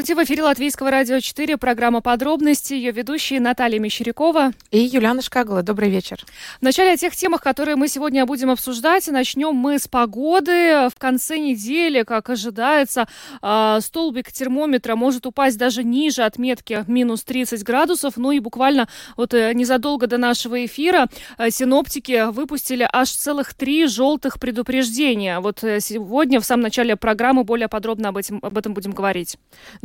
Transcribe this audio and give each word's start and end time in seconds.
Здравствуйте, 0.00 0.22
в 0.22 0.24
эфире 0.24 0.42
Латвийского 0.44 0.90
радио 0.90 1.20
4, 1.20 1.58
программа 1.58 2.00
«Подробности», 2.00 2.72
ее 2.72 2.90
ведущие 2.90 3.38
Наталья 3.38 3.78
Мещерякова 3.78 4.52
и 4.70 4.78
Юлиана 4.78 5.20
Шкагала. 5.20 5.62
Добрый 5.62 5.90
вечер. 5.90 6.24
В 6.58 6.62
начале 6.62 6.92
о 6.92 6.96
тех 6.96 7.14
темах, 7.14 7.42
которые 7.42 7.76
мы 7.76 7.86
сегодня 7.86 8.24
будем 8.24 8.48
обсуждать, 8.48 9.06
начнем 9.08 9.54
мы 9.54 9.78
с 9.78 9.88
погоды. 9.88 10.88
В 10.88 10.94
конце 10.96 11.36
недели, 11.36 12.02
как 12.04 12.30
ожидается, 12.30 13.08
а, 13.42 13.78
столбик 13.82 14.32
термометра 14.32 14.96
может 14.96 15.26
упасть 15.26 15.58
даже 15.58 15.84
ниже 15.84 16.22
отметки 16.22 16.82
минус 16.86 17.22
30 17.24 17.62
градусов. 17.62 18.16
Ну 18.16 18.30
и 18.30 18.38
буквально 18.40 18.88
вот 19.18 19.34
э, 19.34 19.52
незадолго 19.52 20.06
до 20.06 20.16
нашего 20.16 20.64
эфира 20.64 21.08
э, 21.36 21.50
синоптики 21.50 22.30
выпустили 22.30 22.88
аж 22.90 23.10
целых 23.10 23.52
три 23.52 23.86
желтых 23.86 24.40
предупреждения. 24.40 25.40
Вот 25.40 25.62
э, 25.62 25.80
сегодня, 25.80 26.40
в 26.40 26.46
самом 26.46 26.62
начале 26.62 26.96
программы, 26.96 27.44
более 27.44 27.68
подробно 27.68 28.08
об, 28.08 28.16
этим, 28.16 28.38
об 28.40 28.56
этом 28.56 28.72
будем 28.72 28.92
говорить. 28.92 29.36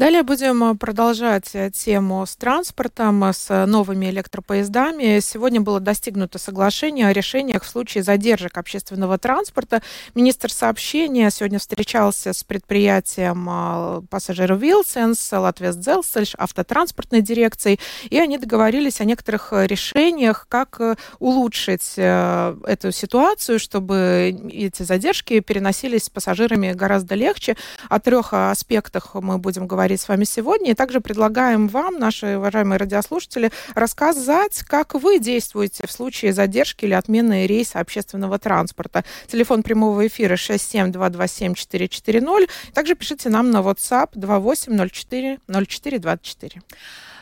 Далее 0.05 0.21
будем 0.21 0.63
э, 0.63 0.75
продолжать 0.75 1.49
э, 1.55 1.71
тему 1.71 2.27
с 2.27 2.35
транспортом, 2.35 3.23
э, 3.23 3.33
с 3.33 3.65
новыми 3.65 4.05
электропоездами. 4.11 5.19
Сегодня 5.19 5.61
было 5.61 5.79
достигнуто 5.79 6.37
соглашение 6.37 7.07
о 7.07 7.11
решениях 7.11 7.63
в 7.63 7.67
случае 7.67 8.03
задержек 8.03 8.55
общественного 8.55 9.17
транспорта. 9.17 9.81
Министр 10.13 10.51
сообщения 10.51 11.31
сегодня 11.31 11.57
встречался 11.57 12.33
с 12.33 12.43
предприятием 12.43 14.05
пассажиров 14.11 14.59
Вилсенс, 14.61 15.31
Латвес 15.31 15.75
Дзелсельш, 15.75 16.35
автотранспортной 16.37 17.21
дирекцией, 17.21 17.79
и 18.07 18.19
они 18.19 18.37
договорились 18.37 19.01
о 19.01 19.05
некоторых 19.05 19.53
решениях, 19.53 20.45
как 20.47 20.79
улучшить 21.17 21.93
эту 21.97 22.91
ситуацию, 22.91 23.57
чтобы 23.57 24.37
эти 24.51 24.83
задержки 24.83 25.39
переносились 25.39 26.03
с 26.03 26.09
пассажирами 26.11 26.73
гораздо 26.73 27.15
легче. 27.15 27.57
О 27.89 27.99
трех 27.99 28.33
аспектах 28.33 29.15
мы 29.15 29.39
будем 29.39 29.55
будем 29.55 29.67
говорить 29.95 30.01
с 30.01 30.09
вами 30.09 30.25
сегодня. 30.25 30.71
И 30.71 30.73
также 30.73 30.99
предлагаем 30.99 31.67
вам, 31.67 31.99
наши 31.99 32.37
уважаемые 32.37 32.77
радиослушатели, 32.77 33.51
рассказать, 33.75 34.63
как 34.63 34.93
вы 34.93 35.19
действуете 35.19 35.87
в 35.87 35.91
случае 35.91 36.33
задержки 36.33 36.83
или 36.85 36.93
отмены 36.93 37.47
рейса 37.47 37.79
общественного 37.79 38.37
транспорта. 38.39 39.03
Телефон 39.27 39.63
прямого 39.63 40.05
эфира 40.05 40.35
67227440. 40.35 42.49
Также 42.73 42.95
пишите 42.95 43.29
нам 43.29 43.51
на 43.51 43.61
WhatsApp 43.61 44.09
2804 44.15 45.39
0424. 45.47 46.61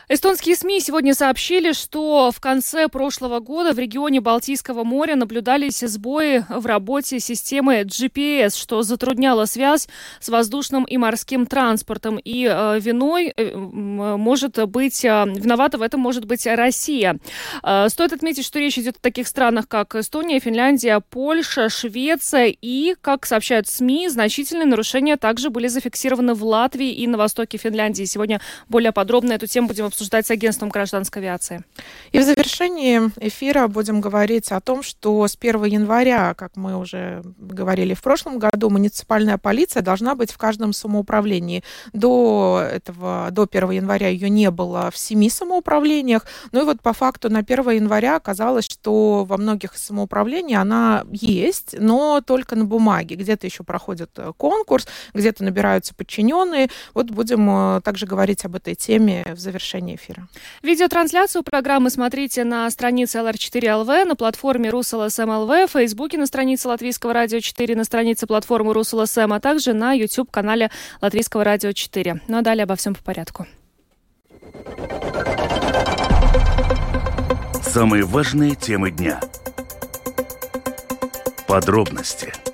Эстонские 0.06 0.54
СМИ 0.54 0.80
сегодня 0.80 1.14
сообщили, 1.14 1.72
что 1.72 2.30
в 2.30 2.38
конце 2.38 2.88
прошлого 2.88 3.40
года 3.40 3.72
в 3.72 3.78
регионе 3.78 4.20
Балтийского 4.20 4.84
моря 4.84 5.16
наблюдались 5.16 5.80
сбои 5.80 6.44
в 6.50 6.66
работе 6.66 7.20
системы 7.20 7.80
GPS, 7.84 8.54
что 8.54 8.82
затрудняло 8.82 9.46
связь 9.46 9.88
с 10.20 10.28
воздушным 10.28 10.84
и 10.84 10.98
морским 10.98 11.46
транспортом. 11.46 12.18
И 12.18 12.46
э, 12.46 12.80
виной 12.80 13.32
э, 13.34 13.56
может 13.56 14.62
быть, 14.68 15.02
э, 15.06 15.08
виновата 15.08 15.78
в 15.78 15.82
этом 15.82 16.00
может 16.00 16.26
быть 16.26 16.46
Россия. 16.46 17.18
Э, 17.62 17.88
стоит 17.88 18.12
отметить, 18.12 18.44
что 18.44 18.58
речь 18.58 18.76
идет 18.76 18.96
о 18.98 19.00
таких 19.00 19.26
странах, 19.26 19.68
как 19.68 19.94
Эстония, 19.94 20.38
Финляндия, 20.38 21.00
Польша, 21.00 21.70
Швеция 21.70 22.54
и, 22.60 22.94
как 23.00 23.24
сообщают 23.24 23.68
СМИ, 23.68 24.10
значительные 24.10 24.66
нарушения 24.66 25.16
также 25.16 25.48
были 25.48 25.68
зафиксированы 25.68 26.34
в 26.34 26.44
Латвии 26.44 26.92
и 26.92 27.06
на 27.06 27.16
востоке 27.16 27.56
Финляндии. 27.56 28.04
Сегодня 28.04 28.42
более 28.68 28.92
подробно 28.92 29.32
эту 29.32 29.46
тему 29.46 29.68
будем 29.68 29.86
обсуждать 29.86 29.93
с 29.94 30.30
агентством 30.30 30.68
гражданской 30.68 31.22
авиации. 31.22 31.64
И 32.12 32.18
в 32.18 32.22
завершении 32.22 33.00
эфира 33.20 33.68
будем 33.68 34.00
говорить 34.00 34.50
о 34.52 34.60
том, 34.60 34.82
что 34.82 35.26
с 35.26 35.36
1 35.40 35.64
января, 35.64 36.34
как 36.34 36.56
мы 36.56 36.76
уже 36.76 37.22
говорили 37.38 37.94
в 37.94 38.02
прошлом 38.02 38.38
году, 38.38 38.70
муниципальная 38.70 39.38
полиция 39.38 39.82
должна 39.82 40.14
быть 40.14 40.32
в 40.32 40.38
каждом 40.38 40.72
самоуправлении. 40.72 41.62
До 41.92 42.66
этого, 42.70 43.28
до 43.30 43.48
1 43.50 43.70
января 43.70 44.08
ее 44.08 44.30
не 44.30 44.50
было 44.50 44.90
в 44.90 44.98
семи 44.98 45.30
самоуправлениях. 45.30 46.26
Ну 46.52 46.62
и 46.62 46.64
вот 46.64 46.80
по 46.80 46.92
факту 46.92 47.30
на 47.30 47.40
1 47.40 47.70
января 47.70 48.16
оказалось, 48.16 48.64
что 48.64 49.24
во 49.24 49.36
многих 49.36 49.76
самоуправлениях 49.76 50.60
она 50.60 51.04
есть, 51.10 51.76
но 51.78 52.20
только 52.20 52.56
на 52.56 52.64
бумаге. 52.64 53.16
Где-то 53.16 53.46
еще 53.46 53.64
проходит 53.64 54.10
э, 54.16 54.32
конкурс, 54.36 54.86
где-то 55.12 55.44
набираются 55.44 55.94
подчиненные. 55.94 56.68
Вот 56.94 57.10
будем 57.10 57.48
э, 57.76 57.80
также 57.82 58.06
говорить 58.06 58.44
об 58.44 58.56
этой 58.56 58.74
теме 58.74 59.24
в 59.30 59.38
завершении 59.38 59.83
завершения 59.84 59.94
эфира. 59.94 60.28
Видеотрансляцию 60.62 61.42
программы 61.42 61.90
смотрите 61.90 62.44
на 62.44 62.70
странице 62.70 63.18
LR4LV, 63.18 64.04
на 64.04 64.16
платформе 64.16 64.70
RusLSM.LV, 64.70 65.66
в 65.66 65.70
Фейсбуке 65.72 66.18
на 66.18 66.26
странице 66.26 66.68
Латвийского 66.68 67.12
радио 67.12 67.40
4, 67.40 67.76
на 67.76 67.84
странице 67.84 68.26
платформы 68.26 68.72
RusLSM, 68.72 69.34
а 69.34 69.40
также 69.40 69.72
на 69.72 69.92
YouTube-канале 69.92 70.70
Латвийского 71.00 71.44
радио 71.44 71.72
4. 71.72 72.22
Ну 72.28 72.38
а 72.38 72.42
далее 72.42 72.64
обо 72.64 72.76
всем 72.76 72.94
по 72.94 73.02
порядку. 73.02 73.46
Самые 77.62 78.04
важные 78.04 78.54
темы 78.54 78.90
дня. 78.90 79.20
Подробности– 81.46 82.32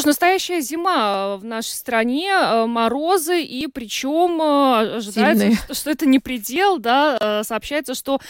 что 0.00 0.06
ж, 0.06 0.06
настоящая 0.06 0.60
зима 0.62 1.36
в 1.36 1.44
нашей 1.44 1.72
стране, 1.72 2.30
э, 2.30 2.66
морозы, 2.66 3.42
и 3.42 3.66
причем 3.66 4.40
э, 4.40 4.96
ожидается, 4.96 5.52
что, 5.52 5.74
что 5.74 5.90
это 5.90 6.06
не 6.06 6.18
предел, 6.18 6.78
да, 6.78 7.18
э, 7.20 7.42
сообщается, 7.44 7.94
что 7.94 8.20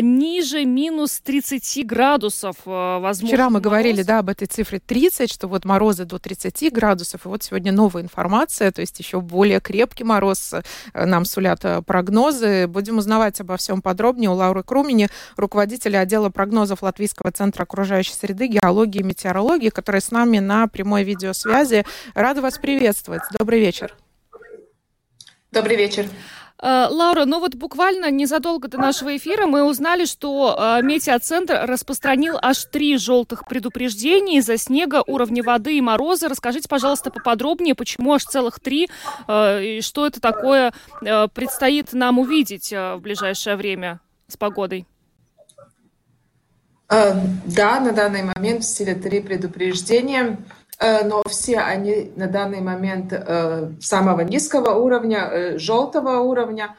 ниже 0.00 0.64
минус 0.64 1.20
30 1.20 1.86
градусов 1.86 2.56
возможно. 2.64 3.28
Вчера 3.28 3.44
мы 3.46 3.54
мороз. 3.54 3.64
говорили, 3.64 4.02
да, 4.02 4.18
об 4.20 4.28
этой 4.28 4.46
цифре 4.46 4.80
30, 4.84 5.30
что 5.30 5.48
вот 5.48 5.64
морозы 5.64 6.04
до 6.04 6.18
30 6.18 6.72
градусов, 6.72 7.24
и 7.24 7.28
вот 7.28 7.42
сегодня 7.42 7.72
новая 7.72 8.02
информация, 8.02 8.72
то 8.72 8.80
есть 8.80 8.98
еще 8.98 9.20
более 9.20 9.60
крепкий 9.60 10.04
мороз 10.04 10.54
нам 10.94 11.24
сулят 11.24 11.64
прогнозы. 11.86 12.66
Будем 12.66 12.98
узнавать 12.98 13.40
обо 13.40 13.56
всем 13.56 13.82
подробнее 13.82 14.30
у 14.30 14.34
Лауры 14.34 14.62
Крумини, 14.62 15.08
руководителя 15.36 16.00
отдела 16.00 16.30
прогнозов 16.30 16.82
Латвийского 16.82 17.30
центра 17.32 17.62
окружающей 17.62 18.14
среды, 18.14 18.46
геологии 18.46 19.00
и 19.00 19.04
метеорологии, 19.04 19.70
которая 19.70 20.00
с 20.00 20.10
нами 20.10 20.38
на 20.38 20.66
прямой 20.66 21.04
видеосвязи. 21.10 21.84
Рада 22.14 22.40
вас 22.40 22.58
приветствовать. 22.58 23.22
Добрый 23.38 23.60
вечер. 23.60 23.94
Добрый 25.52 25.76
вечер. 25.76 26.06
Э, 26.62 26.88
Лаура, 26.90 27.24
ну 27.24 27.40
вот 27.40 27.54
буквально 27.54 28.10
незадолго 28.10 28.68
до 28.68 28.78
нашего 28.78 29.16
эфира 29.16 29.46
мы 29.46 29.64
узнали, 29.64 30.04
что 30.04 30.56
э, 30.58 30.82
метеоцентр 30.82 31.58
распространил 31.64 32.36
аж 32.40 32.64
три 32.66 32.98
желтых 32.98 33.46
предупреждения 33.46 34.38
из-за 34.38 34.58
снега, 34.58 35.02
уровня 35.06 35.42
воды 35.42 35.78
и 35.78 35.80
мороза. 35.80 36.28
Расскажите, 36.28 36.68
пожалуйста, 36.68 37.10
поподробнее, 37.10 37.74
почему 37.74 38.12
аж 38.12 38.24
целых 38.24 38.60
три, 38.60 38.88
э, 39.26 39.64
и 39.64 39.80
что 39.80 40.06
это 40.06 40.20
такое 40.20 40.72
предстоит 41.00 41.92
нам 41.92 42.18
увидеть 42.18 42.72
в 42.72 42.98
ближайшее 42.98 43.56
время 43.56 44.00
с 44.28 44.36
погодой? 44.36 44.86
Да, 46.88 47.80
на 47.80 47.92
данный 47.92 48.24
момент 48.24 48.64
в 48.64 48.66
силе 48.66 48.94
три 48.94 49.20
предупреждения. 49.20 50.38
Э, 50.80 51.04
но 51.04 51.22
все 51.28 51.58
они 51.58 52.10
на 52.16 52.26
данный 52.26 52.62
момент 52.62 53.12
э, 53.12 53.70
самого 53.80 54.22
низкого 54.22 54.70
уровня, 54.70 55.28
э, 55.30 55.58
желтого 55.58 56.20
уровня. 56.20 56.76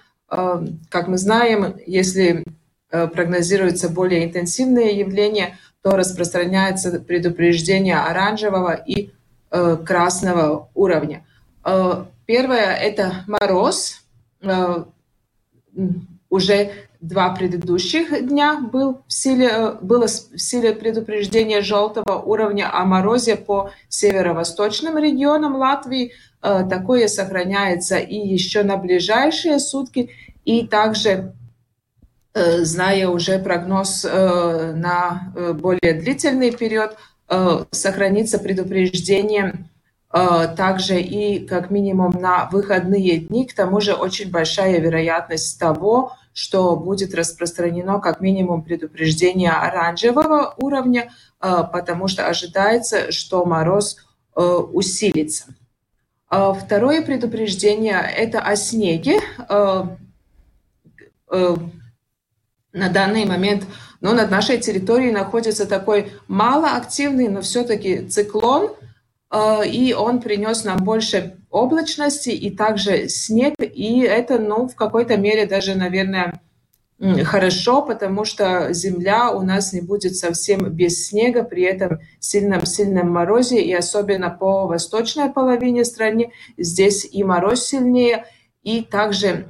Как 0.90 1.10
мы 1.10 1.18
знаем, 1.18 1.76
если 1.86 2.46
прогнозируются 2.90 3.90
более 3.90 4.24
интенсивные 4.24 4.98
явления, 4.98 5.58
то 5.82 5.98
распространяется 5.98 7.02
предупреждение 7.02 7.98
оранжевого 7.98 8.76
и 8.76 9.12
красного 9.50 10.70
уровня. 10.74 11.26
Первое– 12.26 12.76
это 12.82 13.26
мороз. 13.28 14.06
Уже 16.30 16.72
два 17.02 17.32
предыдущих 17.32 18.28
дня 18.28 18.60
был 18.62 19.02
в 19.08 19.14
силе, 19.14 19.48
э, 19.48 19.72
было 19.82 20.06
в 20.08 20.38
силе 20.38 20.72
предупреждение 20.74 21.62
желтого 21.62 22.22
уровня 22.22 22.70
о 22.72 22.86
морозе 22.86 23.36
по 23.36 23.72
северо-восточным 23.90 24.98
регионам 24.98 25.56
Латвии. 25.56 26.14
Э, 26.44 26.64
такое 26.70 27.08
сохраняется 27.08 27.98
и 27.98 28.16
еще 28.16 28.64
на 28.64 28.78
ближайшие 28.78 29.60
сутки. 29.60 30.12
И 30.46 30.68
также, 30.68 31.34
э, 32.36 32.64
зная 32.64 33.10
уже 33.10 33.40
прогноз 33.40 34.04
на 34.04 35.34
более 35.56 35.94
длительный 35.94 36.52
период, 36.52 36.96
сохранится 37.72 38.40
предупреждение 38.40 39.70
также 40.12 41.00
и 41.00 41.46
как 41.48 41.72
минимум 41.72 42.12
на 42.20 42.50
выходные 42.52 43.20
дни. 43.20 43.46
К 43.46 43.54
тому 43.54 43.80
же 43.80 43.94
очень 43.94 44.30
большая 44.30 44.80
вероятность 44.80 45.58
того, 45.58 46.18
что 46.34 46.76
будет 46.76 47.14
распространено 47.14 48.00
как 48.00 48.22
минимум 48.22 48.64
предупреждение 48.64 49.52
оранжевого 49.52 50.56
уровня, 50.58 51.12
э, 51.42 51.64
потому 51.72 52.08
что 52.08 52.28
ожидается, 52.28 53.12
что 53.12 53.46
мороз 53.46 53.98
э, 54.36 54.42
усилится. 54.42 55.56
Второе 56.30 57.02
предупреждение– 57.02 58.00
это 58.18 58.40
о 58.40 58.56
снеге. 58.56 59.20
На 59.50 59.98
данный 62.72 63.26
момент 63.26 63.66
ну, 64.00 64.14
над 64.14 64.32
нашей 64.32 64.58
территорией 64.58 65.12
находится 65.12 65.66
такой 65.68 66.14
малоактивный, 66.30 67.28
но 67.28 67.42
все-таки 67.42 68.08
циклон, 68.08 68.72
и 69.66 69.94
он 69.94 70.22
принес 70.22 70.64
нам 70.64 70.78
больше 70.86 71.41
облачности 71.52 72.30
и 72.30 72.50
также 72.50 73.10
снег, 73.10 73.56
и 73.60 74.02
это, 74.02 74.40
ну, 74.40 74.68
в 74.68 74.76
какой-то 74.76 75.18
мере 75.18 75.46
даже, 75.46 75.76
наверное, 75.76 76.42
хорошо, 77.24 77.82
потому 77.82 78.26
что 78.26 78.74
земля 78.74 79.32
у 79.32 79.42
нас 79.42 79.74
не 79.74 79.82
будет 79.82 80.16
совсем 80.16 80.70
без 80.70 81.08
снега, 81.08 81.44
при 81.44 81.64
этом 81.64 82.00
сильном-сильном 82.20 83.10
морозе, 83.12 83.62
и 83.62 83.74
особенно 83.74 84.30
по 84.30 84.68
восточной 84.68 85.32
половине 85.32 85.84
страны 85.84 86.32
здесь 86.58 87.08
и 87.12 87.24
мороз 87.24 87.66
сильнее, 87.66 88.26
и 88.62 88.84
также 88.84 89.48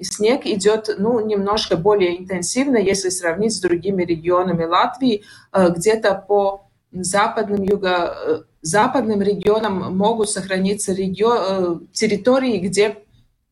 снег 0.00 0.46
идет 0.46 0.88
ну, 0.98 1.18
немножко 1.26 1.76
более 1.76 2.16
интенсивно, 2.16 2.76
если 2.76 3.08
сравнить 3.08 3.54
с 3.54 3.60
другими 3.60 4.04
регионами 4.04 4.64
Латвии, 4.64 5.24
э, 5.52 5.70
где-то 5.70 6.14
по 6.14 6.68
западным, 6.92 7.64
юго-западным 7.64 8.46
э, 8.64 9.24
регионам 9.24 9.96
могут 9.96 10.30
сохраниться 10.30 10.92
регион, 10.92 11.38
э, 11.38 11.76
территории, 11.92 12.58
где 12.58 12.98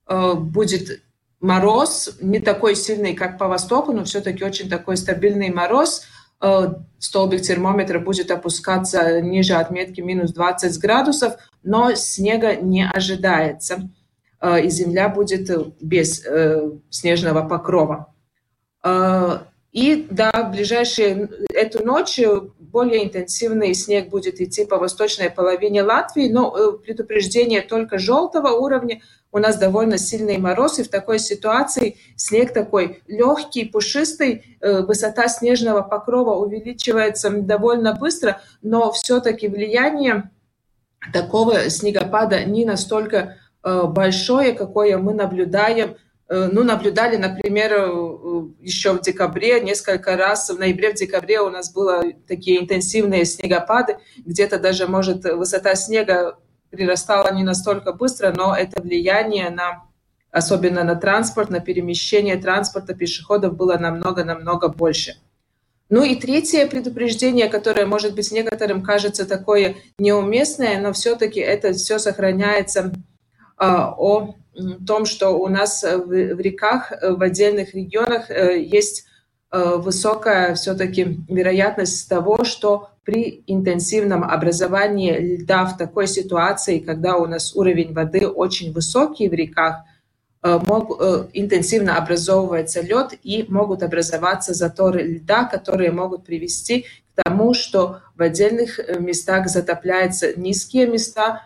будет 0.09 1.03
мороз 1.41 2.17
не 2.21 2.41
такой 2.41 2.75
сильный, 2.75 3.15
как 3.15 3.39
по 3.39 3.49
востоку, 3.49 3.93
но 3.93 4.05
все-таки 4.05 4.45
очень 4.45 4.69
такой 4.69 4.97
стабильный 4.97 5.51
мороз. 5.51 6.03
Э, 6.43 6.75
столбик 6.99 7.43
термометра 7.43 8.01
будет 8.01 8.31
опускаться 8.33 9.21
ниже 9.21 9.55
отметки 9.55 10.01
минус 10.01 10.33
20 10.33 10.79
градусов, 10.81 11.35
но 11.63 11.95
снега 11.95 12.57
не 12.57 12.85
ожидается, 12.85 13.89
э, 14.41 14.65
и 14.65 14.71
земля 14.71 15.09
будет 15.09 15.51
без 15.81 16.27
э, 16.27 16.71
снежного 16.91 17.47
покрова. 17.47 18.09
И 19.71 20.07
да, 20.11 20.51
ближайшие 20.53 21.31
эту 21.55 21.85
ночь 21.85 22.21
более 22.73 23.05
интенсивный 23.05 23.75
снег 23.75 24.09
будет 24.09 24.41
идти 24.41 24.65
по 24.65 24.79
восточной 24.79 25.31
половине 25.31 25.83
Латвии, 25.83 26.29
но 26.29 26.73
предупреждение 26.73 27.61
только 27.61 27.99
желтого 27.99 28.49
уровня– 28.49 29.01
у 29.33 29.39
нас 29.39 29.57
довольно 29.57 29.97
сильный 29.97 30.37
мороз, 30.37 30.79
и 30.79 30.83
в 30.83 30.89
такой 30.89 31.19
ситуации 31.19 31.97
снег 32.17 32.53
такой 32.53 33.03
легкий, 33.09 33.65
пушистый, 33.65 34.59
э, 34.61 34.83
высота 34.83 35.27
снежного 35.29 35.81
покрова 35.81 36.37
увеличивается 36.37 37.31
довольно 37.31 37.95
быстро, 37.95 38.43
но 38.61 38.93
все-таки 38.93 39.49
влияние 39.49 40.31
такого 41.15 41.71
снегопада 41.71 42.45
не 42.45 42.67
настолько 42.67 43.39
э, 43.65 43.83
большое, 43.85 44.53
какое 44.53 44.99
мы 44.99 45.15
наблюдаем 45.15 45.93
э, 45.93 45.97
ну, 46.33 46.65
наблюдали, 46.65 47.17
например, 47.17 47.73
еще 48.61 48.93
в 48.93 49.03
декабре, 49.03 49.61
несколько 49.61 50.17
раз, 50.17 50.49
в 50.49 50.59
ноябре, 50.59 50.93
в 50.93 50.95
декабре 50.95 51.41
у 51.41 51.51
нас 51.51 51.73
были 51.73 52.17
такие 52.27 52.61
интенсивные 52.63 53.25
снегопады, 53.25 53.99
где-то 54.17 54.59
даже, 54.59 54.87
может, 54.87 55.25
высота 55.25 55.75
снега 55.75 56.39
прирастала 56.71 57.33
не 57.35 57.45
настолько 57.45 57.93
быстро, 57.93 58.33
но 58.35 58.57
это 58.57 58.81
влияние 58.81 59.51
на, 59.51 59.85
особенно 60.31 60.85
на 60.85 60.97
транспорт, 60.97 61.51
на 61.51 61.61
перемещение 61.61 62.37
транспорта 62.37 62.95
пешеходов 62.95 63.55
было 63.55 63.77
намного-намного 63.77 64.69
больше. 64.69 65.17
Ну 65.91 66.03
и 66.03 66.17
третье 66.17 66.67
предупреждение, 66.67 67.51
которое, 67.51 67.85
может 67.85 68.15
быть, 68.15 68.33
некоторым 68.33 68.83
кажется 68.83 69.29
такое 69.29 69.77
неуместное, 69.99 70.81
но 70.81 70.95
все-таки 70.95 71.41
это 71.41 71.75
все 71.75 71.99
сохраняется 71.99 72.95
а, 73.59 73.95
о 73.99 74.37
том, 74.87 75.07
что 75.07 75.31
у 75.31 75.49
нас 75.49 75.83
в, 75.83 76.07
в 76.07 76.41
реках, 76.41 76.93
в 77.01 77.23
отдельных 77.23 77.75
регионах 77.75 78.31
э, 78.31 78.61
есть 78.61 79.07
э, 79.51 79.77
высокая 79.77 80.55
все-таки 80.55 81.19
вероятность 81.29 82.09
того, 82.09 82.45
что 82.45 82.91
при 83.05 83.43
интенсивном 83.47 84.23
образовании 84.25 85.37
льда 85.41 85.65
в 85.65 85.77
такой 85.77 86.07
ситуации, 86.07 86.79
когда 86.79 87.17
у 87.17 87.27
нас 87.27 87.55
уровень 87.55 87.93
воды 87.93 88.29
очень 88.29 88.73
высокий 88.73 89.29
в 89.29 89.33
реках, 89.33 89.79
э, 90.43 90.61
мог, 90.67 91.01
э, 91.01 91.27
интенсивно 91.33 91.97
образовывается 91.97 92.81
лед 92.81 93.15
и 93.23 93.45
могут 93.49 93.83
образоваться 93.83 94.55
заторы 94.55 95.03
льда, 95.03 95.45
которые 95.45 95.91
могут 95.91 96.25
привести 96.25 96.83
к 97.15 97.25
тому, 97.25 97.55
что 97.55 98.01
в 98.17 98.23
отдельных 98.23 98.79
э, 98.79 98.99
местах 99.01 99.49
затопляются 99.49 100.39
низкие 100.39 100.87
места, 100.87 101.43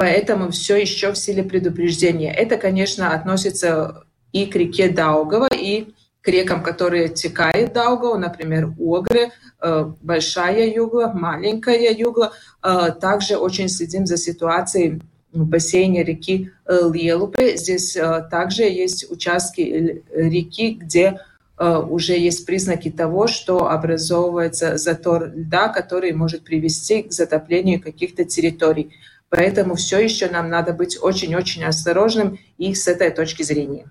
поэтому 0.00 0.50
все 0.50 0.76
еще 0.76 1.12
в 1.12 1.18
силе 1.18 1.42
предупреждения. 1.42 2.32
Это, 2.32 2.56
конечно, 2.56 3.12
относится 3.12 4.04
и 4.32 4.46
к 4.46 4.56
реке 4.56 4.88
Даугава, 4.88 5.48
и 5.54 5.92
к 6.22 6.28
рекам, 6.28 6.62
которые 6.62 7.10
текают 7.10 7.74
Даугаву, 7.74 8.16
например, 8.16 8.72
Огры, 8.80 9.30
э, 9.60 9.92
Большая 10.00 10.74
Югла, 10.74 11.12
Маленькая 11.12 11.92
Югла. 11.92 12.32
Э, 12.62 12.92
также 12.98 13.36
очень 13.36 13.68
следим 13.68 14.06
за 14.06 14.16
ситуацией 14.16 15.02
в 15.32 15.44
бассейне 15.44 16.02
реки 16.02 16.50
э, 16.64 16.80
Лелупе. 16.94 17.58
Здесь 17.58 17.94
также 18.30 18.62
есть 18.62 19.10
участки 19.10 20.02
реки, 20.14 20.78
где 20.80 21.20
уже 21.58 22.14
есть 22.14 22.46
признаки 22.46 22.90
того, 22.90 23.26
что 23.26 23.68
образовывается 23.68 24.78
затор 24.78 25.30
льда, 25.34 25.68
который 25.68 26.12
может 26.14 26.42
привести 26.42 27.02
к 27.02 27.12
затоплению 27.12 27.82
каких-то 27.82 28.24
территорий. 28.24 28.92
Поэтому 29.30 29.76
все 29.76 30.00
еще 30.00 30.28
нам 30.28 30.50
надо 30.50 30.72
быть 30.72 30.98
очень-очень 31.00 31.64
осторожным 31.64 32.38
и 32.58 32.74
с 32.74 32.86
этой 32.88 33.10
точки 33.10 33.44
зрения. 33.44 33.90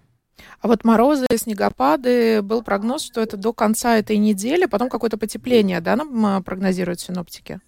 А 0.62 0.68
вот 0.68 0.83
морозы, 0.83 1.25
снегопады, 1.36 2.41
был 2.41 2.62
прогноз, 2.62 3.03
что 3.03 3.21
это 3.21 3.38
до 3.38 3.53
конца 3.53 3.97
этой 3.97 4.18
недели, 4.18 4.65
потом 4.65 4.89
какое-то 4.89 5.18
потепление, 5.18 5.80
да, 5.80 5.95
нам 5.95 6.25
а, 6.25 6.41
прогнозируют 6.41 7.00
синоптики? 7.00 7.62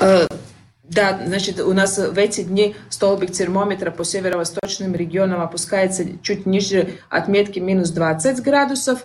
Э, 0.00 0.26
да, 0.82 1.20
значит, 1.24 1.60
у 1.60 1.72
нас 1.72 1.98
в 1.98 2.18
эти 2.18 2.42
дни 2.42 2.74
столбик 2.88 3.30
термометра 3.30 3.92
по 3.92 4.04
северо-восточным 4.04 4.96
регионам 4.96 5.40
опускается 5.40 6.04
чуть 6.20 6.46
ниже 6.46 6.94
отметки 7.08 7.60
минус 7.60 7.90
20 7.90 8.42
градусов, 8.42 9.04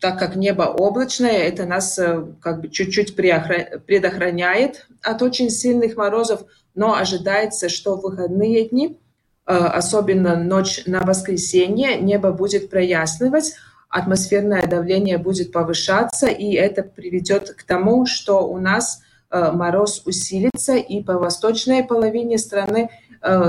так 0.00 0.18
как 0.18 0.36
небо 0.36 0.62
облачное, 0.62 1.38
это 1.38 1.64
нас 1.64 1.98
э, 1.98 2.24
как 2.40 2.60
бы 2.60 2.68
чуть-чуть 2.68 3.16
предохраняет 3.16 4.86
от 5.02 5.22
очень 5.22 5.50
сильных 5.50 5.96
морозов, 5.96 6.42
но 6.74 6.94
ожидается, 6.96 7.68
что 7.68 7.96
в 7.96 8.02
выходные 8.02 8.68
дни 8.68 8.98
Э, 9.44 9.56
особенно 9.56 10.36
ночь 10.36 10.82
на 10.86 11.00
воскресенье, 11.00 11.96
небо 11.96 12.30
будет 12.30 12.70
прояснивать, 12.70 13.54
атмосферное 13.88 14.66
давление 14.68 15.18
будет 15.18 15.50
повышаться, 15.50 16.28
и 16.28 16.54
это 16.54 16.84
приведет 16.84 17.50
к 17.50 17.64
тому, 17.64 18.06
что 18.06 18.46
у 18.48 18.58
нас 18.58 19.02
э, 19.30 19.50
мороз 19.50 20.02
усилится, 20.06 20.76
и 20.76 21.02
по 21.02 21.18
восточной 21.18 21.82
половине 21.82 22.38
страны 22.38 22.88
э, 22.88 23.01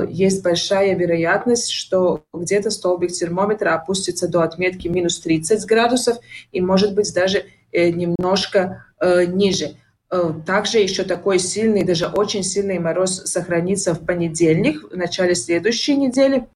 есть 0.09 0.43
большая 0.43 0.95
вероятность, 0.95 1.71
что 1.71 2.23
где-то 2.33 2.69
столбик 2.69 3.11
термометра 3.11 3.73
опустится 3.73 4.27
до 4.27 4.43
отметки 4.43 4.87
минус 4.87 5.19
30 5.19 5.65
градусов 5.65 6.17
и, 6.51 6.61
может 6.61 6.93
быть, 6.93 7.11
даже 7.13 7.45
немножко 7.71 8.85
ниже. 9.01 9.77
Э, 10.13 10.31
также 10.45 10.77
еще 10.77 11.03
такой 11.03 11.39
сильный, 11.39 11.83
даже 11.83 12.05
очень 12.05 12.43
сильный 12.43 12.77
мороз 12.77 13.23
сохранится 13.25 13.95
в 13.95 14.05
понедельник, 14.05 14.91
в 14.91 14.95
начале 14.95 15.33
следующей 15.33 15.95
недели. 15.95 16.47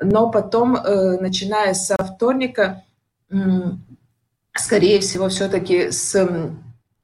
Но 0.00 0.30
потом, 0.30 0.76
э, 0.76 1.18
начиная 1.20 1.74
со 1.74 1.96
вторника, 1.96 2.84
скорее 4.54 5.00
всего, 5.00 5.28
все-таки 5.30 5.90
с 5.90 6.14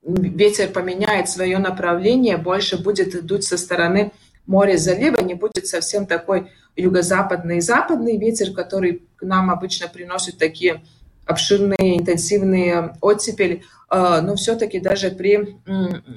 ветер 0.02 0.68
поменяет 0.68 1.28
свое 1.28 1.58
направление, 1.58 2.36
больше 2.36 2.80
будет 2.80 3.24
дуть 3.24 3.44
со 3.44 3.56
стороны 3.56 4.12
моря 4.49 4.76
залива, 4.78 5.21
не 5.21 5.35
будет 5.35 5.69
совсем 5.69 6.07
такой 6.07 6.50
юго-западный 6.75 7.59
и 7.59 7.61
западный 7.61 8.17
ветер, 8.17 8.52
который 8.52 9.07
к 9.17 9.23
нам 9.23 9.50
обычно 9.50 9.88
приносит 9.88 10.38
такие 10.38 10.83
обширные, 11.26 11.99
интенсивные 11.99 12.97
оттепели, 13.00 13.62
э, 13.90 14.21
но 14.23 14.35
все-таки 14.35 14.81
даже 14.81 15.11
при 15.11 15.59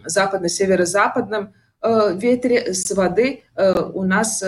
западно-северо-западном 0.06 1.54
э, 1.82 2.16
ветре 2.16 2.74
с 2.74 2.90
воды 2.92 3.44
э, 3.56 3.82
у 3.94 4.04
нас 4.04 4.44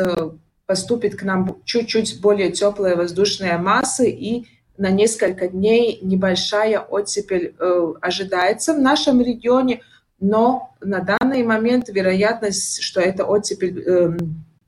поступит 0.65 1.17
к 1.17 1.23
нам 1.23 1.57
чуть-чуть 1.65 2.21
более 2.21 2.51
теплая 2.51 2.95
воздушная 2.95 3.57
масса, 3.57 4.05
и 4.05 4.45
на 4.77 4.89
несколько 4.89 5.49
дней 5.49 5.99
небольшая 6.01 6.79
оттепель 6.79 7.53
ожидается 8.01 8.73
в 8.73 8.79
нашем 8.79 9.21
регионе, 9.21 9.81
но 10.19 10.73
на 10.81 10.99
данный 11.01 11.43
момент 11.43 11.89
вероятность, 11.89 12.81
что 12.81 13.01
эта 13.01 13.25
оттепель 13.25 14.17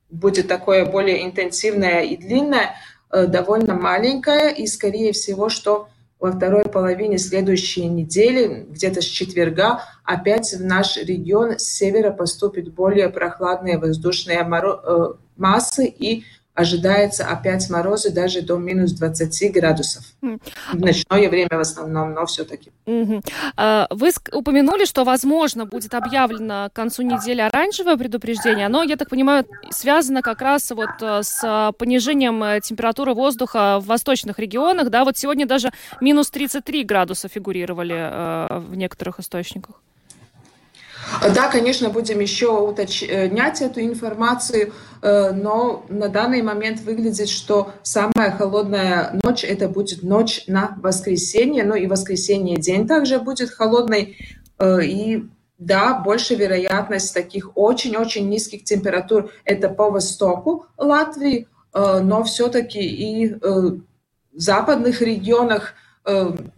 будет 0.10 0.48
такое 0.48 0.86
более 0.86 1.26
интенсивная 1.26 2.02
и 2.02 2.18
длинная, 2.18 2.76
Э, 3.16 3.28
довольно 3.28 3.76
маленькая, 3.76 4.50
и, 4.50 4.68
скорее 4.68 5.14
всего, 5.14 5.48
что 5.48 5.88
во 6.20 6.34
второй 6.34 6.66
половине 6.66 7.18
следующей 7.18 7.86
недели, 7.86 8.66
где-то 8.70 9.02
с 9.02 9.06
четверга, 9.06 9.84
опять 10.04 10.52
в 10.54 10.66
наш 10.66 10.98
регион 10.98 11.58
с 11.58 11.64
севера 11.64 12.12
поступит 12.12 12.74
более 12.74 13.10
прохладные 13.10 13.78
воздушные 13.78 14.46
массы 15.38 15.86
и 15.86 16.26
ожидается 16.56 17.28
опять 17.28 17.70
морозы 17.70 18.12
даже 18.12 18.42
до 18.42 18.58
минус 18.58 18.94
20 18.94 19.52
градусов. 19.54 20.04
В 20.22 20.80
ночное 20.80 21.30
время 21.30 21.50
в 21.52 21.60
основном, 21.60 22.14
но 22.14 22.26
все-таки. 22.26 22.72
А, 23.58 23.88
вы 23.90 24.12
упомянули, 24.32 24.86
что, 24.86 25.04
возможно, 25.04 25.66
будет 25.66 25.94
объявлено 25.94 26.70
к 26.72 26.74
концу 26.76 27.04
недели 27.04 27.42
оранжевое 27.42 27.98
предупреждение, 27.98 28.70
но, 28.70 28.84
я 28.84 28.96
так 28.96 29.10
понимаю, 29.10 29.46
связано 29.70 30.22
как 30.22 30.42
раз 30.42 30.72
вот 30.72 30.90
э, 31.02 31.22
с 31.24 31.74
понижением 31.78 32.42
э, 32.44 32.62
температуры 32.62 33.14
воздуха 33.14 33.80
в 33.82 33.88
восточных 33.88 34.40
регионах. 34.40 34.90
Да, 34.90 35.04
вот 35.04 35.18
сегодня 35.18 35.46
даже 35.46 35.72
минус 36.00 36.30
33 36.30 36.84
градуса 36.84 37.28
фигурировали 37.28 37.96
э, 37.96 38.60
в 38.60 38.76
некоторых 38.76 39.20
источниках. 39.20 39.82
Да, 41.34 41.50
конечно, 41.50 41.90
будем 41.90 42.20
еще 42.20 42.58
уточнять 42.58 43.62
эту 43.62 43.82
информацию, 43.82 44.74
э, 45.02 45.32
но 45.32 45.86
на 45.90 46.10
данный 46.10 46.42
момент 46.42 46.82
выглядит, 46.82 47.30
что 47.30 47.74
самая 47.84 48.32
холодная 48.32 49.20
ночь 49.24 49.44
это 49.44 49.70
будет 49.70 50.04
ночь 50.04 50.44
на 50.48 50.78
воскресенье, 50.82 51.64
ну 51.64 51.76
и 51.76 51.88
воскресенье 51.88 52.58
день 52.58 52.88
также 52.88 53.20
будет 53.20 53.52
холодный, 53.52 54.18
э, 54.58 54.84
и 54.84 55.26
да, 55.58 56.00
больше 56.00 56.36
вероятность 56.36 57.14
таких 57.14 57.56
очень-очень 57.56 58.28
низких 58.28 58.64
температур 58.64 59.32
это 59.46 59.70
по 59.70 59.90
востоку 59.90 60.66
Латвии, 60.78 61.48
э, 61.74 62.00
но 62.02 62.24
все-таки 62.24 62.82
и 62.82 63.34
в 63.34 63.82
западных 64.34 65.02
регионах 65.02 65.76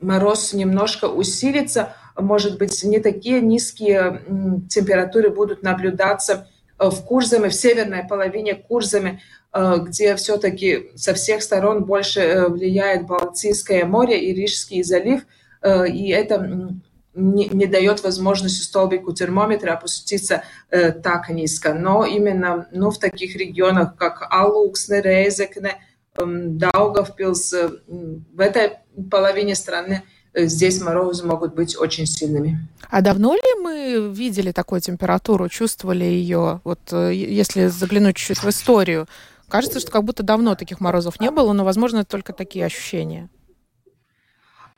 мороз 0.02 0.52
немножко 0.52 1.06
усилится, 1.06 1.94
может 2.18 2.58
быть, 2.58 2.84
не 2.84 3.00
такие 3.00 3.42
низкие 3.42 4.22
температуры 4.70 5.30
будут 5.30 5.64
наблюдаться 5.64 6.48
э, 6.80 6.90
в 6.90 7.04
Курзаме, 7.04 7.50
в 7.50 7.54
северной 7.54 8.04
половине 8.04 8.56
Курзаме, 8.56 9.22
э, 9.54 9.76
где 9.82 10.16
все-таки 10.16 10.92
со 10.96 11.14
всех 11.14 11.42
сторон 11.42 11.86
больше 11.86 12.22
э, 12.22 12.48
влияет 12.48 13.06
Балтийское 13.08 13.86
море 13.86 14.20
и 14.20 14.34
Рижский 14.34 14.84
залив, 14.84 15.26
и 15.64 16.10
это 16.10 16.72
не, 17.18 17.48
не 17.50 17.66
дает 17.66 18.04
возможности 18.04 18.62
столбику 18.62 19.12
термометра 19.12 19.74
опуститься 19.74 20.44
э, 20.70 20.92
так 20.92 21.30
низко. 21.30 21.74
Но 21.74 22.06
именно 22.06 22.68
ну, 22.72 22.92
в 22.92 23.00
таких 23.00 23.36
регионах, 23.36 23.96
как 23.98 24.28
Алуксне, 24.30 25.02
Рейзекне, 25.02 25.76
э, 26.16 26.24
Даугавпилс, 26.24 27.54
э, 27.54 27.70
в 27.88 28.40
этой 28.40 28.78
половине 29.10 29.56
страны 29.56 30.04
здесь 30.46 30.82
морозы 30.82 31.26
могут 31.26 31.56
быть 31.56 31.78
очень 31.78 32.06
сильными. 32.06 32.68
А 32.90 33.02
давно 33.02 33.36
ли 33.36 33.62
мы 33.62 34.12
видели 34.14 34.52
такую 34.52 34.82
температуру, 34.82 35.50
чувствовали 35.50 36.06
ее? 36.06 36.62
Вот 36.64 36.80
э, 36.92 37.14
если 37.14 37.68
заглянуть 37.68 38.16
чуть-чуть 38.16 38.44
в 38.44 38.50
историю, 38.50 39.08
кажется, 39.50 39.80
что 39.80 39.92
как 39.92 40.04
будто 40.04 40.24
давно 40.24 40.56
таких 40.56 40.80
морозов 40.80 41.20
не 41.20 41.30
было, 41.32 41.54
но, 41.54 41.66
возможно, 41.66 42.00
это 42.00 42.10
только 42.10 42.34
такие 42.34 42.66
ощущения. 42.66 43.30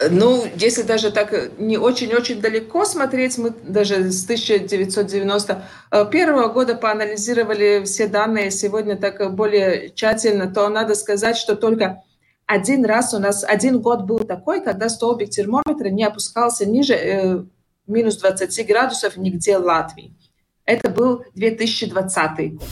Ну, 0.09 0.45
если 0.55 0.83
даже 0.83 1.11
так 1.11 1.59
не 1.59 1.77
очень-очень 1.77 2.39
далеко 2.39 2.85
смотреть, 2.85 3.37
мы 3.37 3.49
даже 3.49 4.11
с 4.11 4.23
1991 4.23 6.53
года 6.53 6.75
поанализировали 6.75 7.83
все 7.83 8.07
данные 8.07 8.49
сегодня 8.49 8.95
так 8.95 9.35
более 9.35 9.89
тщательно, 9.89 10.49
то 10.49 10.69
надо 10.69 10.95
сказать, 10.95 11.35
что 11.35 11.57
только 11.57 12.01
один 12.49 12.83
раз 12.83 13.13
у 13.13 13.19
нас, 13.19 13.43
один 13.43 13.79
год 13.79 14.05
был 14.05 14.21
такой, 14.21 14.63
когда 14.63 14.89
столбик 14.89 15.29
термометра 15.29 15.89
не 15.89 16.03
опускался 16.03 16.65
ниже 16.65 16.95
э, 16.95 17.43
минус 17.85 18.17
20 18.17 18.67
градусов 18.67 19.17
нигде 19.17 19.59
в 19.59 19.65
Латвии. 19.65 20.15
Это 20.65 20.89
был 20.89 21.23
2020 21.35 22.55
год. 22.55 22.67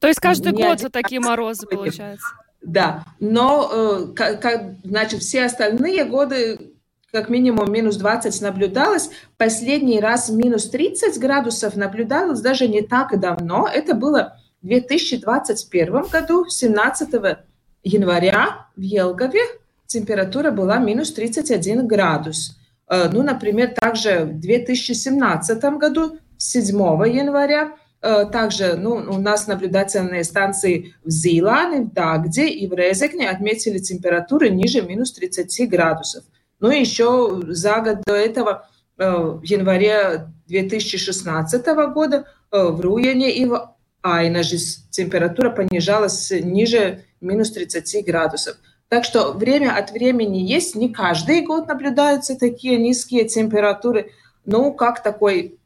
То 0.00 0.08
есть 0.08 0.18
каждый 0.18 0.52
не 0.52 0.64
год 0.64 0.82
вот 0.82 0.90
такие 0.90 1.20
морозы, 1.20 1.68
получается? 1.68 2.26
Да, 2.62 3.04
но 3.20 3.70
э, 3.72 4.06
как, 4.12 4.42
как, 4.42 4.62
значит, 4.82 5.20
все 5.20 5.44
остальные 5.44 6.04
годы 6.06 6.72
как 7.12 7.28
минимум 7.28 7.70
минус 7.70 7.94
20 7.94 8.42
наблюдалось. 8.42 9.10
Последний 9.36 10.00
раз 10.00 10.30
минус 10.30 10.68
30 10.68 11.16
градусов 11.20 11.76
наблюдалось 11.76 12.40
даже 12.40 12.66
не 12.66 12.82
так 12.82 13.20
давно. 13.20 13.68
Это 13.72 13.94
было 13.94 14.36
в 14.62 14.66
2021 14.66 16.06
году, 16.10 16.46
17 16.48 17.36
января 17.84 18.66
в 18.76 18.80
Елгове 18.80 19.40
температура 19.86 20.50
была 20.50 20.78
минус 20.78 21.12
31 21.12 21.86
градус. 21.86 22.56
Э, 22.88 23.08
ну, 23.12 23.22
например, 23.22 23.74
также 23.74 24.24
в 24.24 24.40
2017 24.40 25.62
году, 25.78 26.18
7 26.36 26.76
января, 27.06 27.74
э, 28.02 28.24
также 28.26 28.74
ну, 28.74 28.94
у 28.94 29.18
нас 29.18 29.46
наблюдательные 29.46 30.24
станции 30.24 30.94
в 31.04 31.10
Зилане, 31.10 31.82
в 31.82 31.92
Дагде 31.92 32.48
и 32.48 32.66
в 32.66 32.72
Резекне 32.72 33.30
отметили 33.30 33.78
температуры 33.78 34.50
ниже 34.50 34.82
минус 34.82 35.12
30 35.12 35.68
градусов. 35.68 36.24
Ну 36.60 36.70
и 36.70 36.80
еще 36.80 37.42
за 37.48 37.80
год 37.80 38.02
до 38.06 38.14
этого, 38.14 38.68
э, 38.98 39.10
в 39.10 39.42
январе 39.44 40.28
2016 40.48 41.66
года, 41.92 42.26
в 42.50 42.80
Руяне 42.80 43.34
и 43.34 43.46
в 43.46 43.74
Айнаже 44.02 44.58
температура 44.90 45.50
понижалась 45.50 46.30
ниже 46.30 47.04
минус 47.24 47.50
30 47.50 48.04
градусов. 48.06 48.56
Так 48.88 49.04
что 49.04 49.32
время 49.32 49.76
от 49.76 49.90
времени 49.90 50.38
есть, 50.38 50.76
не 50.76 50.92
каждый 50.92 51.42
год 51.42 51.66
наблюдаются 51.66 52.38
такие 52.38 52.78
низкие 52.78 53.26
температуры, 53.26 54.12
но 54.44 54.70
как 54.72 55.02
такой 55.02 55.58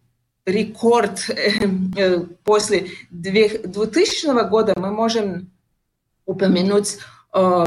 рекорд 0.47 1.29
э, 1.29 1.67
э, 1.97 2.21
после 2.45 2.87
2000 3.11 4.49
года 4.49 4.75
мы 4.77 4.91
можем 4.91 5.51
упомянуть 6.27 6.99
э, 7.35 7.65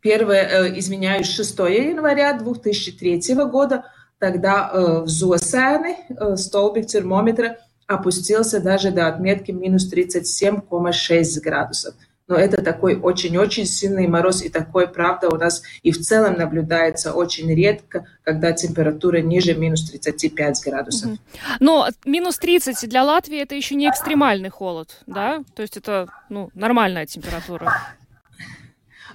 первое, 0.00 0.78
изменяюсь, 0.78 1.28
6 1.28 1.58
января 1.58 2.32
2003 2.32 3.34
года, 3.50 3.84
тогда 4.18 5.02
в 5.04 5.06
Зуасане 5.06 5.96
столбик 6.34 6.86
термометра 6.86 7.58
опустился 7.86 8.60
даже 8.60 8.90
до 8.90 9.06
отметки 9.06 9.52
минус 9.52 9.92
37,6 9.92 11.40
градусов 11.40 11.94
но 12.28 12.36
это 12.36 12.62
такой 12.62 12.94
очень-очень 12.94 13.64
сильный 13.64 14.06
мороз, 14.06 14.42
и 14.42 14.50
такой, 14.50 14.86
правда, 14.86 15.28
у 15.30 15.36
нас 15.36 15.62
и 15.82 15.90
в 15.90 15.98
целом 15.98 16.34
наблюдается 16.34 17.14
очень 17.14 17.52
редко, 17.52 18.06
когда 18.22 18.52
температура 18.52 19.18
ниже 19.18 19.54
минус 19.54 19.90
35 19.90 20.60
градусов. 20.64 21.12
Угу. 21.12 21.18
Но 21.60 21.88
минус 22.04 22.38
30 22.38 22.88
для 22.88 23.02
Латвии 23.02 23.40
это 23.40 23.54
еще 23.54 23.74
не 23.74 23.88
экстремальный 23.88 24.50
холод, 24.50 25.00
да? 25.06 25.42
То 25.56 25.62
есть 25.62 25.78
это 25.78 26.08
ну, 26.28 26.50
нормальная 26.54 27.06
температура. 27.06 27.72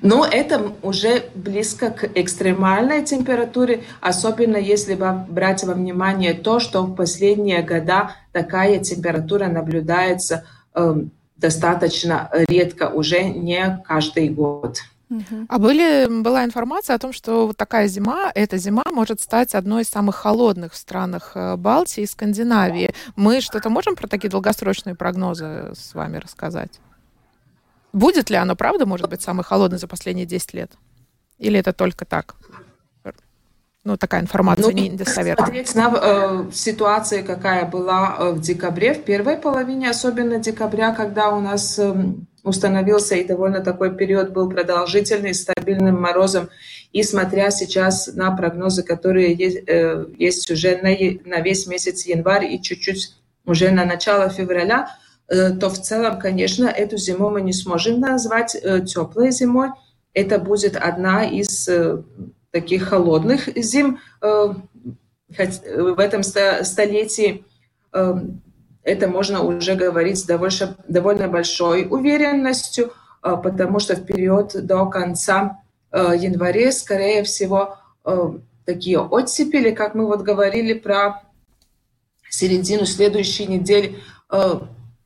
Но 0.01 0.25
это 0.25 0.73
уже 0.81 1.29
близко 1.33 1.91
к 1.91 2.09
экстремальной 2.15 3.05
температуре, 3.05 3.83
особенно 4.01 4.57
если 4.57 4.95
брать 4.95 5.63
во 5.63 5.73
внимание 5.75 6.33
то, 6.33 6.59
что 6.59 6.81
в 6.81 6.95
последние 6.95 7.61
года 7.61 8.15
такая 8.33 8.79
температура 8.79 9.45
наблюдается 9.45 10.45
эм, 10.73 11.11
достаточно 11.37 12.29
редко, 12.47 12.89
уже 12.89 13.23
не 13.23 13.81
каждый 13.85 14.29
год. 14.29 14.79
А 15.47 15.59
были, 15.59 16.07
была 16.21 16.43
информация 16.43 16.95
о 16.95 16.99
том, 16.99 17.13
что 17.13 17.47
вот 17.47 17.57
такая 17.57 17.87
зима, 17.87 18.31
эта 18.33 18.57
зима 18.57 18.83
может 18.91 19.21
стать 19.21 19.53
одной 19.53 19.83
из 19.83 19.89
самых 19.89 20.15
холодных 20.15 20.73
в 20.73 20.75
странах 20.75 21.33
э, 21.35 21.55
Балтии 21.55 22.01
и 22.01 22.07
Скандинавии. 22.07 22.93
Мы 23.15 23.41
что-то 23.41 23.69
можем 23.69 23.95
про 23.95 24.07
такие 24.07 24.29
долгосрочные 24.29 24.95
прогнозы 24.95 25.73
с 25.75 25.93
вами 25.93 26.17
рассказать? 26.17 26.79
Будет 27.91 28.31
ли 28.31 28.37
оно, 28.37 28.55
правда, 28.55 28.87
может 28.87 29.07
быть, 29.07 29.21
самой 29.21 29.43
холодной 29.43 29.77
за 29.77 29.87
последние 29.87 30.25
10 30.25 30.53
лет? 30.55 30.71
Или 31.37 31.59
это 31.59 31.73
только 31.73 32.05
так? 32.05 32.35
Ну, 33.83 33.97
такая 33.97 34.21
информация 34.21 34.71
ну, 34.71 34.71
недостоверная. 34.71 35.45
Смотреть 35.45 35.75
на 35.75 35.93
э, 35.93 36.51
ситуации, 36.53 37.21
какая 37.21 37.65
была 37.65 38.15
э, 38.17 38.31
в 38.31 38.41
декабре, 38.41 38.93
в 38.93 39.03
первой 39.03 39.35
половине, 39.37 39.89
особенно 39.89 40.39
декабря, 40.39 40.93
когда 40.93 41.31
у 41.31 41.41
нас 41.41 41.77
э, 41.79 41.93
установился 42.43 43.15
и 43.15 43.25
довольно 43.25 43.59
такой 43.59 43.95
период 43.95 44.31
был 44.31 44.49
продолжительный, 44.49 45.33
стабильным 45.33 46.01
морозом. 46.01 46.49
И 46.93 47.03
смотря 47.03 47.51
сейчас 47.51 48.07
на 48.13 48.35
прогнозы, 48.35 48.83
которые 48.83 49.33
есть, 49.33 49.67
э, 49.67 50.05
есть 50.17 50.49
уже 50.49 50.77
на, 50.77 50.89
на 51.29 51.41
весь 51.41 51.67
месяц 51.67 52.05
январь 52.05 52.45
и 52.45 52.61
чуть-чуть 52.61 53.15
уже 53.45 53.71
на 53.71 53.83
начало 53.83 54.29
февраля, 54.29 54.95
э, 55.27 55.51
то 55.51 55.69
в 55.69 55.77
целом, 55.77 56.19
конечно, 56.19 56.67
эту 56.67 56.97
зиму 56.97 57.29
мы 57.29 57.41
не 57.41 57.53
сможем 57.53 57.99
назвать 57.99 58.55
э, 58.55 58.81
теплой 58.81 59.31
зимой. 59.31 59.69
Это 60.13 60.37
будет 60.37 60.77
одна 60.77 61.25
из 61.25 61.67
э, 61.67 62.03
таких 62.53 62.89
холодных 62.89 63.49
зим 63.57 63.99
э, 64.21 64.53
в 65.27 65.99
этом 65.99 66.21
столетии. 66.23 67.43
Э, 67.91 68.15
это 68.83 69.07
можно 69.07 69.41
уже 69.41 69.75
говорить 69.75 70.19
с 70.19 70.23
довольно, 70.23 70.77
довольно 70.87 71.27
большой 71.27 71.87
уверенностью, 71.89 72.93
э, 73.23 73.35
потому 73.43 73.79
что 73.79 73.95
в 73.95 74.05
период 74.05 74.53
до 74.65 74.85
конца 74.85 75.59
января, 75.91 76.71
скорее 76.71 77.21
всего, 77.21 77.77
такие 78.65 78.99
оттепели, 78.99 79.69
как 79.69 79.93
мы 79.93 80.07
вот 80.07 80.23
говорили 80.23 80.73
про 80.73 81.21
середину 82.27 82.87
следующей 82.87 83.45
недели, 83.45 83.99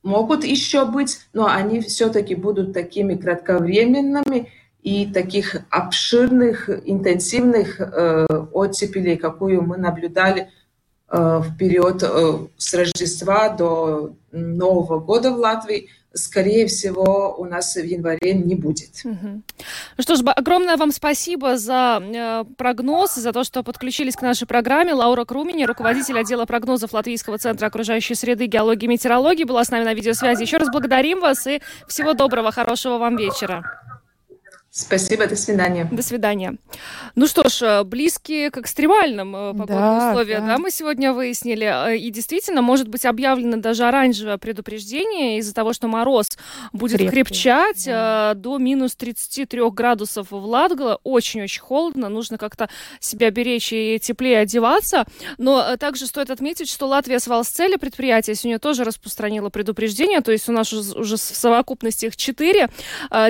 могут 0.02 0.44
еще 0.44 0.86
быть, 0.86 1.18
но 1.34 1.46
они 1.46 1.82
все-таки 1.82 2.34
будут 2.34 2.72
такими 2.72 3.16
кратковременными, 3.16 4.50
и 4.82 5.06
таких 5.06 5.56
обширных, 5.70 6.70
интенсивных 6.84 7.80
э, 7.80 8.26
оттепелей, 8.52 9.16
какую 9.16 9.62
мы 9.62 9.76
наблюдали 9.76 10.50
э, 11.10 11.38
в 11.38 11.56
период 11.56 12.02
э, 12.02 12.46
с 12.56 12.74
Рождества 12.74 13.50
до 13.50 14.14
Нового 14.30 15.00
года 15.00 15.32
в 15.32 15.36
Латвии, 15.36 15.88
скорее 16.14 16.66
всего, 16.66 17.34
у 17.38 17.44
нас 17.44 17.74
в 17.74 17.84
январе 17.84 18.34
не 18.34 18.54
будет. 18.54 19.02
Угу. 19.04 19.42
Что 20.00 20.16
ж, 20.16 20.20
огромное 20.24 20.76
вам 20.76 20.92
спасибо 20.92 21.58
за 21.58 22.00
э, 22.02 22.44
прогноз, 22.56 23.14
за 23.14 23.32
то, 23.32 23.44
что 23.44 23.62
подключились 23.62 24.16
к 24.16 24.22
нашей 24.22 24.46
программе. 24.46 24.94
Лаура 24.94 25.24
Крумини, 25.24 25.64
руководитель 25.64 26.18
отдела 26.18 26.46
прогнозов 26.46 26.92
Латвийского 26.92 27.38
центра 27.38 27.66
окружающей 27.66 28.14
среды, 28.14 28.46
геологии 28.46 28.84
и 28.84 28.88
метеорологии, 28.88 29.44
была 29.44 29.64
с 29.64 29.70
нами 29.70 29.84
на 29.84 29.94
видеосвязи. 29.94 30.42
Еще 30.42 30.56
раз 30.58 30.70
благодарим 30.70 31.20
вас 31.20 31.46
и 31.46 31.60
всего 31.86 32.14
доброго, 32.14 32.52
хорошего 32.52 32.98
вам 32.98 33.16
вечера. 33.16 33.87
Спасибо, 34.78 35.26
до 35.26 35.34
свидания. 35.34 35.88
До 35.90 36.02
свидания. 36.02 36.56
Ну 37.16 37.26
что 37.26 37.48
ж, 37.48 37.62
э, 37.62 37.82
близкие 37.82 38.52
к 38.52 38.58
экстремальным 38.58 39.34
э, 39.34 39.52
погодным 39.52 39.98
да, 39.98 40.10
условиям, 40.10 40.46
да. 40.46 40.54
да, 40.54 40.58
мы 40.58 40.70
сегодня 40.70 41.12
выяснили. 41.12 41.66
Э, 41.66 41.96
и 41.96 42.10
действительно, 42.10 42.62
может 42.62 42.86
быть 42.86 43.04
объявлено 43.04 43.56
даже 43.56 43.84
оранжевое 43.84 44.38
предупреждение 44.38 45.38
из-за 45.38 45.52
того, 45.52 45.72
что 45.72 45.88
мороз 45.88 46.28
будет 46.72 46.98
Крепкий. 46.98 47.10
крепчать 47.10 47.86
да. 47.86 48.34
до 48.36 48.58
минус 48.58 48.94
33 48.94 49.68
градусов 49.70 50.30
в 50.30 50.36
Ладгало. 50.36 51.00
Очень-очень 51.02 51.60
холодно, 51.60 52.08
нужно 52.08 52.38
как-то 52.38 52.68
себя 53.00 53.32
беречь 53.32 53.72
и 53.72 53.98
теплее 54.00 54.38
одеваться. 54.38 55.06
Но 55.38 55.76
также 55.76 56.06
стоит 56.06 56.30
отметить, 56.30 56.70
что 56.70 56.86
Латвия 56.86 57.18
с 57.18 57.26
Валсцели 57.26 57.74
предприятие 57.74 58.36
сегодня 58.36 58.60
тоже 58.60 58.84
распространило 58.84 59.48
предупреждение, 59.48 60.20
то 60.20 60.30
есть 60.30 60.48
у 60.48 60.52
нас 60.52 60.72
уже 60.72 61.16
в 61.16 61.20
совокупности 61.20 62.06
их 62.06 62.16
четыре. 62.16 62.68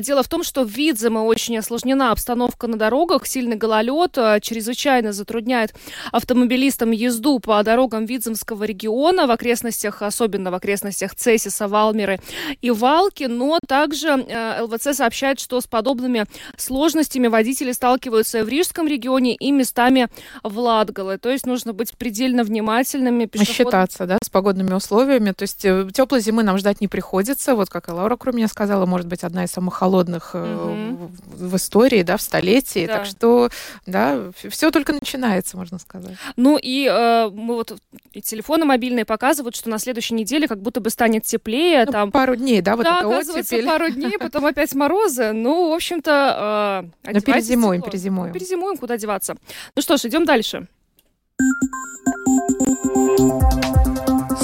Дело 0.02 0.22
в 0.22 0.28
том, 0.28 0.42
что 0.42 0.64
в 0.64 0.68
Видзе 0.68 1.08
мы 1.08 1.22
очень 1.38 1.56
осложнена 1.56 2.10
обстановка 2.10 2.66
на 2.66 2.76
дорогах, 2.76 3.24
сильный 3.24 3.54
гололед 3.54 4.18
э, 4.18 4.40
чрезвычайно 4.42 5.12
затрудняет 5.12 5.72
автомобилистам 6.10 6.90
езду 6.90 7.38
по 7.38 7.62
дорогам 7.62 8.06
Видземского 8.06 8.64
региона 8.64 9.28
в 9.28 9.30
окрестностях, 9.30 10.02
особенно 10.02 10.50
в 10.50 10.54
окрестностях 10.54 11.14
Цесиса, 11.14 11.68
Валмеры 11.68 12.18
и 12.60 12.72
Валки, 12.72 13.24
но 13.24 13.60
также 13.68 14.08
э, 14.08 14.62
ЛВЦ 14.62 14.96
сообщает, 14.96 15.38
что 15.38 15.60
с 15.60 15.68
подобными 15.68 16.26
сложностями 16.56 17.28
водители 17.28 17.70
сталкиваются 17.70 18.40
и 18.40 18.42
в 18.42 18.48
Рижском 18.48 18.88
регионе, 18.88 19.36
и 19.36 19.52
местами 19.52 20.08
в 20.42 20.58
Латгале. 20.58 21.18
То 21.18 21.30
есть 21.30 21.46
нужно 21.46 21.72
быть 21.72 21.96
предельно 21.96 22.42
внимательными. 22.42 23.26
Пешеход... 23.26 23.54
Считаться, 23.54 24.06
да, 24.06 24.18
с 24.20 24.28
погодными 24.28 24.74
условиями. 24.74 25.30
То 25.30 25.42
есть 25.42 25.64
э, 25.64 25.88
теплой 25.94 26.20
зимы 26.20 26.42
нам 26.42 26.58
ждать 26.58 26.80
не 26.80 26.88
приходится. 26.88 27.54
Вот 27.54 27.70
как 27.70 27.88
и 27.88 27.92
Лаура 27.92 28.16
кроме 28.16 28.38
меня 28.38 28.48
сказала, 28.48 28.86
может 28.86 29.06
быть, 29.06 29.22
одна 29.22 29.44
из 29.44 29.52
самых 29.52 29.74
холодных 29.74 30.34
угу 30.34 31.12
в 31.28 31.56
истории, 31.56 32.02
да, 32.02 32.16
в 32.16 32.22
столетии. 32.22 32.86
Да. 32.86 32.98
Так 32.98 33.06
что, 33.06 33.50
да, 33.86 34.30
все 34.48 34.70
только 34.70 34.92
начинается, 34.92 35.56
можно 35.56 35.78
сказать. 35.78 36.16
Ну 36.36 36.58
и 36.60 36.86
э, 36.90 37.30
мы 37.30 37.54
вот 37.54 37.76
и 38.12 38.20
телефоны 38.20 38.64
мобильные 38.64 39.04
показывают, 39.04 39.56
что 39.56 39.68
на 39.70 39.78
следующей 39.78 40.14
неделе 40.14 40.48
как 40.48 40.60
будто 40.60 40.80
бы 40.80 40.90
станет 40.90 41.24
теплее. 41.24 41.84
Ну, 41.86 41.92
там... 41.92 42.10
Пару 42.10 42.36
дней, 42.36 42.60
да, 42.60 42.76
вот 42.76 42.84
да, 42.84 42.98
это 42.98 43.08
оказывается, 43.08 43.54
оттепель. 43.54 43.66
пару 43.66 43.90
дней, 43.90 44.12
потом 44.18 44.46
опять 44.46 44.74
морозы. 44.74 45.32
Ну, 45.32 45.70
в 45.70 45.74
общем-то, 45.74 46.82
э, 47.04 47.12
Но 47.12 47.20
перезимуем, 47.20 47.80
тепло. 47.80 47.90
перезимуем. 47.90 48.28
Ну, 48.28 48.34
перезимуем, 48.34 48.76
куда 48.76 48.96
деваться. 48.96 49.36
Ну 49.76 49.82
что 49.82 49.96
ж, 49.96 50.04
идем 50.06 50.24
дальше. 50.24 50.66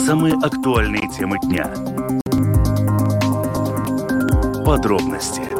Самые 0.06 0.34
актуальные 0.34 1.08
темы 1.16 1.38
дня. 1.40 1.64
Подробности 4.64 5.53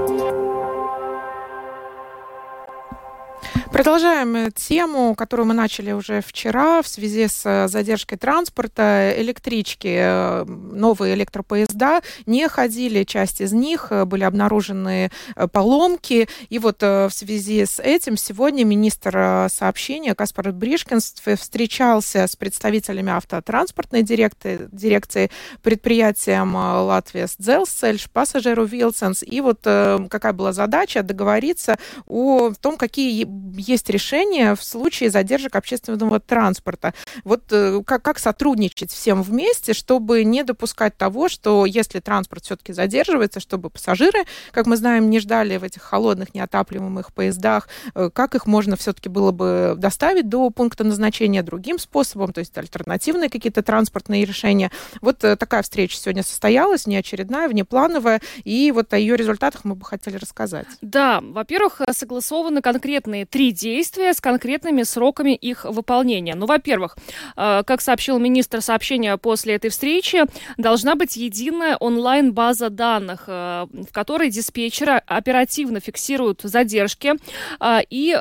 Продолжаем 3.75 4.37
э, 4.37 4.51
тему, 4.55 5.17
которую 5.17 5.47
мы 5.49 5.55
начали 5.55 5.91
уже 5.91 6.21
вчера 6.21 6.81
в 6.81 6.87
связи 6.87 7.27
с 7.27 7.43
э, 7.45 7.67
задержкой 7.67 8.17
транспорта. 8.17 9.13
Электрички, 9.17 9.97
э, 9.99 10.45
новые 10.45 11.15
электропоезда 11.15 12.01
не 12.25 12.47
ходили, 12.49 13.03
часть 13.03 13.41
из 13.41 13.53
них 13.53 13.91
были 14.07 14.23
обнаружены 14.23 15.11
поломки. 15.51 16.29
И 16.51 16.61
вот 16.61 16.83
в 16.83 17.11
связи 17.11 17.67
с 17.67 17.81
этим 17.81 18.17
сегодня 18.17 18.63
министр 18.63 19.49
сообщения 19.51 20.15
Каспар 20.15 20.53
Бришкинс 20.53 21.17
встречался 21.37 22.29
с 22.29 22.37
представителями 22.37 23.11
автотранспортной 23.11 24.03
дирекции, 24.03 24.69
дирекции 24.71 25.33
предприятием 25.65 26.55
Латвия 26.55 27.27
Дзелсельш, 27.39 28.09
пассажиру 28.09 28.67
Вилсенс. 28.67 29.25
И 29.25 29.41
вот 29.41 29.63
какая 29.63 30.33
была 30.33 30.53
задача 30.53 31.03
договориться 31.03 31.77
о 32.07 32.53
том, 32.61 32.77
какие 32.77 33.25
есть 33.67 33.89
решение 33.91 34.55
в 34.55 34.63
случае 34.63 35.11
задержек 35.11 35.57
общественного 35.57 36.21
транспорта. 36.21 36.95
Вот 37.25 37.45
э, 37.51 37.81
как, 37.85 38.03
как 38.03 38.19
сотрудничать 38.19 38.91
всем 38.91 39.23
вместе, 39.23 39.73
чтобы 39.73 40.25
не 40.25 40.43
допускать 40.45 40.97
того, 40.97 41.29
что 41.29 41.65
если 41.67 42.01
транспорт 42.01 42.45
все-таки 42.45 42.73
задерживается, 42.73 43.41
чтобы 43.41 43.71
пассажиры, 43.71 44.25
как 44.53 44.67
мы 44.67 44.77
знаем, 44.77 45.11
не 45.11 45.21
ждали 45.21 45.57
в 45.57 45.65
этих 45.65 45.83
холодных, 45.83 46.35
неотапливаемых 46.35 47.13
поездах, 47.13 47.69
э, 47.95 48.11
как 48.13 48.35
их 48.35 48.47
можно 48.47 48.77
все-таки 48.77 49.09
было 49.09 49.33
бы 49.33 49.75
доставить 49.77 50.29
до 50.29 50.51
пункта 50.51 50.85
назначения 50.85 51.43
другим 51.43 51.79
способом, 51.79 52.33
то 52.33 52.41
есть 52.41 52.57
альтернативные 52.57 53.31
какие-то 53.31 53.63
транспортные 53.63 54.25
решения. 54.25 54.71
Вот 55.01 55.25
э, 55.25 55.37
такая 55.37 55.63
встреча 55.63 55.97
сегодня 55.97 56.23
состоялась, 56.23 56.87
неочередная, 56.87 57.49
внеплановая, 57.49 58.21
и 58.45 58.71
вот 58.73 58.93
о 58.93 58.99
ее 58.99 59.17
результатах 59.17 59.65
мы 59.65 59.75
бы 59.75 59.85
хотели 59.85 60.17
рассказать. 60.17 60.67
Да, 60.81 61.21
во-первых, 61.23 61.81
согласованы 61.91 62.61
конкретные 62.61 63.27
три 63.27 63.54
действия 63.55 64.13
с 64.13 64.21
конкретными 64.21 64.83
сроками 64.83 65.35
их 65.35 65.65
выполнения. 65.65 66.35
Ну, 66.35 66.47
во-первых, 66.47 66.97
э, 67.37 67.63
как 67.67 67.81
сообщил 67.81 68.19
министр 68.19 68.61
сообщения 68.61 69.17
после 69.17 69.55
этой 69.55 69.71
встречи, 69.71 70.25
должна 70.59 70.95
быть 70.95 71.17
единая 71.17 71.77
онлайн-база 71.77 72.71
данных, 72.71 73.25
э, 73.27 73.67
в 73.73 73.93
которой 73.93 74.31
диспетчеры 74.31 75.03
оперативно 75.07 75.81
фиксируют 75.81 76.41
задержки 76.43 77.15
э, 77.61 77.81
и 77.89 78.17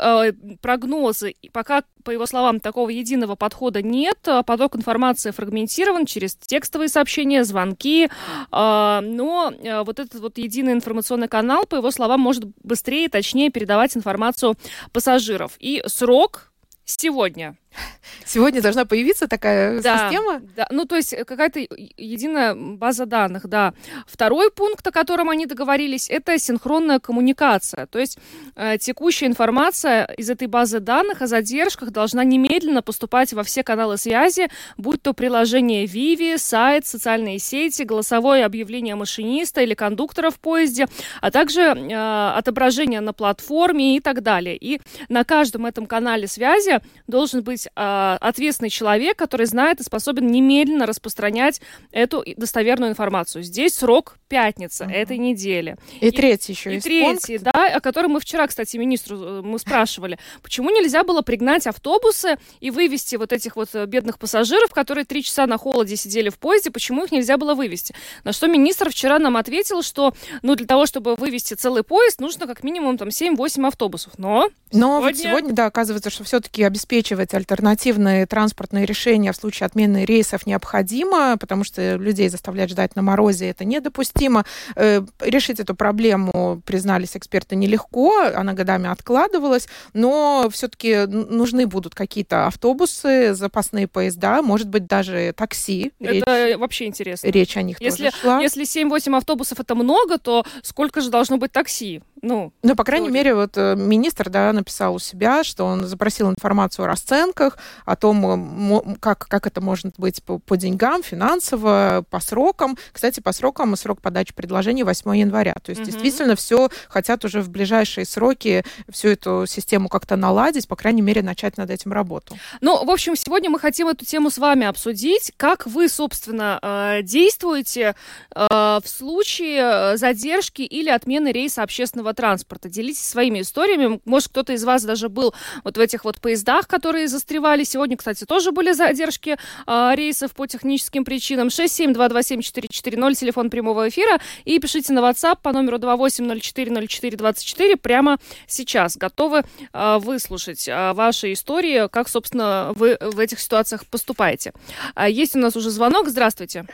прогнозы. 0.62 1.36
Пока 1.52 1.84
по 2.04 2.12
его 2.12 2.26
словам, 2.26 2.60
такого 2.60 2.90
единого 2.90 3.36
подхода 3.36 3.82
нет. 3.82 4.20
Поток 4.46 4.76
информации 4.76 5.32
фрагментирован 5.32 6.06
через 6.06 6.36
текстовые 6.36 6.90
сообщения, 6.90 7.44
звонки. 7.44 8.10
Но 8.52 9.54
вот 9.86 10.00
этот 10.00 10.22
вот 10.22 10.38
единый 10.38 10.74
информационный 10.74 11.28
канал, 11.28 11.66
по 11.66 11.76
его 11.76 11.92
словам, 11.92 12.22
может 12.22 12.46
быстрее 12.64 13.06
и 13.06 13.10
точнее 13.10 13.50
передавать 13.50 13.96
информацию 13.98 14.56
пассажиров. 14.92 15.54
И 15.60 15.82
срок 15.88 16.52
сегодня. 16.86 17.58
Сегодня 18.26 18.62
должна 18.62 18.86
появиться 18.86 19.28
такая 19.28 19.82
да, 19.82 20.10
система? 20.10 20.42
Да, 20.56 20.68
ну 20.72 20.86
то 20.86 20.96
есть 20.96 21.16
какая-то 21.26 21.60
единая 21.60 22.56
база 22.56 23.06
данных, 23.06 23.48
да. 23.48 23.74
Второй 24.08 24.52
пункт, 24.52 24.86
о 24.86 24.92
котором 24.92 25.30
они 25.30 25.46
договорились, 25.46 26.10
это 26.10 26.38
синхронная 26.38 27.00
коммуникация. 27.00 27.86
То 27.88 28.00
есть 28.00 28.18
э, 28.56 28.78
текущая 28.78 29.28
информация 29.28 30.06
из 30.06 30.30
этой 30.30 30.48
базы 30.48 30.80
данных 30.80 31.22
о 31.22 31.28
задержках 31.28 31.92
должна 31.92 32.24
немедленно 32.24 32.82
поступать 32.82 33.34
во 33.34 33.44
все 33.44 33.64
каналы 33.64 33.98
связи, 33.98 34.50
будь 34.78 35.02
то 35.02 35.14
приложение 35.14 35.86
Vivi, 35.86 36.38
сайт, 36.38 36.86
социальные 36.86 37.40
сети, 37.40 37.84
голосовое 37.84 38.46
объявление 38.46 38.96
машиниста 38.96 39.62
или 39.62 39.74
кондуктора 39.74 40.30
в 40.30 40.40
поезде, 40.40 40.88
а 41.22 41.32
также 41.32 41.62
э, 41.62 42.34
отображение 42.36 43.02
на 43.02 43.14
платформе 43.14 43.98
и 43.98 44.00
так 44.00 44.22
далее. 44.22 44.58
И 44.58 44.80
на 45.10 45.24
каждом 45.24 45.66
этом 45.66 45.86
канале 45.86 46.28
связи 46.28 46.80
должен 47.08 47.44
быть 47.44 47.63
э, 47.68 48.18
ответственный 48.20 48.70
человек, 48.70 49.18
который 49.18 49.46
знает 49.46 49.80
и 49.80 49.84
способен 49.84 50.28
немедленно 50.28 50.86
распространять 50.86 51.62
эту 51.92 52.24
достоверную 52.38 52.92
информацию. 52.92 53.44
Здесь 53.44 53.76
срок 53.76 54.18
пятница 54.28 54.86
uh-huh. 54.86 54.92
этой 54.92 55.18
недели. 55.18 55.78
И, 56.02 56.08
и 56.08 56.12
третий 56.12 56.54
еще 56.54 56.76
и 56.76 56.80
третий, 56.80 57.38
пункт. 57.38 57.54
да, 57.54 57.68
о 57.68 57.80
котором 57.82 58.12
мы 58.14 58.20
вчера, 58.20 58.48
кстати, 58.48 58.78
министру 58.78 59.18
э, 59.18 59.42
мы 59.44 59.60
спрашивали, 59.60 60.18
почему 60.42 60.70
нельзя 60.72 61.04
было 61.04 61.22
пригнать 61.22 61.68
автобусы 61.68 62.38
и 62.60 62.72
вывести 62.72 63.16
вот 63.16 63.32
этих 63.32 63.56
вот 63.56 63.70
э, 63.74 63.86
бедных 63.86 64.18
пассажиров, 64.18 64.72
которые 64.72 65.06
три 65.06 65.24
часа 65.24 65.46
на 65.46 65.58
холоде 65.58 65.96
сидели 65.96 66.30
в 66.30 66.40
поезде, 66.40 66.72
почему 66.72 67.04
их 67.04 67.12
нельзя 67.12 67.38
было 67.38 67.54
вывести? 67.54 67.94
На 68.24 68.34
что 68.34 68.48
министр 68.48 68.90
вчера 68.90 69.20
нам 69.20 69.38
ответил, 69.38 69.84
что, 69.84 70.14
ну, 70.42 70.56
для 70.56 70.66
того, 70.66 70.86
чтобы 70.86 71.16
вывести 71.16 71.54
целый 71.54 71.84
поезд, 71.84 72.20
нужно 72.20 72.48
как 72.48 72.64
минимум 72.64 72.98
там 72.98 73.10
7-8 73.10 73.68
автобусов. 73.68 74.14
Но 74.18 74.50
Но 74.72 75.00
сегодня... 75.00 75.02
вот 75.02 75.16
сегодня, 75.18 75.54
да, 75.54 75.66
оказывается, 75.68 76.10
что 76.10 76.24
все-таки 76.24 76.64
обеспечивать 76.64 77.34
альтернативу 77.34 77.53
альтернативные 77.54 78.26
транспортные 78.26 78.86
решения 78.86 79.32
в 79.32 79.36
случае 79.36 79.68
отмены 79.68 80.06
рейсов 80.06 80.48
необходимо, 80.48 81.38
потому 81.38 81.64
что 81.64 81.96
людей 81.96 82.28
заставлять 82.28 82.72
ждать 82.72 82.96
на 82.96 83.04
морозе 83.04 83.50
это 83.50 83.64
недопустимо. 83.64 84.44
Э, 84.76 85.02
решить 85.20 85.60
эту 85.60 85.76
проблему, 85.76 86.62
признались 86.66 87.16
эксперты, 87.16 87.56
нелегко, 87.56 88.24
она 88.36 88.54
годами 88.54 88.90
откладывалась, 88.90 89.68
но 89.94 90.50
все-таки 90.52 91.06
нужны 91.06 91.68
будут 91.68 91.94
какие-то 91.94 92.48
автобусы, 92.48 93.36
запасные 93.36 93.88
поезда, 93.88 94.42
может 94.42 94.68
быть, 94.68 94.88
даже 94.88 95.34
такси. 95.38 95.92
Это 96.00 96.48
речь, 96.48 96.58
вообще 96.58 96.86
интересно. 96.86 97.28
Речь 97.28 97.56
о 97.56 97.62
них 97.62 97.80
если, 97.80 98.06
тоже 98.06 98.18
шла. 98.18 98.40
Если 98.42 98.64
7-8 98.64 99.16
автобусов 99.16 99.60
это 99.60 99.76
много, 99.76 100.18
то 100.18 100.44
сколько 100.64 101.02
же 101.02 101.12
должно 101.12 101.38
быть 101.38 101.52
такси? 101.52 102.02
Ну, 102.24 102.54
ну 102.64 102.76
по 102.76 102.86
крайней 102.86 103.10
мере, 103.10 103.36
вот 103.36 103.58
э, 103.58 103.76
министр 103.76 104.30
да, 104.30 104.54
написал 104.54 104.96
у 104.96 105.00
себя, 105.00 105.44
что 105.44 105.66
он 105.66 105.84
запросил 105.84 106.30
информацию 106.30 106.86
о 106.86 106.88
расценках, 106.88 107.43
о 107.86 107.96
том, 107.96 108.98
как, 109.00 109.28
как 109.28 109.48
это 109.48 109.62
может 109.62 109.94
быть 109.98 110.24
по, 110.24 110.40
по 110.40 110.58
деньгам, 110.58 111.04
финансово, 111.04 112.06
по 112.10 112.20
срокам. 112.20 112.78
Кстати, 112.92 113.20
по 113.20 113.32
срокам 113.34 113.76
срок 113.76 114.02
подачи 114.02 114.34
предложений 114.34 114.84
8 114.84 115.18
января. 115.18 115.56
То 115.64 115.72
есть 115.72 115.82
угу. 115.82 115.92
действительно 115.92 116.36
все 116.36 116.70
хотят 116.88 117.26
уже 117.26 117.42
в 117.42 117.50
ближайшие 117.50 118.06
сроки 118.06 118.64
всю 118.90 119.10
эту 119.10 119.46
систему 119.48 119.90
как-то 119.90 120.16
наладить, 120.16 120.68
по 120.68 120.76
крайней 120.76 121.02
мере, 121.02 121.22
начать 121.22 121.58
над 121.58 121.70
этим 121.70 121.94
работу. 121.94 122.38
Ну, 122.62 122.84
в 122.84 122.90
общем, 122.90 123.16
сегодня 123.16 123.50
мы 123.50 123.60
хотим 123.60 123.88
эту 123.88 124.06
тему 124.06 124.30
с 124.30 124.38
вами 124.38 124.66
обсудить. 124.66 125.32
Как 125.38 125.66
вы, 125.66 125.90
собственно, 125.90 126.60
э, 126.62 127.02
действуете 127.04 127.96
э, 128.36 128.48
в 128.50 128.88
случае 128.88 129.98
задержки 129.98 130.62
или 130.62 130.90
отмены 130.90 131.32
рейса 131.32 131.64
общественного 131.64 132.14
транспорта. 132.14 132.70
Делитесь 132.70 133.08
своими 133.08 133.42
историями. 133.42 134.00
Может, 134.06 134.30
кто-то 134.30 134.54
из 134.54 134.64
вас 134.64 134.84
даже 134.84 135.10
был 135.10 135.34
вот 135.64 135.78
в 135.78 135.80
этих 135.80 136.06
вот 136.06 136.20
поездах, 136.20 136.68
которые 136.68 137.08
застревали. 137.34 137.64
Сегодня, 137.64 137.98
кстати, 137.98 138.26
тоже 138.26 138.52
были 138.52 138.74
задержки 138.74 139.38
э, 139.66 139.92
рейсов 139.96 140.34
по 140.34 140.46
техническим 140.46 141.04
причинам. 141.04 141.48
672274440, 141.48 143.16
телефон 143.16 143.50
прямого 143.50 143.90
эфира. 143.90 144.20
И 144.46 144.60
пишите 144.60 144.94
на 144.94 145.00
WhatsApp 145.00 145.40
по 145.42 145.52
номеру 145.52 145.78
28040424 145.78 147.78
прямо 147.78 148.20
сейчас. 148.48 148.98
Готовы 148.98 149.44
э, 149.74 149.98
выслушать 150.00 150.68
э, 150.68 150.94
ваши 150.94 151.34
истории, 151.34 151.88
как, 151.88 152.08
собственно, 152.08 152.72
вы 152.76 152.98
в 153.02 153.18
этих 153.20 153.40
ситуациях 153.40 153.88
поступаете. 153.88 154.54
Э, 154.96 155.10
есть 155.10 155.36
у 155.36 155.40
нас 155.40 155.56
уже 155.56 155.72
звонок. 155.72 156.10
Здравствуйте. 156.10 156.68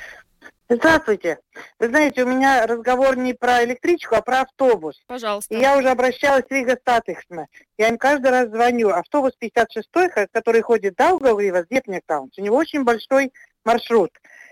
Здравствуйте. 0.71 1.39
Вы 1.79 1.87
знаете, 1.87 2.23
у 2.23 2.27
меня 2.27 2.67
разговор 2.67 3.17
не 3.17 3.33
про 3.33 3.63
электричку, 3.63 4.13
а 4.13 4.21
про 4.21 4.41
автобус. 4.41 5.01
Пожалуйста. 5.07 5.51
И 5.51 5.59
я 5.59 5.75
уже 5.75 5.89
обращалась 5.89 6.45
в 6.47 6.51
Рига 6.51 6.77
Статексна. 6.79 7.47
Я 7.79 7.87
им 7.87 7.97
каждый 7.97 8.29
раз 8.29 8.49
звоню. 8.49 8.89
Автобус 8.89 9.31
56 9.39 9.89
который 10.31 10.61
ходит 10.61 10.93
до 10.95 11.15
Уголрива, 11.15 11.65
Депнектаунс, 11.67 12.37
у 12.37 12.41
него 12.43 12.55
очень 12.55 12.83
большой 12.83 13.33
маршрут. 13.65 14.11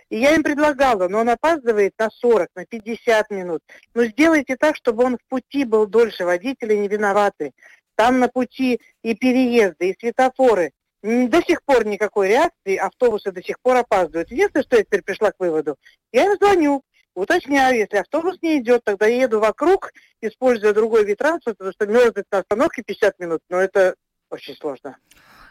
И 0.09 0.17
я 0.17 0.33
им 0.33 0.41
предлагала, 0.41 1.07
но 1.07 1.19
он 1.19 1.29
опаздывает 1.29 1.93
на 1.99 2.09
40, 2.09 2.47
на 2.55 2.65
50 2.65 3.29
минут. 3.29 3.61
Но 3.93 4.05
сделайте 4.05 4.55
так, 4.55 4.75
чтобы 4.75 5.03
он 5.03 5.17
в 5.17 5.29
пути 5.29 5.65
был 5.65 5.85
дольше, 5.85 6.25
водители 6.25 6.73
не 6.73 6.87
виноваты. 6.87 7.51
Там 7.93 8.19
на 8.19 8.27
пути 8.27 8.81
и 9.03 9.13
переезды, 9.13 9.91
и 9.91 9.97
светофоры. 9.99 10.71
До 11.07 11.41
сих 11.41 11.63
пор 11.63 11.85
никакой 11.85 12.27
реакции, 12.27 12.75
автобусы 12.75 13.31
до 13.31 13.41
сих 13.41 13.61
пор 13.61 13.77
опаздывают. 13.77 14.29
Единственное, 14.29 14.63
что 14.63 14.75
я 14.75 14.83
теперь 14.83 15.03
пришла 15.03 15.31
к 15.31 15.39
выводу, 15.39 15.77
я 16.11 16.25
им 16.25 16.35
звоню, 16.35 16.83
уточняю, 17.15 17.77
если 17.77 17.95
автобус 17.95 18.41
не 18.41 18.59
идет, 18.59 18.81
тогда 18.83 19.05
я 19.05 19.21
еду 19.21 19.39
вокруг, 19.39 19.93
используя 20.19 20.73
другой 20.73 21.05
вид 21.05 21.19
транспорта, 21.19 21.59
потому 21.59 21.71
что 21.71 21.87
мерзнуть 21.87 22.25
на 22.29 22.39
остановке 22.39 22.83
50 22.83 23.19
минут, 23.19 23.39
но 23.47 23.57
это 23.61 23.95
очень 24.29 24.53
сложно. 24.57 24.97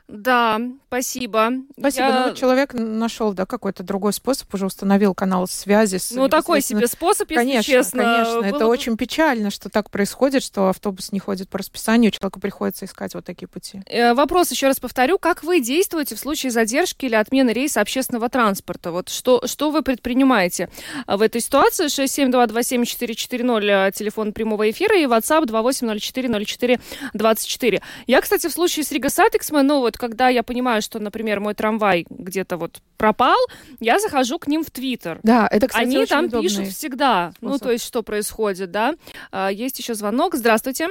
Да, 0.09 0.61
спасибо. 0.87 1.51
Спасибо. 1.77 2.07
Я... 2.07 2.27
Ну, 2.29 2.35
человек 2.35 2.75
нашел, 2.75 3.33
да, 3.33 3.45
какой-то 3.45 3.83
другой 3.83 4.13
способ, 4.13 4.55
уже 4.55 4.67
установил 4.67 5.15
канал 5.15 5.49
связи 5.49 5.97
с... 5.97 6.13
Ну, 6.13 6.29
такой 6.29 6.61
себе 6.61 6.87
способ, 6.87 7.29
если 7.31 7.45
конечно, 7.45 7.73
честно. 7.73 8.05
Конечно, 8.05 8.43
Было... 8.43 8.45
это 8.45 8.69
очень 8.69 8.97
печально, 8.97 9.51
что 9.51 9.69
так 9.69 9.91
происходит, 9.91 10.45
что 10.45 10.69
автобус 10.69 11.11
не 11.11 11.19
ходит 11.19 11.49
по 11.49 11.59
расписанию, 11.59 12.13
человеку 12.13 12.39
приходится 12.39 12.85
искать 12.85 13.15
вот 13.15 13.25
такие 13.25 13.49
пути. 13.49 13.83
Э, 13.87 14.15
вопрос 14.15 14.53
еще 14.53 14.69
раз 14.69 14.79
повторю. 14.79 15.19
Как 15.19 15.43
вы 15.43 15.61
действуете 15.61 16.15
в 16.15 16.21
случае 16.21 16.53
задержки 16.53 17.07
или 17.07 17.17
отмены 17.17 17.51
рейса 17.51 17.81
общественного 17.81 18.29
транспорта? 18.29 18.93
Вот 18.93 19.09
что, 19.09 19.45
что 19.47 19.71
вы 19.71 19.83
предпринимаете 19.83 20.69
в 21.09 21.21
этой 21.21 21.41
ситуации? 21.41 21.87
672274440, 21.87 23.89
э, 23.89 23.93
телефон 23.93 24.33
прямого 24.33 24.71
эфира, 24.71 24.97
и 24.97 25.07
WhatsApp 25.07 25.47
28040424. 25.47 27.83
Я, 28.07 28.21
кстати, 28.21 28.47
в 28.47 28.53
случае 28.53 28.85
с 28.85 28.93
Rīgas 28.93 29.11
satiksme, 29.11 29.65
ну, 29.65 29.81
вот 29.81 29.96
когда 29.99 30.29
я 30.29 30.43
понимаю, 30.43 30.83
что, 30.83 30.99
например, 30.99 31.41
мой 31.41 31.55
трамвай 31.55 32.07
где-то 32.09 32.57
вот 32.57 32.81
пропал, 32.97 33.37
я 33.81 33.99
захожу 33.99 34.39
к 34.39 34.47
ним 34.47 34.65
в 34.65 34.71
Твиттер. 34.71 35.21
Да, 35.23 35.49
это, 35.51 35.69
кстати, 35.69 35.85
Они 35.85 35.99
очень 35.99 36.09
там 36.09 36.43
пишут 36.43 36.69
всегда, 36.69 37.33
способ. 37.37 37.53
ну, 37.53 37.59
то 37.59 37.73
есть, 37.73 37.85
что 37.85 38.03
происходит, 38.03 38.71
да. 38.71 38.95
А, 39.31 39.51
есть 39.51 39.79
еще 39.79 39.95
звонок. 39.95 40.35
Здравствуйте. 40.35 40.89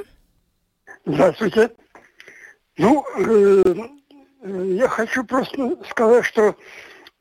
Здравствуйте. 1.05 1.71
Ну, 2.77 3.05
э, 3.17 3.75
я 4.43 4.87
хочу 4.87 5.23
просто 5.23 5.77
сказать, 5.89 6.25
что 6.25 6.55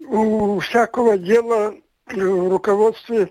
у 0.01 0.59
всякого 0.59 1.17
дела 1.17 1.75
в 2.07 2.49
руководстве 2.51 3.31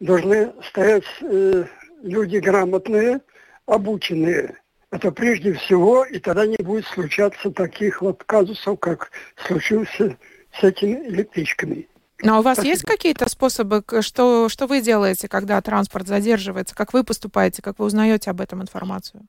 должны 0.00 0.52
стоять 0.68 1.04
э, 1.22 1.64
люди 2.02 2.38
грамотные, 2.38 3.20
обученные. 3.66 4.58
Это 4.90 5.10
прежде 5.10 5.52
всего, 5.54 6.04
и 6.04 6.18
тогда 6.18 6.46
не 6.46 6.56
будет 6.56 6.86
случаться 6.86 7.50
таких 7.50 8.02
вот 8.02 8.22
казусов, 8.24 8.78
как 8.78 9.10
случился 9.46 10.16
с 10.58 10.62
этими 10.62 11.08
электричками. 11.08 11.88
Но 12.22 12.28
ну, 12.28 12.36
а 12.36 12.38
у 12.38 12.42
вас 12.42 12.56
Спасибо. 12.56 12.72
есть 12.72 12.84
какие-то 12.84 13.28
способы, 13.28 13.84
что, 14.00 14.48
что 14.48 14.66
вы 14.66 14.80
делаете, 14.80 15.28
когда 15.28 15.60
транспорт 15.60 16.06
задерживается? 16.06 16.74
Как 16.74 16.94
вы 16.94 17.04
поступаете, 17.04 17.60
как 17.60 17.78
вы 17.78 17.84
узнаете 17.84 18.30
об 18.30 18.40
этом 18.40 18.62
информацию? 18.62 19.26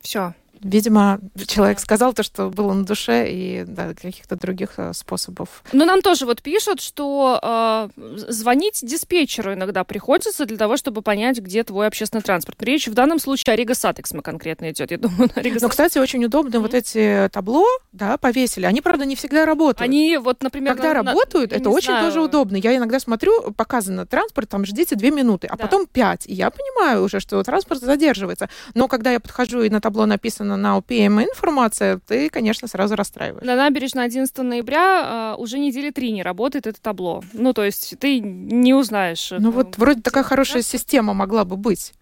Все. 0.00 0.34
Видимо, 0.62 1.20
человек 1.46 1.80
сказал 1.80 2.12
то, 2.12 2.22
что 2.22 2.50
было 2.50 2.72
на 2.74 2.84
душе, 2.84 3.30
и 3.30 3.64
да, 3.66 3.94
каких-то 3.94 4.36
других 4.36 4.74
э, 4.76 4.92
способов. 4.92 5.62
Ну, 5.72 5.86
нам 5.86 6.02
тоже 6.02 6.26
вот 6.26 6.42
пишут, 6.42 6.82
что 6.82 7.40
э, 7.42 7.88
звонить 8.28 8.80
диспетчеру 8.82 9.54
иногда 9.54 9.84
приходится 9.84 10.44
для 10.44 10.58
того, 10.58 10.76
чтобы 10.76 11.00
понять, 11.00 11.38
где 11.38 11.64
твой 11.64 11.86
общественный 11.86 12.22
транспорт. 12.22 12.62
Речь 12.62 12.88
в 12.88 12.94
данном 12.94 13.18
случае 13.18 13.54
о 13.54 13.56
Rīgas 13.56 13.74
satiksme 13.74 14.20
конкретно 14.20 14.70
идет, 14.70 14.90
я 14.90 14.98
думаю, 14.98 15.30
на 15.34 15.40
Рига 15.40 15.58
Ну, 15.62 15.68
кстати, 15.70 15.98
очень 15.98 16.22
удобно 16.24 16.56
mm-hmm. 16.56 16.60
вот 16.60 16.74
эти 16.74 17.30
табло, 17.32 17.64
да, 17.92 18.18
повесили. 18.18 18.66
Они, 18.66 18.82
правда, 18.82 19.06
не 19.06 19.16
всегда 19.16 19.46
работают. 19.46 19.80
Они 19.80 20.18
вот, 20.18 20.42
например... 20.42 20.74
Когда 20.74 20.94
на, 21.02 21.12
работают, 21.12 21.52
на, 21.52 21.56
это 21.56 21.70
очень 21.70 21.86
знаю. 21.86 22.06
тоже 22.06 22.20
удобно. 22.20 22.56
Я 22.56 22.76
иногда 22.76 23.00
смотрю, 23.00 23.52
показано 23.52 24.04
транспорт, 24.04 24.50
там 24.50 24.66
ждите 24.66 24.94
две 24.94 25.10
минуты, 25.10 25.46
а 25.46 25.56
да. 25.56 25.62
потом 25.64 25.86
пять. 25.86 26.26
И 26.26 26.34
я 26.34 26.50
понимаю 26.50 27.02
уже, 27.02 27.20
что 27.20 27.42
транспорт 27.42 27.80
задерживается. 27.80 28.50
Но 28.74 28.88
когда 28.88 29.10
я 29.12 29.20
подхожу, 29.20 29.62
и 29.62 29.70
на 29.70 29.80
табло 29.80 30.04
написано 30.04 30.49
написана 30.50 30.56
на 30.56 30.76
ОПМ 30.76 31.20
информация, 31.20 32.00
ты, 32.06 32.28
конечно, 32.28 32.68
сразу 32.68 32.96
расстраиваешь. 32.96 33.44
На 33.44 33.56
набережной 33.56 34.04
11 34.04 34.38
ноября 34.38 35.34
э, 35.36 35.40
уже 35.40 35.58
недели 35.58 35.90
три 35.90 36.12
не 36.12 36.22
работает 36.22 36.66
это 36.66 36.80
табло. 36.80 37.22
Ну, 37.32 37.52
то 37.52 37.64
есть 37.64 37.94
ты 37.98 38.20
не 38.20 38.74
узнаешь. 38.74 39.32
Ну, 39.38 39.50
вот 39.50 39.76
вроде 39.78 40.02
такая 40.02 40.24
хорошая 40.24 40.62
система 40.62 41.14
могла 41.14 41.44
бы 41.44 41.56
быть. 41.56 41.92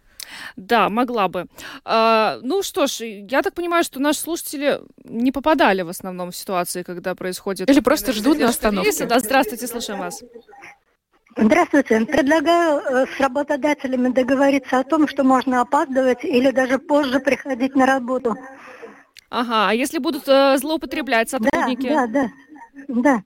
Да, 0.56 0.90
могла 0.90 1.28
бы. 1.28 1.46
А, 1.84 2.38
ну 2.42 2.62
что 2.62 2.86
ж, 2.86 3.00
я 3.00 3.42
так 3.42 3.54
понимаю, 3.54 3.82
что 3.82 3.98
наши 3.98 4.20
слушатели 4.20 4.80
не 5.04 5.32
попадали 5.32 5.80
в 5.82 5.88
основном 5.88 6.30
в 6.30 6.36
ситуации, 6.36 6.82
когда 6.82 7.14
происходит... 7.14 7.70
Или 7.70 7.80
просто 7.80 8.12
ждут 8.12 8.38
на 8.38 8.48
остановке. 8.48 9.06
Да, 9.06 9.20
здравствуйте, 9.20 9.66
слушаем 9.66 10.00
вас. 10.00 10.22
Здравствуйте. 11.40 12.04
Предлагаю 12.04 12.80
э, 12.80 13.06
с 13.06 13.20
работодателями 13.20 14.08
договориться 14.08 14.80
о 14.80 14.84
том, 14.84 15.06
что 15.06 15.22
можно 15.22 15.60
опаздывать 15.60 16.24
или 16.24 16.50
даже 16.50 16.78
позже 16.78 17.20
приходить 17.20 17.76
на 17.76 17.86
работу. 17.86 18.34
Ага, 19.30 19.68
а 19.68 19.74
если 19.74 19.98
будут 19.98 20.26
э, 20.26 20.58
злоупотреблять 20.58 21.30
сотрудники? 21.30 21.88
Да, 21.88 22.06
да, 22.08 22.30
да. 22.88 23.22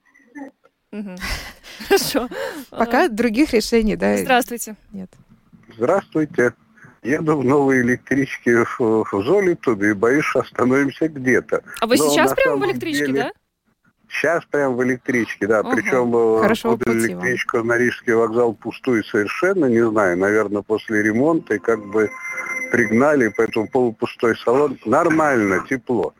да. 0.92 1.16
Хорошо. 1.88 2.28
Пока 2.70 3.08
других 3.08 3.54
решений, 3.54 3.96
да? 3.96 4.18
Здравствуйте. 4.18 4.76
Нет. 4.92 5.10
Здравствуйте. 5.74 6.52
Еду 7.02 7.38
в 7.38 7.44
новой 7.44 7.80
электричке 7.80 8.64
в, 8.64 9.04
в 9.10 9.24
Золитуду, 9.24 9.74
и 9.74 9.92
боюсь, 9.94 10.24
что 10.24 10.40
остановимся 10.40 11.08
где-то. 11.08 11.64
А 11.80 11.86
вы 11.86 11.96
Но 11.96 12.08
сейчас 12.08 12.32
прямо 12.34 12.58
в 12.58 12.64
электричке, 12.70 13.06
деле... 13.06 13.22
да? 13.22 13.32
Сейчас 14.12 14.44
прям 14.44 14.76
в 14.76 14.84
электричке, 14.84 15.46
да. 15.46 15.60
Ага. 15.60 15.70
Причем 15.74 16.14
э, 16.14 16.42
Хорошо 16.42 16.78
электричка 16.84 17.62
на 17.62 17.78
Рижский 17.78 18.12
вокзал 18.12 18.52
пустой 18.52 19.02
совершенно, 19.04 19.66
не 19.66 19.84
знаю, 19.88 20.18
наверное, 20.18 20.62
после 20.62 21.02
ремонта, 21.02 21.54
и 21.54 21.58
как 21.58 21.84
бы 21.86 22.10
пригнали, 22.70 23.32
поэтому 23.34 23.68
полупустой 23.68 24.36
салон. 24.36 24.78
Нормально, 24.84 25.64
тепло. 25.68 26.14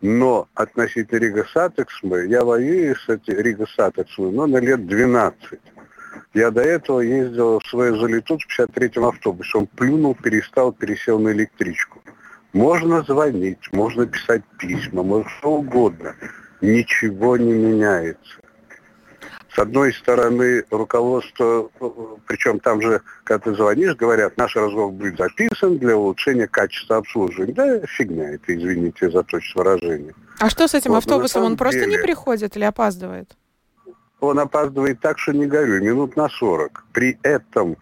Но 0.00 0.48
относительно 0.54 1.18
Rīgas 1.18 1.46
satiksme, 1.52 2.24
я 2.26 2.42
воюю 2.42 2.96
с 2.96 3.06
этим 3.06 3.38
Rīgas 3.38 3.66
satiksme, 3.76 4.32
но 4.32 4.46
на 4.46 4.56
лет 4.56 4.86
12. 4.86 5.60
Я 6.32 6.50
до 6.50 6.62
этого 6.62 7.00
ездил 7.00 7.60
в 7.60 7.66
свою 7.66 8.00
залетут 8.00 8.40
в 8.42 8.60
53-м 8.60 9.04
автобусе. 9.04 9.58
Он 9.58 9.66
плюнул, 9.66 10.14
перестал, 10.14 10.72
пересел 10.72 11.18
на 11.18 11.32
электричку. 11.32 12.00
Можно 12.54 13.02
звонить, 13.02 13.70
можно 13.72 14.06
писать 14.06 14.42
письма, 14.58 15.02
можно 15.02 15.28
что 15.38 15.56
угодно. 15.56 16.14
Ничего 16.60 17.36
не 17.36 17.52
меняется. 17.52 18.40
С 19.54 19.58
одной 19.58 19.92
стороны, 19.92 20.64
руководство, 20.70 21.68
причем 22.26 22.60
там 22.60 22.80
же, 22.80 23.02
когда 23.24 23.50
ты 23.50 23.54
звонишь, 23.56 23.96
говорят, 23.96 24.36
наш 24.36 24.54
разговор 24.54 24.92
будет 24.92 25.18
записан 25.18 25.78
для 25.78 25.96
улучшения 25.96 26.46
качества 26.46 26.98
обслуживания. 26.98 27.52
Да, 27.52 27.80
фигня 27.86 28.34
это, 28.34 28.54
извините 28.54 29.10
за 29.10 29.24
точность 29.24 29.56
выражения. 29.56 30.14
А 30.38 30.48
что 30.50 30.68
с 30.68 30.74
этим 30.74 30.92
вот, 30.92 30.98
автобусом? 30.98 31.42
Он 31.42 31.56
просто 31.56 31.80
деле, 31.80 31.96
не 31.96 31.98
приходит 31.98 32.56
или 32.56 32.64
опаздывает? 32.64 33.36
Он 34.20 34.38
опаздывает 34.38 35.00
так, 35.00 35.18
что 35.18 35.32
не 35.32 35.46
горю, 35.46 35.82
минут 35.82 36.14
на 36.14 36.28
40. 36.28 36.84
При 36.92 37.18
этом 37.22 37.76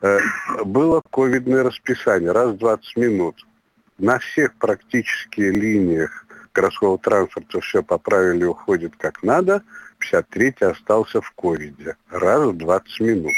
э, 0.00 0.18
было 0.64 1.02
ковидное 1.10 1.62
расписание, 1.62 2.32
раз 2.32 2.50
в 2.50 2.58
20 2.58 2.96
минут. 2.96 3.36
На 3.98 4.18
всех 4.18 4.54
практически 4.56 5.40
линиях 5.40 6.25
городского 6.56 6.98
транспорта 6.98 7.60
все 7.60 7.82
поправили, 7.82 8.44
уходит 8.44 8.94
как 8.96 9.22
надо– 9.22 9.62
53-й 10.00 10.70
остался 10.70 11.20
в 11.20 11.30
ковиде. 11.32 11.96
Раз 12.10 12.48
в 12.48 12.56
20 12.56 13.00
минут. 13.00 13.32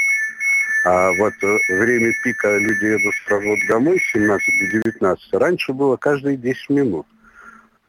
А 0.84 1.10
вот 1.18 1.32
э, 1.42 1.74
время 1.80 2.12
пика 2.24 2.56
люди 2.56 2.84
едут 2.84 3.14
с 3.14 3.30
работы 3.30 3.60
домой 3.68 3.98
с 3.98 4.12
17 4.12 4.72
до 4.72 4.90
19. 4.90 5.32
Раньше 5.34 5.72
было 5.72 5.96
каждые 5.96 6.36
10 6.36 6.70
минут. 6.70 7.06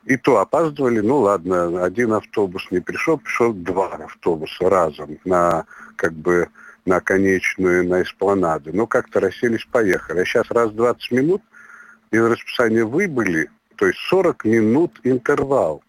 И 0.05 0.17
то 0.17 0.39
опаздывали, 0.39 1.01
ну 1.01 1.19
ладно, 1.19 1.83
один 1.83 2.13
автобус 2.13 2.65
не 2.71 2.79
пришел, 2.79 3.17
пришел 3.17 3.53
два 3.53 3.93
автобуса 3.93 4.69
разом 4.69 5.19
на 5.23 5.65
как 5.97 6.13
бы 6.13 6.49
на 6.85 6.99
конечную, 6.99 7.87
на 7.87 8.01
эспланады. 8.01 8.71
Ну, 8.73 8.87
как-то 8.87 9.19
расселись, 9.19 9.65
поехали. 9.71 10.21
А 10.21 10.25
сейчас 10.25 10.49
раз 10.49 10.71
в 10.71 10.75
20 10.75 11.11
минут 11.11 11.43
из 12.09 12.23
расписания 12.23 12.83
выбыли, 12.83 13.51
то 13.79 13.87
есть 13.87 13.99
40 14.09 14.43
минут 14.43 14.99
интервал. 15.03 15.81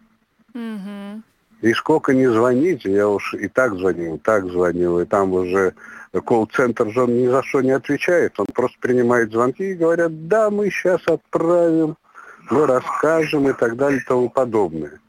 Угу. 0.54 1.22
И 1.62 1.72
сколько 1.74 2.14
не 2.14 2.28
звоните, 2.28 2.92
я 2.92 3.08
уж 3.08 3.34
и 3.34 3.48
так 3.48 3.74
звонил, 3.74 4.14
и 4.14 4.18
так 4.18 4.46
звонил, 4.46 5.00
и 5.00 5.04
там 5.04 5.32
уже 5.32 5.74
колл-центр 6.24 6.88
же 6.90 7.02
он 7.02 7.18
ни 7.18 7.26
за 7.26 7.42
что 7.42 7.60
не 7.60 7.72
отвечает, 7.72 8.38
он 8.38 8.46
просто 8.54 8.78
принимает 8.80 9.32
звонки 9.32 9.72
и 9.72 9.74
говорят, 9.74 10.28
да, 10.28 10.50
мы 10.50 10.70
сейчас 10.70 11.00
отправим, 11.06 11.96
мы 12.48 12.66
расскажем 12.66 13.48
и 13.48 13.52
так 13.52 13.76
далее 13.76 14.00
и 14.00 14.04
тому 14.04 14.30
подобное. 14.30 15.00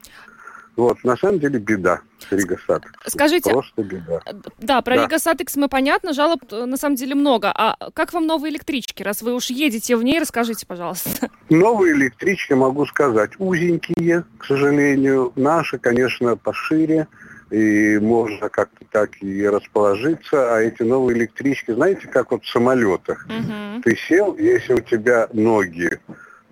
Вот, 0.78 1.04
на 1.04 1.18
самом 1.18 1.40
деле 1.40 1.60
беда 1.60 2.02
с 2.20 2.32
Rīgas 2.32 2.58
satiksme. 2.66 2.94
Скажите, 3.08 3.52
Просто 3.52 3.84
беда. 3.84 4.22
Да, 4.60 4.82
про 4.82 4.96
да. 4.96 5.04
Rīgas 5.04 5.20
satiksme 5.20 5.56
мы 5.56 5.68
понятно, 5.68 6.14
жалоб 6.14 6.42
э, 6.52 6.66
на 6.66 6.78
самом 6.78 6.96
деле 6.96 7.14
много. 7.14 7.52
А 7.54 7.76
как 7.94 8.14
вам 8.14 8.26
новые 8.26 8.54
электрички? 8.54 9.04
Раз 9.04 9.22
вы 9.22 9.34
уж 9.34 9.50
едете 9.50 9.98
в 9.98 10.04
ней, 10.04 10.20
расскажите, 10.20 10.66
пожалуйста. 10.66 11.30
Новые 11.50 11.94
электрички, 11.94 12.54
могу 12.54 12.86
сказать, 12.86 13.32
узенькие, 13.38 14.24
к 14.38 14.46
сожалению. 14.46 15.34
Наши, 15.36 15.78
конечно, 15.78 16.38
пошире 16.38 17.08
и 17.52 18.00
можно 18.00 18.48
как-то 18.48 18.86
так 18.92 19.22
и 19.22 19.46
расположиться. 19.46 20.56
А 20.56 20.62
эти 20.62 20.84
новые 20.84 21.18
электрички, 21.18 21.72
знаете, 21.72 22.08
как 22.08 22.32
вот 22.32 22.44
в 22.44 22.50
самолетах. 22.50 23.26
Угу. 23.26 23.82
Ты 23.84 23.98
сел, 24.08 24.38
если 24.38 24.76
у 24.76 24.80
тебя 24.80 25.28
ноги 25.34 26.00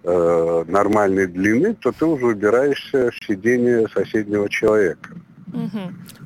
э, 0.03 0.63
нормальной 0.67 1.27
длины, 1.27 1.75
то 1.75 1.91
ты 1.91 2.05
уже 2.05 2.27
убираешься 2.27 3.12
в 3.12 3.25
сиденье 3.25 3.88
соседнего 3.89 4.49
человека. 4.49 5.09
Угу. 5.53 5.79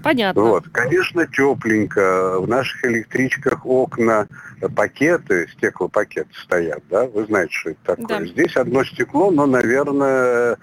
Понятно. 0.04 0.42
Вот, 0.42 0.66
конечно, 0.70 1.26
тепленько. 1.28 2.40
В 2.40 2.48
наших 2.48 2.84
электричках 2.86 3.66
окна, 3.66 4.28
пакеты, 4.76 5.48
стеклопакеты 5.54 6.30
стоят, 6.44 6.84
да? 6.90 7.06
Вы 7.08 7.26
знаете, 7.26 7.54
что 7.54 7.70
это 7.72 7.96
такое. 7.96 8.20
Да. 8.20 8.26
Здесь 8.26 8.56
одно 8.58 8.84
стекло, 8.84 9.32
но, 9.32 9.46
наверное, 9.46 10.58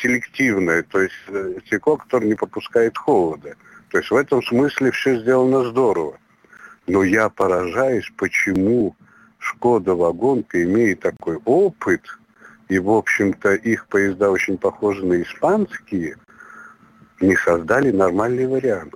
селективное, 0.00 0.82
то 0.82 1.00
есть 1.00 1.14
э, 1.28 1.54
стекло, 1.66 1.96
которое 1.96 2.26
не 2.26 2.34
пропускает 2.34 2.98
холода. 2.98 3.54
То 3.90 3.98
есть 3.98 4.10
в 4.10 4.16
этом 4.16 4.42
смысле 4.42 4.90
все 4.90 5.18
сделано 5.20 5.64
здорово. 5.64 6.18
Но 6.86 7.02
я 7.04 7.28
поражаюсь, 7.28 8.10
почему 8.16 8.96
Шкода 9.38 9.94
Вагонка, 9.94 10.62
имея 10.62 10.96
такой 10.96 11.38
опыт– 11.44 12.02
и, 12.68 12.78
в 12.78 12.90
общем-то, 12.90 13.54
их 13.54 13.86
поезда 13.86 14.30
очень 14.30 14.58
похожи 14.58 15.04
на 15.04 15.22
испанские, 15.22 16.16
не 17.20 17.36
создали 17.36 17.90
нормальный 17.90 18.46
вариант. 18.46 18.94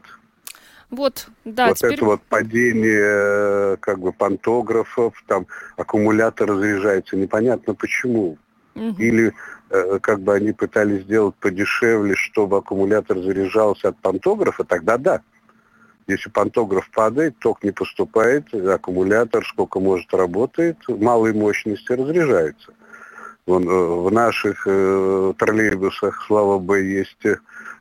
Вот, 0.90 1.29
да. 1.44 1.68
Вот 1.68 1.79
теперь... 1.79 1.94
это 1.94 2.05
вот 2.05 2.22
падение 2.22 3.76
как 3.79 3.98
бы 3.98 4.12
пантографов, 4.12 5.14
там 5.26 5.46
аккумулятор 5.76 6.48
разряжается, 6.48 7.16
непонятно 7.16 7.74
почему. 7.74 8.38
Угу. 8.74 8.94
Или 8.98 9.33
э, 9.70 9.98
как 10.00 10.20
бы 10.20 10.35
они 10.35 10.52
пытались 10.52 11.02
сделать 11.02 11.35
подешевле, 11.37 12.14
чтобы 12.14 12.59
аккумулятор 12.59 13.18
заряжался 13.18 13.88
от 13.88 13.98
пантографа, 13.98 14.64
тогда 14.64 14.96
да. 14.96 15.22
Если 16.07 16.31
пантограф 16.31 16.88
падает, 16.90 17.37
ток 17.40 17.64
не 17.64 17.72
поступает, 17.72 18.55
аккумулятор 18.55 19.44
сколько 19.44 19.81
может 19.81 20.12
работает, 20.14 20.76
малой 20.88 21.33
мощности 21.33 21.90
разряжается. 21.90 22.72
Э, 23.48 23.52
в 23.52 24.11
наших 24.11 24.66
э, 24.66 25.32
троллейбусах, 25.38 26.24
слава 26.26 26.59
богу, 26.59 26.80
есть 26.80 27.24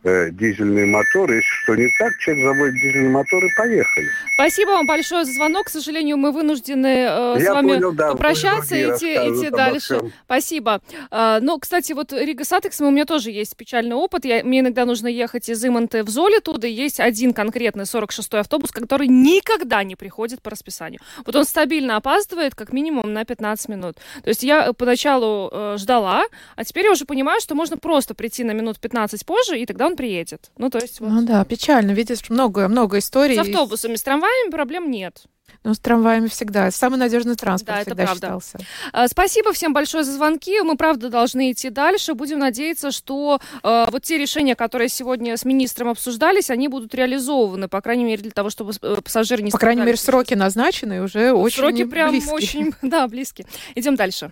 э, 0.06 0.30
дизельный 0.32 0.86
мотор. 0.86 1.32
Если 1.32 1.50
что 1.64 1.76
не 1.76 1.88
так, 1.98 2.14
человек 2.20 2.46
заводит 2.46 2.76
дизельный 2.76 3.10
мотор 3.10 3.44
и 3.44 3.50
поехали. 3.58 4.08
Спасибо 4.36 4.70
вам 4.70 4.88
большое 4.88 5.26
за 5.26 5.34
звонок. 5.34 5.66
К 5.66 5.70
сожалению, 5.70 6.18
мы 6.18 6.32
вынуждены 6.32 7.08
э, 7.10 7.40
с 7.40 7.50
вами 7.50 7.74
понял, 7.74 7.92
да, 7.92 8.12
попрощаться 8.12 8.76
и 8.76 8.84
идти, 8.84 9.14
идти 9.16 9.50
дальше. 9.50 10.12
Спасибо. 10.26 10.82
Э, 11.12 11.40
ну, 11.42 11.60
кстати, 11.60 11.94
вот 11.94 12.14
Рига 12.14 12.46
Сатекс, 12.46 12.80
у 12.82 12.90
меня 12.90 13.06
тоже 13.06 13.32
есть 13.32 13.58
печальный 13.58 13.96
опыт. 13.96 14.26
Я, 14.26 14.44
мне 14.44 14.60
иногда 14.60 14.86
нужно 14.86 15.08
ехать 15.08 15.50
из 15.50 15.66
Иманты 15.66 16.04
в 16.04 16.10
Золе 16.10 16.40
туда. 16.40 16.68
Есть 16.68 17.00
один 17.00 17.34
конкретный 17.34 17.86
46-й 17.86 18.40
автобус, 18.40 18.72
который 18.72 19.08
никогда 19.08 19.84
не 19.84 19.96
приходит 19.96 20.42
по 20.42 20.52
расписанию. 20.52 21.02
Вот 21.26 21.36
он 21.36 21.46
стабильно 21.46 21.98
опаздывает 21.98 22.56
как 22.56 22.72
минимум 22.72 23.14
на 23.14 23.26
15 23.26 23.70
минут. 23.70 23.96
То 24.24 24.30
есть 24.30 24.44
я 24.44 24.72
поначалу 24.74 25.50
э, 25.52 25.76
ждала, 25.78 26.26
а 26.56 26.64
теперь 26.64 26.86
я 26.86 26.92
уже 26.92 27.06
понимаю, 27.06 27.42
что 27.42 27.56
можно 27.56 27.78
просто 27.78 28.14
прийти 28.14 28.44
на 28.44 28.52
минут 28.52 28.80
15 28.80 29.26
позже, 29.26 29.60
и 29.60 29.66
тогда 29.66 29.88
он 29.88 29.95
приедет. 29.96 30.52
Ну, 30.58 30.70
то 30.70 30.80
есть... 30.80 31.00
Вот. 31.00 31.10
Ну 31.10 31.22
да, 31.24 31.44
печально. 31.46 31.92
Видишь, 31.92 32.30
много, 32.30 32.68
много 32.68 33.00
историй. 33.00 33.36
С 33.36 33.40
автобусами, 33.40 33.96
с 33.96 34.04
трамваями 34.04 34.52
проблем 34.52 34.92
нет. 34.92 35.26
Ну, 35.64 35.74
с 35.74 35.80
трамваями 35.80 36.28
всегда. 36.28 36.70
Самый 36.70 36.98
надежный 36.98 37.36
транспорт 37.36 37.78
да, 37.78 37.82
всегда 37.82 38.04
это 38.04 38.12
правда. 38.12 38.28
считался. 38.28 38.60
А, 38.94 39.08
спасибо 39.08 39.52
всем 39.52 39.74
большое 39.74 40.04
за 40.04 40.14
звонки. 40.14 40.62
Мы, 40.62 40.78
правда, 40.78 41.10
должны 41.10 41.52
идти 41.52 41.72
дальше. 41.72 42.14
Будем 42.14 42.38
надеяться, 42.38 42.92
что 42.92 43.40
э, 43.64 43.86
вот 43.90 44.04
те 44.04 44.20
решения, 44.20 44.56
которые 44.56 44.90
сегодня 44.90 45.36
с 45.36 45.44
министром 45.44 45.90
обсуждались, 45.90 46.52
они 46.52 46.68
будут 46.68 46.94
реализованы, 46.94 47.68
по 47.68 47.82
крайней 47.82 48.06
мере, 48.06 48.22
для 48.22 48.32
того, 48.32 48.52
чтобы 48.52 48.74
э, 48.80 48.98
пассажиры 49.04 49.42
не 49.42 49.50
По 49.50 49.58
крайней 49.58 49.82
мере, 49.82 49.98
сроки 49.98 50.36
назначены 50.36 51.02
уже 51.02 51.34
очень 51.34 51.58
Сроки 51.58 51.84
прям 51.86 52.12
близкие. 52.12 52.34
очень, 52.36 52.74
да, 52.84 53.08
близкие. 53.08 53.48
Идем 53.74 53.96
дальше. 53.96 54.32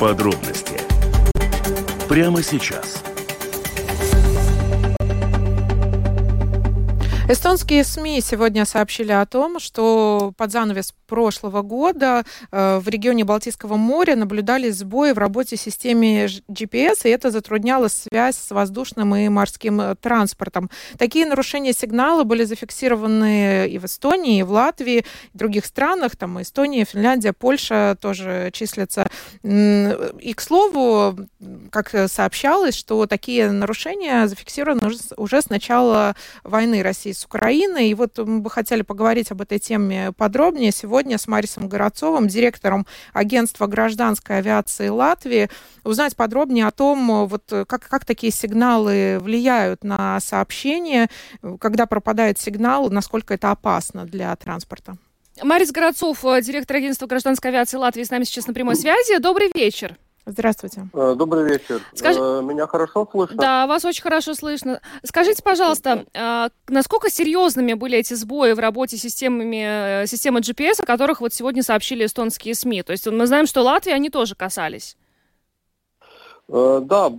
Подробности 0.00 0.77
прямо 2.08 2.42
сейчас. 2.42 3.02
Эстонские 7.30 7.84
СМИ 7.84 8.22
сегодня 8.22 8.64
сообщили 8.64 9.12
о 9.12 9.26
том, 9.26 9.60
что 9.60 10.32
под 10.38 10.50
занавес 10.50 10.94
прошлого 11.06 11.60
года 11.60 12.24
э, 12.50 12.78
в 12.78 12.88
регионе 12.88 13.24
Балтийского 13.24 13.76
моря 13.76 14.16
наблюдались 14.16 14.76
сбои 14.76 15.12
в 15.12 15.18
работе 15.18 15.58
системы 15.58 16.26
GPS, 16.48 17.00
и 17.04 17.10
это 17.10 17.30
затрудняло 17.30 17.88
связь 17.88 18.36
с 18.36 18.50
воздушным 18.50 19.14
и 19.14 19.28
морским 19.28 19.78
э, 19.78 19.94
транспортом. 19.96 20.70
Такие 20.96 21.26
нарушения 21.26 21.74
сигнала 21.74 22.24
были 22.24 22.44
зафиксированы 22.44 23.68
и 23.68 23.78
в 23.78 23.84
Эстонии, 23.84 24.40
и 24.40 24.42
в 24.42 24.50
Латвии, 24.50 25.00
и 25.00 25.04
в 25.34 25.38
других 25.38 25.66
странах, 25.66 26.16
там 26.16 26.40
Эстония, 26.40 26.86
Финляндия, 26.86 27.34
Польша 27.34 27.94
тоже 28.00 28.48
числятся. 28.54 29.06
И, 29.42 30.34
к 30.34 30.40
слову, 30.40 31.18
как 31.70 31.94
сообщалось, 32.10 32.74
что 32.74 33.04
такие 33.06 33.50
нарушения 33.50 34.26
зафиксированы 34.26 34.90
уже 35.18 35.42
с 35.42 35.50
начала 35.50 36.16
войны 36.42 36.82
России 36.82 37.12
с 37.18 37.24
Украиной. 37.24 37.88
И 37.88 37.94
вот 37.94 38.16
мы 38.18 38.40
бы 38.40 38.50
хотели 38.50 38.82
поговорить 38.82 39.30
об 39.30 39.42
этой 39.42 39.58
теме 39.58 40.12
подробнее 40.12 40.72
сегодня 40.72 41.18
с 41.18 41.26
Марисом 41.26 41.68
Городцовым, 41.68 42.28
директором 42.28 42.86
агентства 43.12 43.66
гражданской 43.66 44.38
авиации 44.38 44.88
Латвии, 44.88 45.50
узнать 45.84 46.16
подробнее 46.16 46.66
о 46.66 46.70
том, 46.70 47.26
вот 47.26 47.44
как, 47.66 47.88
как 47.88 48.04
такие 48.04 48.32
сигналы 48.32 49.18
влияют 49.20 49.84
на 49.84 50.20
сообщение, 50.20 51.08
когда 51.60 51.86
пропадает 51.86 52.38
сигнал, 52.38 52.88
насколько 52.90 53.34
это 53.34 53.50
опасно 53.50 54.04
для 54.04 54.34
транспорта. 54.36 54.96
Марис 55.42 55.70
Городцов, 55.70 56.22
директор 56.42 56.76
агентства 56.76 57.06
гражданской 57.06 57.50
авиации 57.50 57.76
Латвии, 57.76 58.02
с 58.02 58.10
нами 58.10 58.24
сейчас 58.24 58.46
на 58.46 58.54
прямой 58.54 58.76
связи. 58.76 59.18
Добрый 59.18 59.50
вечер. 59.54 59.96
Здравствуйте. 60.30 60.88
Э, 60.92 61.14
добрый 61.16 61.44
вечер. 61.44 61.80
Скажи... 61.94 62.20
Э, 62.20 62.42
меня 62.42 62.66
хорошо 62.66 63.08
слышно? 63.10 63.36
Да, 63.36 63.66
вас 63.66 63.84
очень 63.86 64.02
хорошо 64.02 64.34
слышно. 64.34 64.80
Скажите, 65.02 65.42
пожалуйста, 65.42 66.04
а, 66.14 66.50
насколько 66.68 67.10
серьезными 67.10 67.72
были 67.72 67.96
эти 67.96 68.12
сбои 68.12 68.52
в 68.52 68.58
работе 68.58 68.98
системами, 68.98 70.04
системы 70.06 70.40
GPS, 70.40 70.82
о 70.82 70.86
которых 70.86 71.22
вот 71.22 71.32
сегодня 71.32 71.62
сообщили 71.62 72.04
эстонские 72.04 72.54
СМИ? 72.54 72.82
То 72.82 72.92
есть 72.92 73.06
мы 73.06 73.26
знаем, 73.26 73.46
что 73.46 73.62
Латвии 73.62 73.92
они 73.92 74.10
тоже 74.10 74.34
касались. 74.34 74.96
Да, 76.46 77.10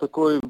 такой 0.00 0.40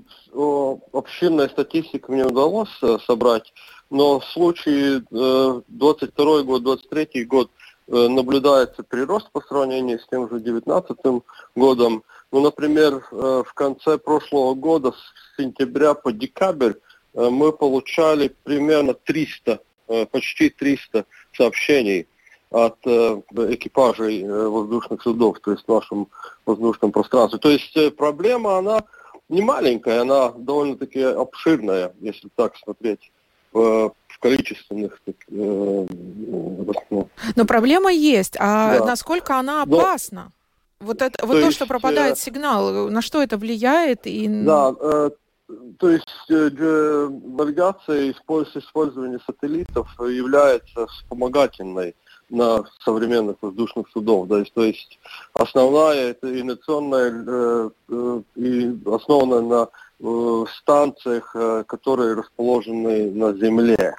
обширной 0.92 1.48
статистики 1.48 2.04
мне 2.08 2.24
удалось 2.24 2.80
собрать, 3.06 3.52
но 3.88 4.20
в 4.20 4.24
случае 4.26 5.02
22 5.10 6.42
год, 6.42 6.62
23 6.62 7.24
год 7.24 7.50
Э, 7.50 7.65
наблюдается 7.88 8.82
прирост 8.82 9.30
по 9.30 9.40
сравнению 9.40 10.00
с 10.00 10.06
тем 10.06 10.28
же 10.28 10.40
2019 10.40 11.22
годом. 11.54 12.02
Ну, 12.32 12.40
например, 12.40 13.06
э, 13.10 13.42
в 13.46 13.54
конце 13.54 13.98
прошлого 13.98 14.54
года, 14.54 14.92
с 14.92 15.40
сентября 15.40 15.94
по 15.94 16.12
декабрь, 16.12 16.72
э, 17.14 17.28
мы 17.30 17.52
получали 17.52 18.34
примерно 18.42 18.94
300, 18.94 19.60
почти 20.10 20.50
300 20.50 21.04
сообщений 21.32 22.08
от 22.50 22.76
экипажей 22.84 24.26
воздушных 24.26 25.00
судов, 25.00 25.38
то 25.38 25.52
есть 25.52 25.64
в 25.64 25.68
нашем 25.68 26.08
воздушном 26.44 26.90
пространстве. 26.90 27.38
То 27.38 27.50
есть 27.50 27.96
проблема, 27.96 28.58
она 28.58 28.82
не 29.28 29.42
маленькая, 29.42 30.00
она 30.00 30.30
довольно-таки 30.30 31.02
обширная, 31.02 31.94
если 32.00 32.28
так 32.34 32.56
смотреть 32.56 33.12
в 34.16 34.18
количественных. 34.18 34.98
Так, 35.04 35.14
э, 35.28 35.86
ну. 36.90 37.08
Но 37.36 37.44
проблема 37.44 37.92
есть. 37.92 38.36
А 38.38 38.78
да. 38.78 38.86
насколько 38.86 39.38
она 39.38 39.62
опасна? 39.62 40.32
Но, 40.80 40.86
вот 40.86 41.02
это, 41.02 41.26
вот 41.26 41.34
то, 41.34 41.40
есть, 41.40 41.56
что 41.56 41.66
пропадает 41.66 42.16
э, 42.16 42.20
сигнал, 42.20 42.90
на 42.90 43.02
что 43.02 43.22
это 43.22 43.36
влияет? 43.36 44.06
И... 44.06 44.26
Да, 44.28 44.74
э, 44.78 45.10
то 45.78 45.90
есть 45.90 46.06
э, 46.30 47.08
навигация 47.10 48.12
использование 48.12 49.20
сателлитов 49.26 49.88
является 50.00 50.86
вспомогательной 50.86 51.94
на 52.28 52.64
современных 52.84 53.36
воздушных 53.40 53.88
судов. 53.90 54.28
Да, 54.28 54.42
то 54.54 54.64
есть 54.64 54.98
основная 55.34 56.10
это 56.10 56.40
инновационная 56.40 57.24
э, 57.26 57.70
э, 57.88 58.22
и 58.36 58.78
основана 58.86 59.40
на 59.40 59.68
э, 60.00 60.44
станциях, 60.60 61.30
э, 61.34 61.64
которые 61.66 62.14
расположены 62.14 63.10
на 63.10 63.32
Земле. 63.34 63.94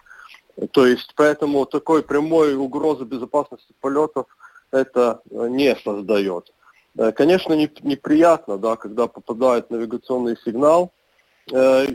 То 0.71 0.87
есть 0.87 1.13
поэтому 1.15 1.65
такой 1.65 2.01
прямой 2.01 2.55
угрозы 2.55 3.03
безопасности 3.03 3.73
полетов 3.79 4.25
это 4.71 5.21
э, 5.29 5.47
не 5.49 5.75
создает. 5.75 6.51
Э, 6.97 7.11
конечно, 7.11 7.53
не, 7.53 7.71
неприятно, 7.83 8.57
да, 8.57 8.75
когда 8.75 9.07
попадает 9.07 9.69
навигационный 9.69 10.37
сигнал. 10.43 10.91
Э, 11.51 11.85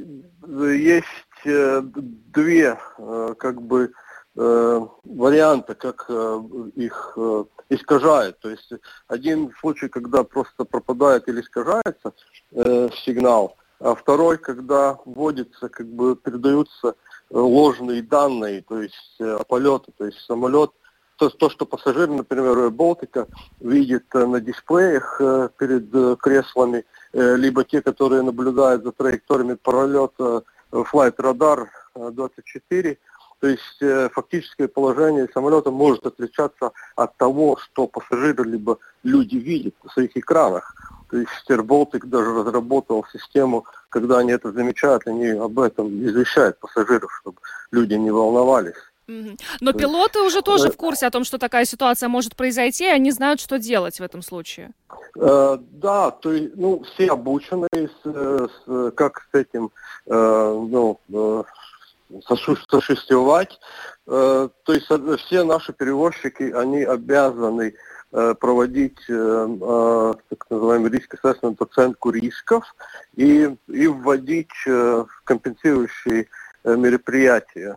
есть 0.47 1.07
две 1.45 2.79
как 3.39 3.61
бы 3.61 3.93
варианта, 4.35 5.75
как 5.75 6.09
их 6.77 7.19
искажает. 7.69 8.39
То 8.39 8.51
есть 8.51 8.73
один 9.09 9.53
случай, 9.61 9.89
когда 9.89 10.23
просто 10.23 10.65
пропадает 10.65 11.27
или 11.27 11.41
искажается 11.41 12.13
сигнал, 13.05 13.57
а 13.81 13.97
второй, 13.97 14.39
когда 14.39 14.99
вводится, 15.05 15.69
как 15.69 15.89
бы 15.89 16.15
передаются 16.15 16.95
ложные 17.33 18.03
данные, 18.03 18.63
то 18.63 18.81
есть 18.81 19.17
э, 19.19 19.39
полеты, 19.49 19.93
то 19.97 20.05
есть 20.05 20.19
самолет, 20.21 20.71
то, 21.17 21.31
то, 21.31 21.51
что 21.51 21.67
пассажир, 21.67 22.09
например, 22.09 22.71
Балтика 22.71 23.27
видит 23.61 24.05
э, 24.15 24.27
на 24.27 24.41
дисплеях 24.41 25.21
э, 25.21 25.49
перед 25.59 26.19
креслами, 26.19 26.85
либо 27.13 27.63
те, 27.65 27.83
которые 27.83 28.23
наблюдают 28.23 28.85
за 28.85 28.93
траекториями 28.93 29.55
пролета 29.55 30.45
Flight 30.71 31.17
Radar 31.17 31.67
24, 31.95 32.99
то 33.39 33.49
есть 33.49 34.13
фактическое 34.15 34.67
положение 34.67 35.29
самолета 35.35 35.71
может 35.71 36.07
отличаться 36.07 36.71
от 36.97 37.15
того, 37.19 37.59
что 37.59 37.87
пассажиры 37.87 38.45
либо 38.45 38.79
люди 39.03 39.37
видят 39.37 39.75
на 39.85 39.91
своих 39.91 40.17
экранах. 40.17 40.75
То 41.11 41.19
есть 41.19 41.31
Стерболтик 41.43 42.07
даже 42.07 42.33
разработал 42.33 43.05
систему, 43.13 43.67
когда 43.93 44.19
они 44.19 44.33
это 44.33 44.51
замечают, 44.53 45.07
они 45.07 45.29
об 45.29 45.59
этом 45.59 45.87
извещают 46.03 46.59
пассажиров, 46.59 47.13
чтобы 47.21 47.37
люди 47.71 47.95
не 47.95 48.11
волновались. 48.11 48.83
Но 49.61 49.73
пилоты 49.73 50.21
уже 50.21 50.41
тоже 50.41 50.71
в 50.71 50.77
курсе 50.77 51.07
о 51.07 51.11
том, 51.11 51.25
что 51.25 51.37
такая 51.37 51.67
ситуация 51.67 52.09
может 52.09 52.35
произойти, 52.35 52.85
и 52.85 52.97
они 52.99 53.11
знают, 53.11 53.41
что 53.41 53.59
делать 53.59 54.01
в 54.01 54.03
этом 54.03 54.23
случае. 54.23 54.71
Э, 55.17 55.59
да, 55.61 56.11
то 56.11 56.33
есть, 56.33 56.57
ну, 56.57 56.83
все 56.85 57.09
обучены, 57.09 57.69
с, 57.73 58.07
с, 58.07 58.91
как 58.93 59.27
с 59.31 59.35
этим, 59.35 59.71
э, 60.07 60.67
ну, 60.71 60.99
э. 61.13 61.43
Э, 64.07 64.49
то 64.65 64.73
есть 64.73 64.87
все 65.27 65.45
наши 65.45 65.73
перевозчики, 65.73 66.53
они 66.53 66.83
обязаны 66.85 67.73
Э, 67.73 68.02
проводить 68.13 68.99
э, 69.09 69.13
э, 69.61 70.15
так 70.29 70.51
называемый 70.51 70.91
риск 70.91 71.15
assessment, 71.15 71.57
оценку 71.59 72.11
рисков 72.11 72.65
и, 73.17 73.57
и 73.69 73.87
вводить 73.87 74.53
компенсирующие 75.25 76.27
мероприятия. 76.65 77.77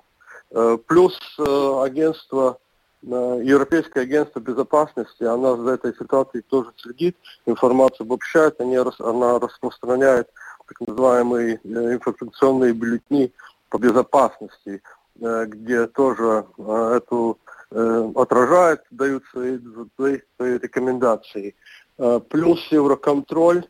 Плюс 0.88 1.18
агентство, 1.40 2.60
Европейское 3.02 4.04
агентство 4.04 4.40
безопасности, 4.40 5.24
она 5.24 5.56
за 5.56 5.72
этой 5.72 5.94
ситуацией 5.94 6.44
тоже 6.44 6.70
следит, 6.78 7.18
информацию 7.46 8.06
обобщает, 8.06 8.62
она 8.62 9.40
распространяет 9.40 10.30
так 10.68 10.88
называемые 10.88 11.60
информационные 11.64 12.74
бюллетени 12.74 13.32
по 13.70 13.78
безопасности, 13.78 14.82
где 15.16 15.88
тоже 15.88 16.46
эту 16.58 17.40
Э, 17.65 17.65
отражают, 17.72 18.82
дают 18.92 19.24
свои, 19.32 19.60
свои 19.98 20.20
рекомендации. 20.58 21.56
Э, 21.98 22.20
плюс 22.30 22.60
Евроконтроль, 22.72 23.66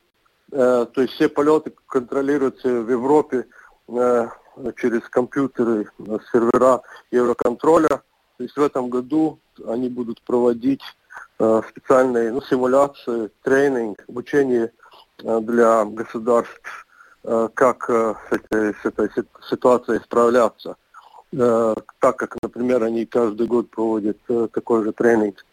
э, 0.51 0.85
то 0.93 1.01
есть 1.01 1.13
все 1.13 1.29
полеты 1.29 1.73
контролируются 1.87 2.81
в 2.81 2.89
Европе 2.89 3.45
через 4.77 5.07
компьютеры, 5.09 5.87
сервера 6.31 6.81
Евроконтроля. 7.11 8.01
То 8.37 8.43
есть 8.43 8.57
в 8.57 8.61
этом 8.61 8.89
году 8.89 9.39
они 9.67 9.89
будут 9.89 10.23
проводить 10.23 10.81
специальные 11.35 12.31
ну, 12.31 12.41
симуляции, 12.41 13.29
тренинг, 13.43 14.03
обучение 14.09 14.71
для 15.19 15.85
государств, 15.85 16.87
как 17.53 17.87
с 17.87 18.31
этой, 18.31 18.73
с 18.73 18.85
этой 18.85 19.09
ситуацией 19.47 19.99
справляться. 19.99 20.77
Э, 21.33 21.75
так 21.99 22.17
как, 22.17 22.37
например, 22.41 22.83
они 22.83 23.05
каждый 23.05 23.47
год 23.47 23.69
проводят 23.69 24.17
э, 24.29 24.47
такой 24.53 24.83
же 24.83 24.93
тренинг 24.93 25.45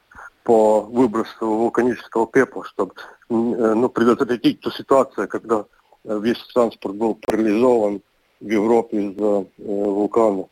по 0.44 0.80
выбросу 0.80 1.46
вулканического 1.46 2.26
пепла, 2.26 2.64
чтобы 2.64 2.92
э, 2.94 3.02
ну, 3.28 3.88
предотвратить 3.88 4.60
ту 4.60 4.70
ситуацию, 4.70 5.28
когда 5.28 5.64
весь 6.04 6.42
транспорт 6.52 6.96
был 6.96 7.14
парализован 7.14 8.02
в 8.40 8.48
Европе 8.48 9.08
из-за 9.08 9.46
вулкана. 9.58 10.46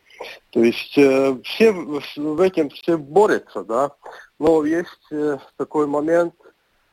То 0.51 0.63
есть 0.63 0.91
все 0.91 1.71
в 1.71 2.41
этом 2.41 2.69
все 2.69 2.97
борются, 2.97 3.63
да, 3.65 3.91
но 4.39 4.63
есть 4.63 5.09
такой 5.57 5.87
момент, 5.87 6.33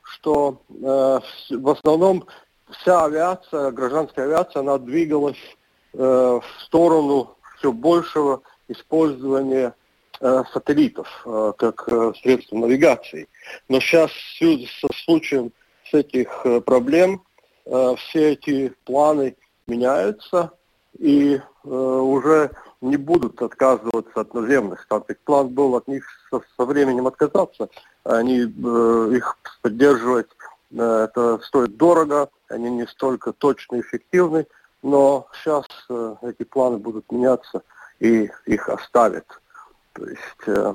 что 0.01 0.61
в 0.67 1.69
основном 1.69 2.25
вся 2.69 3.05
авиация, 3.05 3.71
гражданская 3.71 4.25
авиация, 4.25 4.59
она 4.59 4.77
двигалась 4.77 5.37
в 5.93 6.43
сторону 6.65 7.37
все 7.59 7.71
большего 7.71 8.41
использования 8.67 9.75
э, 10.19 10.43
сателлитов 10.53 11.07
э, 11.25 11.53
как 11.57 11.83
э, 11.87 12.13
средство 12.21 12.57
навигации. 12.57 13.27
Но 13.67 13.79
сейчас 13.79 14.11
со 14.41 14.87
случаем 15.05 15.51
с 15.89 15.93
этих 15.93 16.29
э, 16.45 16.61
проблем 16.61 17.23
э, 17.65 17.95
все 17.97 18.33
эти 18.33 18.73
планы 18.85 19.35
меняются 19.67 20.51
и 20.97 21.39
уже 21.63 22.51
не 22.81 22.97
будут 22.97 23.41
отказываться 23.41 24.21
от 24.21 24.33
наземных 24.33 24.81
станций. 24.81 25.15
План 25.23 25.49
был 25.49 25.75
от 25.75 25.87
них 25.87 26.05
со, 26.31 26.41
со 26.57 26.65
временем 26.65 27.05
отказаться, 27.05 27.69
они 28.03 28.39
их 28.39 29.37
поддерживать 29.61 30.29
это 30.71 31.39
стоит 31.43 31.77
дорого, 31.77 32.29
они 32.47 32.69
не 32.69 32.87
столько 32.87 33.33
точно 33.33 33.79
эффективны, 33.79 34.45
но 34.81 35.27
сейчас 35.33 35.65
э, 35.89 36.15
эти 36.23 36.43
планы 36.43 36.77
будут 36.77 37.11
меняться 37.11 37.63
и 37.99 38.29
их 38.45 38.69
оставят. 38.69 39.25
То 39.93 40.05
есть 40.05 40.47
э, 40.47 40.73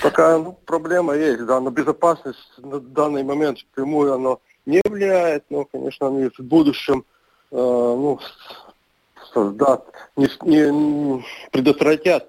такая 0.00 0.38
ну, 0.38 0.58
проблема 0.64 1.14
есть, 1.14 1.44
да, 1.46 1.60
но 1.60 1.70
безопасность 1.70 2.52
на 2.58 2.80
данный 2.80 3.22
момент 3.22 3.58
прямую 3.74 4.14
она 4.14 4.36
не 4.64 4.80
влияет, 4.84 5.44
но, 5.50 5.64
конечно, 5.64 6.08
они 6.08 6.28
в 6.28 6.40
будущем 6.40 7.04
э, 7.50 7.56
ну, 7.56 8.18
создат, 9.32 9.86
не, 10.16 10.28
не 10.42 11.24
предотвратят 11.52 12.28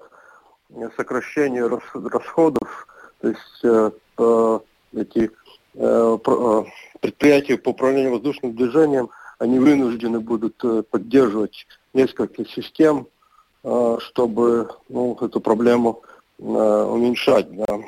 сокращение 0.96 1.66
расходов, 1.66 2.86
то 3.20 3.28
есть 3.28 3.64
э, 3.64 3.90
э, 4.18 4.60
эти 4.94 5.30
э, 5.74 6.18
предприятия 7.00 7.56
по 7.56 7.70
управлению 7.70 8.12
воздушным 8.12 8.54
движением, 8.54 9.10
они 9.38 9.58
вынуждены 9.58 10.20
будут 10.20 10.62
поддерживать 10.90 11.66
несколько 11.94 12.44
систем, 12.44 13.06
чтобы 13.62 14.68
ну, 14.88 15.16
эту 15.20 15.40
проблему 15.40 16.02
уменьшать. 16.38 17.50
Да. 17.56 17.80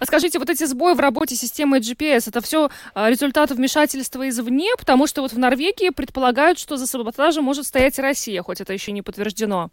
А 0.00 0.04
скажите, 0.04 0.40
вот 0.40 0.50
эти 0.50 0.64
сбои 0.64 0.94
в 0.94 1.00
работе 1.00 1.36
системы 1.36 1.78
GPS, 1.78 2.28
это 2.28 2.40
все 2.40 2.68
результат 2.94 3.52
вмешательства 3.52 4.28
извне, 4.28 4.70
потому 4.76 5.06
что 5.06 5.22
вот 5.22 5.32
в 5.32 5.38
Норвегии 5.38 5.90
предполагают, 5.90 6.58
что 6.58 6.76
за 6.76 6.86
саботажем 6.86 7.44
может 7.44 7.64
стоять 7.64 7.98
Россия, 8.00 8.42
хоть 8.42 8.60
это 8.60 8.72
еще 8.72 8.90
не 8.90 9.02
подтверждено. 9.02 9.70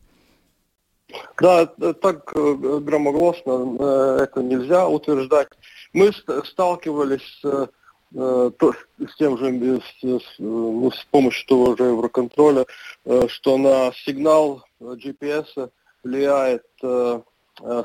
Да, 1.42 1.66
так 1.66 2.32
громогласно 2.34 4.22
это 4.22 4.44
нельзя 4.44 4.88
утверждать. 4.88 5.48
Мы 5.92 6.12
сталкивались 6.46 7.42
с, 7.42 7.70
с 8.12 9.16
тем 9.18 9.38
же, 9.38 9.82
с, 9.82 10.40
ну, 10.40 10.92
с 10.92 11.04
помощью 11.12 11.48
того 11.48 11.76
же 11.76 11.84
Евроконтроля, 11.84 12.66
что 13.28 13.58
на 13.58 13.92
сигнал 13.94 14.64
GPS 14.82 15.70
влияет 16.04 16.64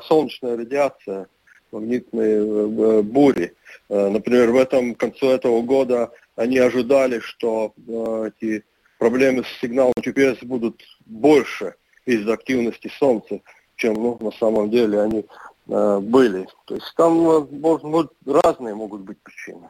солнечная 0.07 0.57
радиация, 0.57 1.27
магнитные 1.71 3.03
бури. 3.03 3.53
Например, 3.89 4.51
в 4.51 4.57
этом 4.57 4.95
к 4.95 4.99
концу 4.99 5.27
этого 5.29 5.61
года 5.61 6.11
они 6.35 6.57
ожидали, 6.57 7.19
что 7.19 7.73
эти 7.87 8.63
проблемы 8.97 9.43
с 9.43 9.61
сигналом 9.61 9.93
GPS 10.01 10.43
будут 10.43 10.81
больше– 11.05 11.75
из 12.05 12.27
активности 12.29 12.91
Солнца, 12.99 13.41
чем 13.75 13.95
ну, 13.95 14.17
на 14.21 14.31
самом 14.31 14.69
деле 14.69 15.01
они 15.01 15.25
э, 15.67 15.99
были. 15.99 16.47
То 16.65 16.75
есть 16.75 16.93
там 16.95 17.27
э, 17.29 17.47
может, 17.51 18.11
разные 18.25 18.75
могут 18.75 19.01
быть 19.01 19.17
причины. 19.21 19.69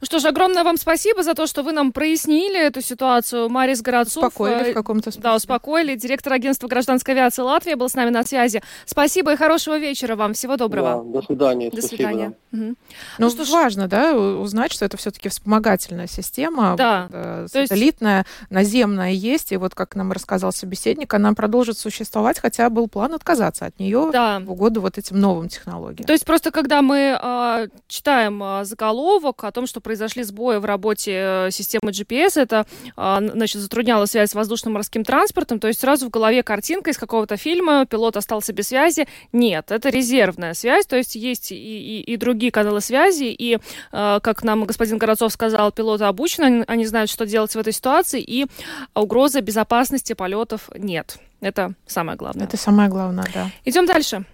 Ну 0.00 0.06
что 0.06 0.18
ж, 0.18 0.26
огромное 0.26 0.64
вам 0.64 0.76
спасибо 0.76 1.22
за 1.22 1.34
то, 1.34 1.46
что 1.46 1.62
вы 1.62 1.72
нам 1.72 1.92
прояснили 1.92 2.60
эту 2.60 2.82
ситуацию. 2.82 3.48
Марис 3.48 3.82
Городцов. 3.82 4.24
Успокоили 4.24 4.64
в 4.64 4.68
э, 4.68 4.72
каком-то 4.72 5.10
смысле. 5.10 5.22
Да, 5.22 5.36
успокоили. 5.36 5.94
Директор 5.94 6.32
агентства 6.32 6.68
гражданской 6.68 7.14
авиации 7.14 7.42
Латвии 7.42 7.74
был 7.74 7.88
с 7.88 7.94
нами 7.94 8.10
на 8.10 8.24
связи. 8.24 8.62
Спасибо 8.84 9.32
и 9.32 9.36
хорошего 9.36 9.78
вечера 9.78 10.16
вам. 10.16 10.34
Всего 10.34 10.56
доброго. 10.56 11.02
Да, 11.04 11.20
до 11.20 11.26
свидания. 11.26 11.70
До 11.70 11.78
спасибо, 11.78 11.96
свидания. 11.96 12.34
Да. 12.52 12.58
Угу. 12.58 12.66
Ну, 12.66 12.76
ну 13.18 13.30
что 13.30 13.44
ж... 13.44 13.50
важно, 13.50 13.88
да, 13.88 14.14
узнать, 14.14 14.72
что 14.72 14.84
это 14.84 14.96
все-таки 14.96 15.28
вспомогательная 15.28 16.06
система. 16.06 16.76
Да. 16.76 17.08
Э, 17.10 17.46
сателлитная, 17.50 18.18
есть... 18.18 18.50
наземная 18.50 19.12
есть. 19.12 19.52
И 19.52 19.56
вот, 19.56 19.74
как 19.74 19.96
нам 19.96 20.12
рассказал 20.12 20.52
собеседник, 20.52 21.12
она 21.14 21.32
продолжит 21.32 21.78
существовать, 21.78 22.38
хотя 22.38 22.68
был 22.70 22.88
план 22.88 23.14
отказаться 23.14 23.66
от 23.66 23.78
нее 23.78 24.10
да. 24.12 24.40
в 24.40 24.52
угоду 24.52 24.80
вот 24.80 24.98
этим 24.98 25.18
новым 25.18 25.48
технологиям. 25.48 26.06
То 26.06 26.12
есть 26.12 26.24
просто 26.24 26.50
когда 26.50 26.82
мы 26.82 27.18
э, 27.20 27.68
читаем 27.88 28.42
э, 28.42 28.64
заголовок 28.64 29.44
о 29.44 29.53
том, 29.54 29.66
что 29.66 29.80
произошли 29.80 30.22
сбои 30.22 30.58
в 30.58 30.64
работе 30.64 31.12
э, 31.14 31.50
системы 31.50 31.90
GPS. 31.90 32.40
Это, 32.40 32.66
а, 32.96 33.20
значит, 33.20 33.62
затрудняло 33.62 34.04
связь 34.06 34.30
с 34.30 34.34
воздушно-морским 34.34 35.04
транспортом. 35.04 35.58
То 35.58 35.68
есть 35.68 35.80
сразу 35.80 36.06
в 36.06 36.10
голове 36.10 36.42
картинка 36.42 36.90
из 36.90 36.98
какого-то 36.98 37.36
фильма, 37.38 37.86
пилот 37.86 38.16
остался 38.16 38.52
без 38.52 38.68
связи. 38.68 39.06
Нет, 39.32 39.70
это 39.70 39.88
резервная 39.88 40.54
связь, 40.54 40.86
то 40.86 40.96
есть 40.96 41.14
есть 41.14 41.52
и, 41.52 41.54
и, 41.54 42.00
и 42.00 42.16
другие 42.16 42.52
каналы 42.52 42.80
связи, 42.80 43.24
и, 43.24 43.58
э, 43.92 44.20
как 44.22 44.42
нам 44.42 44.64
господин 44.64 44.98
Городцов 44.98 45.32
сказал, 45.32 45.72
пилоты 45.72 46.04
обучены, 46.04 46.64
они 46.66 46.84
знают, 46.84 47.10
что 47.10 47.24
делать 47.24 47.54
в 47.54 47.58
этой 47.58 47.72
ситуации, 47.72 48.20
и 48.20 48.46
угрозы 48.94 49.40
безопасности 49.40 50.12
полетов 50.12 50.68
нет. 50.76 51.18
Это 51.40 51.74
самое 51.86 52.16
главное. 52.18 52.46
Это 52.46 52.56
самое 52.56 52.88
главное, 52.88 53.26
да. 53.32 53.50
Идем 53.64 53.86
дальше. 53.86 54.24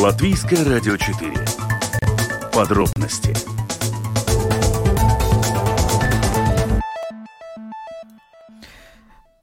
Латвийское 0.00 0.64
радио 0.64 0.96
4. 0.96 1.32
Подробности. 2.52 3.34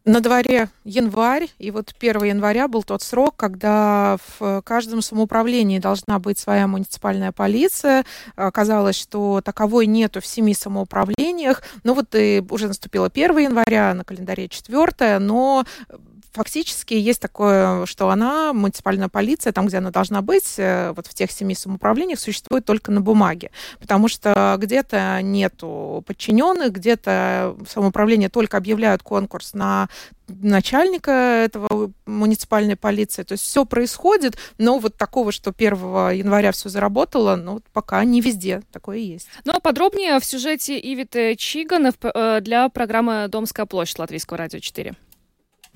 На 0.06 0.22
дворе 0.22 0.70
январь, 0.86 1.50
и 1.58 1.72
вот 1.72 1.94
1 2.00 2.24
января 2.24 2.70
был 2.70 2.84
тот 2.84 3.02
срок, 3.02 3.36
когда 3.36 4.18
в 4.40 4.62
каждом 4.62 5.02
самоуправлении 5.02 5.80
должна 5.80 6.20
быть 6.20 6.40
своя 6.40 6.68
муниципальная 6.68 7.34
полиция. 7.34 8.06
Оказалось, 8.38 8.96
что 8.96 9.42
таковой 9.44 9.88
нету 9.88 10.22
в 10.22 10.26
семи 10.26 10.54
самоуправлениях. 10.54 11.64
Ну 11.84 11.96
вот 11.96 12.16
и 12.16 12.42
уже 12.50 12.68
наступило 12.70 13.08
1 13.08 13.38
января, 13.40 13.94
на 13.94 14.06
календаре 14.06 14.48
4, 14.48 15.20
но 15.20 15.66
фактически 16.36 16.94
есть 16.94 17.22
такое, 17.22 17.86
что 17.86 18.10
она, 18.10 18.54
муниципальная 18.54 19.10
полиция, 19.10 19.54
там, 19.54 19.68
где 19.68 19.78
она 19.78 19.92
должна 19.92 20.22
быть, 20.22 20.56
э, 20.58 20.92
вот 20.96 21.08
в 21.08 21.14
тех 21.14 21.32
семи 21.32 21.56
самоуправлениях, 21.56 22.20
существует 22.20 22.66
только 22.66 22.92
на 22.92 23.02
бумаге. 23.02 23.52
Потому 23.80 24.08
что 24.08 24.58
где-то 24.60 25.22
нету 25.22 26.04
подчиненных, 26.06 26.74
где-то 26.74 27.56
самоуправление 27.68 28.30
только 28.30 28.58
объявляют 28.58 29.02
конкурс 29.02 29.54
на 29.54 29.90
начальника 30.28 31.12
этого 31.12 31.92
муниципальной 32.06 32.76
полиции. 32.76 33.24
То 33.24 33.34
есть 33.34 33.44
все 33.44 33.66
происходит, 33.66 34.38
но 34.58 34.80
вот 34.80 34.98
такого, 34.98 35.32
что 35.32 35.54
1 35.56 35.74
января 36.12 36.52
все 36.52 36.70
заработало, 36.70 37.36
ну, 37.36 37.62
пока 37.74 38.04
не 38.04 38.22
везде 38.22 38.62
такое 38.72 38.98
есть. 38.98 39.28
Ну, 39.46 39.54
а 39.56 39.60
подробнее 39.60 40.20
в 40.20 40.26
сюжете 40.26 40.80
Ивиты 40.80 41.36
Чигана 41.36 41.94
э, 42.02 42.42
для 42.42 42.70
программы 42.70 43.28
«Домская 43.30 43.66
площадь» 43.66 44.00
Латвийского 44.00 44.38
радио 44.38 44.60
4. 44.60 44.96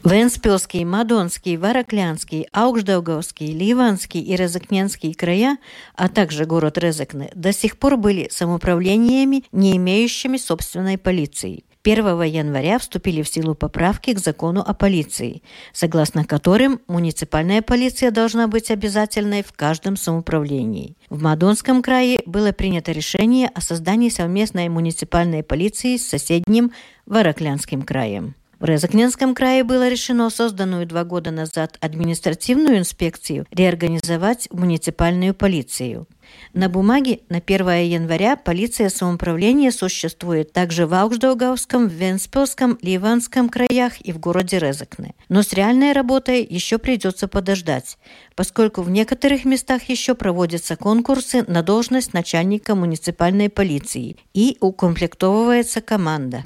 Венспилский, 0.04 0.86
Мадонский, 0.86 1.58
Вараклянский, 1.58 2.48
Аукшдаугавский, 2.54 3.52
Ливанский 3.52 4.22
и 4.22 4.36
Резакненский 4.36 5.14
края, 5.14 5.58
а 5.96 6.08
также 6.08 6.46
город 6.46 6.78
Резакне, 6.78 7.30
до 7.36 7.52
сих 7.52 7.78
пор 7.78 7.98
были 7.98 8.30
самоуправлениями, 8.32 9.44
не 9.52 9.76
имеющими 9.76 10.38
собственной 10.38 10.98
полиции. 10.98 11.64
1 11.84 12.24
января 12.24 12.78
вступили 12.78 13.22
в 13.22 13.30
силу 13.30 13.56
поправки 13.56 14.14
к 14.14 14.20
закону 14.20 14.62
о 14.62 14.74
полиции, 14.74 15.42
согласно 15.74 16.26
которым 16.26 16.82
муниципальная 16.88 17.62
полиция 17.62 18.12
должна 18.12 18.48
быть 18.48 18.70
обязательной 18.70 19.44
в 19.44 19.54
каждом 19.54 19.96
самоуправлении. 19.96 20.96
В 21.10 21.22
Мадонском 21.22 21.82
крае 21.82 22.20
было 22.26 22.52
принято 22.52 22.92
решение 22.92 23.50
о 23.54 23.62
создании 23.62 24.10
совместной 24.10 24.68
муниципальной 24.70 25.42
полиции 25.42 25.98
с 25.98 26.08
соседним 26.08 26.72
Вараклянским 27.06 27.82
краем. 27.82 28.36
В 28.60 28.66
Резакненском 28.66 29.36
крае 29.36 29.64
было 29.64 29.88
решено 29.88 30.30
созданную 30.30 30.86
два 30.86 31.06
года 31.06 31.32
назад 31.32 31.78
административную 31.80 32.80
инспекцию 32.80 33.46
реорганизовать 33.52 34.50
в 34.52 34.60
муниципальную 34.60 35.34
полицию. 35.34 36.08
На 36.54 36.68
бумаге 36.68 37.22
на 37.30 37.38
1 37.38 37.70
января 37.86 38.36
полиция 38.36 38.90
самоуправления 38.90 39.72
существует 39.72 40.52
также 40.52 40.86
в 40.86 40.94
Аукшдаугавском, 40.94 41.88
Венспилском, 41.88 42.78
Ливанском 42.82 43.48
краях 43.48 44.02
и 44.02 44.12
в 44.12 44.20
городе 44.20 44.60
Резакне. 44.60 45.16
Но 45.30 45.42
с 45.42 45.54
реальной 45.54 45.94
работой 45.94 46.46
еще 46.48 46.80
придется 46.80 47.30
подождать, 47.30 47.98
поскольку 48.36 48.82
в 48.82 48.90
некоторых 48.90 49.46
местах 49.46 49.84
еще 49.84 50.16
проводятся 50.16 50.76
конкурсы 50.76 51.44
на 51.48 51.64
должность 51.64 52.14
начальника 52.14 52.76
муниципальной 52.76 53.50
полиции 53.50 54.18
и 54.34 54.58
укомплектовывается 54.60 55.80
команда. 55.82 56.44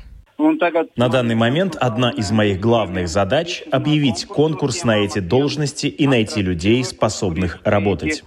На 0.95 1.09
данный 1.09 1.35
момент 1.35 1.75
одна 1.75 2.11
из 2.11 2.31
моих 2.31 2.59
главных 2.59 3.07
задач– 3.07 3.63
объявить 3.71 4.25
конкурс 4.25 4.83
на 4.83 4.97
эти 4.97 5.19
должности 5.19 5.87
и 5.87 6.07
найти 6.07 6.41
людей, 6.41 6.83
способных 6.83 7.59
работать. 7.63 8.23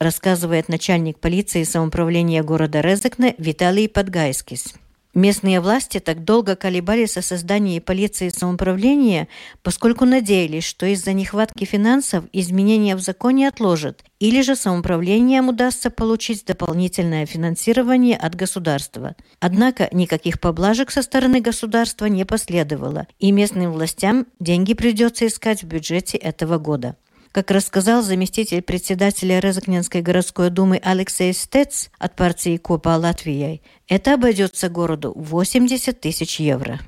Рассказывает 0.00 0.68
начальник 0.68 1.18
полиции 1.18 1.62
самоуправления 1.62 2.42
города 2.42 2.80
Резекне 2.80 3.34
Виталий 3.38 3.88
Подгайскис. 3.88 4.74
Местные 5.14 5.60
власти 5.60 6.00
так 6.00 6.24
долго 6.24 6.56
колебались 6.56 7.16
о 7.16 7.22
создании 7.22 7.78
полиции 7.78 8.30
самоуправления, 8.30 9.28
поскольку 9.62 10.04
надеялись, 10.04 10.64
что 10.64 10.86
из-за 10.86 11.12
нехватки 11.12 11.64
финансов 11.64 12.24
изменения 12.32 12.96
в 12.96 13.00
законе 13.00 13.46
отложат, 13.46 14.02
или 14.18 14.42
же 14.42 14.56
самоуправлением 14.56 15.48
удастся 15.48 15.90
получить 15.90 16.44
дополнительное 16.44 17.26
финансирование 17.26 18.16
от 18.16 18.34
государства. 18.34 19.14
Однако 19.38 19.88
никаких 19.92 20.40
поблажек 20.40 20.90
со 20.90 21.02
стороны 21.02 21.40
государства 21.40 22.06
не 22.06 22.24
последовало, 22.24 23.06
и 23.20 23.30
местным 23.30 23.70
властям 23.72 24.26
деньги 24.40 24.74
придется 24.74 25.28
искать 25.28 25.62
в 25.62 25.66
бюджете 25.66 26.16
этого 26.16 26.58
года. 26.58 26.96
Как 27.34 27.50
рассказал 27.50 28.02
заместитель 28.02 28.62
председателя 28.62 29.40
Резакненской 29.40 30.02
городской 30.02 30.50
думы 30.50 30.80
Алексей 30.80 31.32
Стец 31.32 31.90
от 31.98 32.14
партии 32.14 32.58
Копа 32.58 32.90
Латвии, 32.90 33.60
это 33.88 34.14
обойдется 34.14 34.68
городу 34.68 35.12
80 35.16 36.00
тысяч 36.00 36.38
евро. 36.38 36.78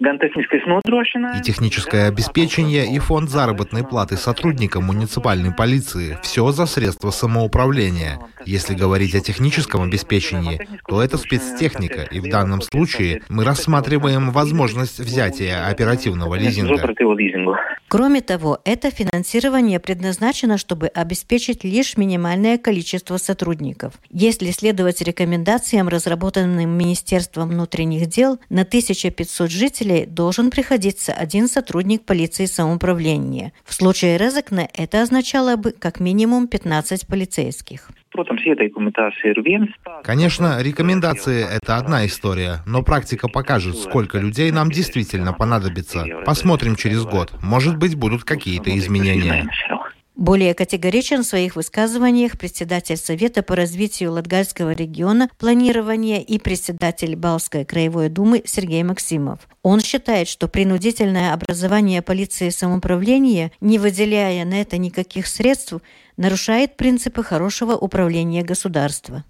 И 0.00 1.42
техническое 1.42 2.06
обеспечение, 2.06 2.86
и 2.94 3.00
фонд 3.00 3.30
заработной 3.30 3.82
платы 3.82 4.16
сотрудникам 4.16 4.84
муниципальной 4.84 5.52
полиции. 5.52 6.16
Все 6.22 6.52
за 6.52 6.66
средства 6.66 7.10
самоуправления. 7.10 8.20
Если 8.46 8.74
говорить 8.74 9.16
о 9.16 9.20
техническом 9.20 9.82
обеспечении, 9.82 10.60
то 10.86 11.02
это 11.02 11.18
спецтехника, 11.18 12.02
и 12.02 12.20
в 12.20 12.30
данном 12.30 12.62
случае 12.62 13.22
мы 13.28 13.44
рассматриваем 13.44 14.30
возможность 14.30 15.00
взятия 15.00 15.66
оперативного 15.66 16.36
лизинга. 16.36 16.76
Кроме 17.88 18.20
того, 18.20 18.58
это 18.64 18.90
финансирование 18.90 19.80
предназначено, 19.80 20.58
чтобы 20.58 20.88
обеспечить 20.88 21.64
лишь 21.64 21.96
минимальное 21.96 22.58
количество 22.58 23.16
сотрудников. 23.16 23.94
Если 24.10 24.50
следовать 24.50 25.00
рекомендациям, 25.00 25.88
разработанным 25.88 26.70
Министерством 26.70 27.48
внутренних 27.48 28.06
дел, 28.06 28.38
на 28.50 28.62
1500 28.62 29.50
жителей 29.50 29.87
должен 30.06 30.50
приходиться 30.50 31.12
один 31.12 31.48
сотрудник 31.48 32.04
полиции 32.04 32.46
самоуправления. 32.46 33.52
В 33.64 33.74
случае 33.74 34.18
Резекне 34.18 34.68
это 34.74 35.02
означало 35.02 35.56
бы 35.56 35.72
как 35.72 36.00
минимум 36.00 36.48
15 36.48 37.06
полицейских. 37.06 37.90
Конечно, 40.02 40.62
рекомендации– 40.62 41.46
это 41.56 41.76
одна 41.76 42.06
история, 42.06 42.62
но 42.66 42.82
практика 42.82 43.28
покажет, 43.28 43.76
сколько 43.76 44.18
людей 44.18 44.50
нам 44.50 44.70
действительно 44.70 45.32
понадобится. 45.32 46.04
Посмотрим 46.24 46.76
через 46.76 47.04
год. 47.04 47.32
Может 47.42 47.76
быть, 47.76 47.94
будут 47.94 48.24
какие-то 48.24 48.76
изменения. 48.76 49.48
Более 50.18 50.52
категоричен 50.52 51.22
в 51.22 51.26
своих 51.26 51.54
высказываниях 51.54 52.36
председатель 52.38 52.96
Совета 52.96 53.44
по 53.44 53.54
развитию 53.54 54.10
Латгальского 54.10 54.72
региона 54.72 55.28
планирования 55.38 56.18
и 56.18 56.40
председатель 56.40 57.14
Балской 57.14 57.64
краевой 57.64 58.08
думы 58.08 58.42
Сергей 58.44 58.82
Максимов. 58.82 59.38
Он 59.62 59.80
считает, 59.80 60.28
что 60.28 60.48
принудительное 60.48 61.32
образование 61.32 62.02
полиции 62.02 62.48
самоуправления, 62.50 63.50
не 63.60 63.78
выделяя 63.78 64.44
на 64.44 64.60
это 64.60 64.78
никаких 64.78 65.26
средств, 65.26 65.74
нарушает 66.18 66.76
принципы 66.76 67.22
хорошего 67.22 67.72
управления 67.72 68.42
государства. 68.42 69.24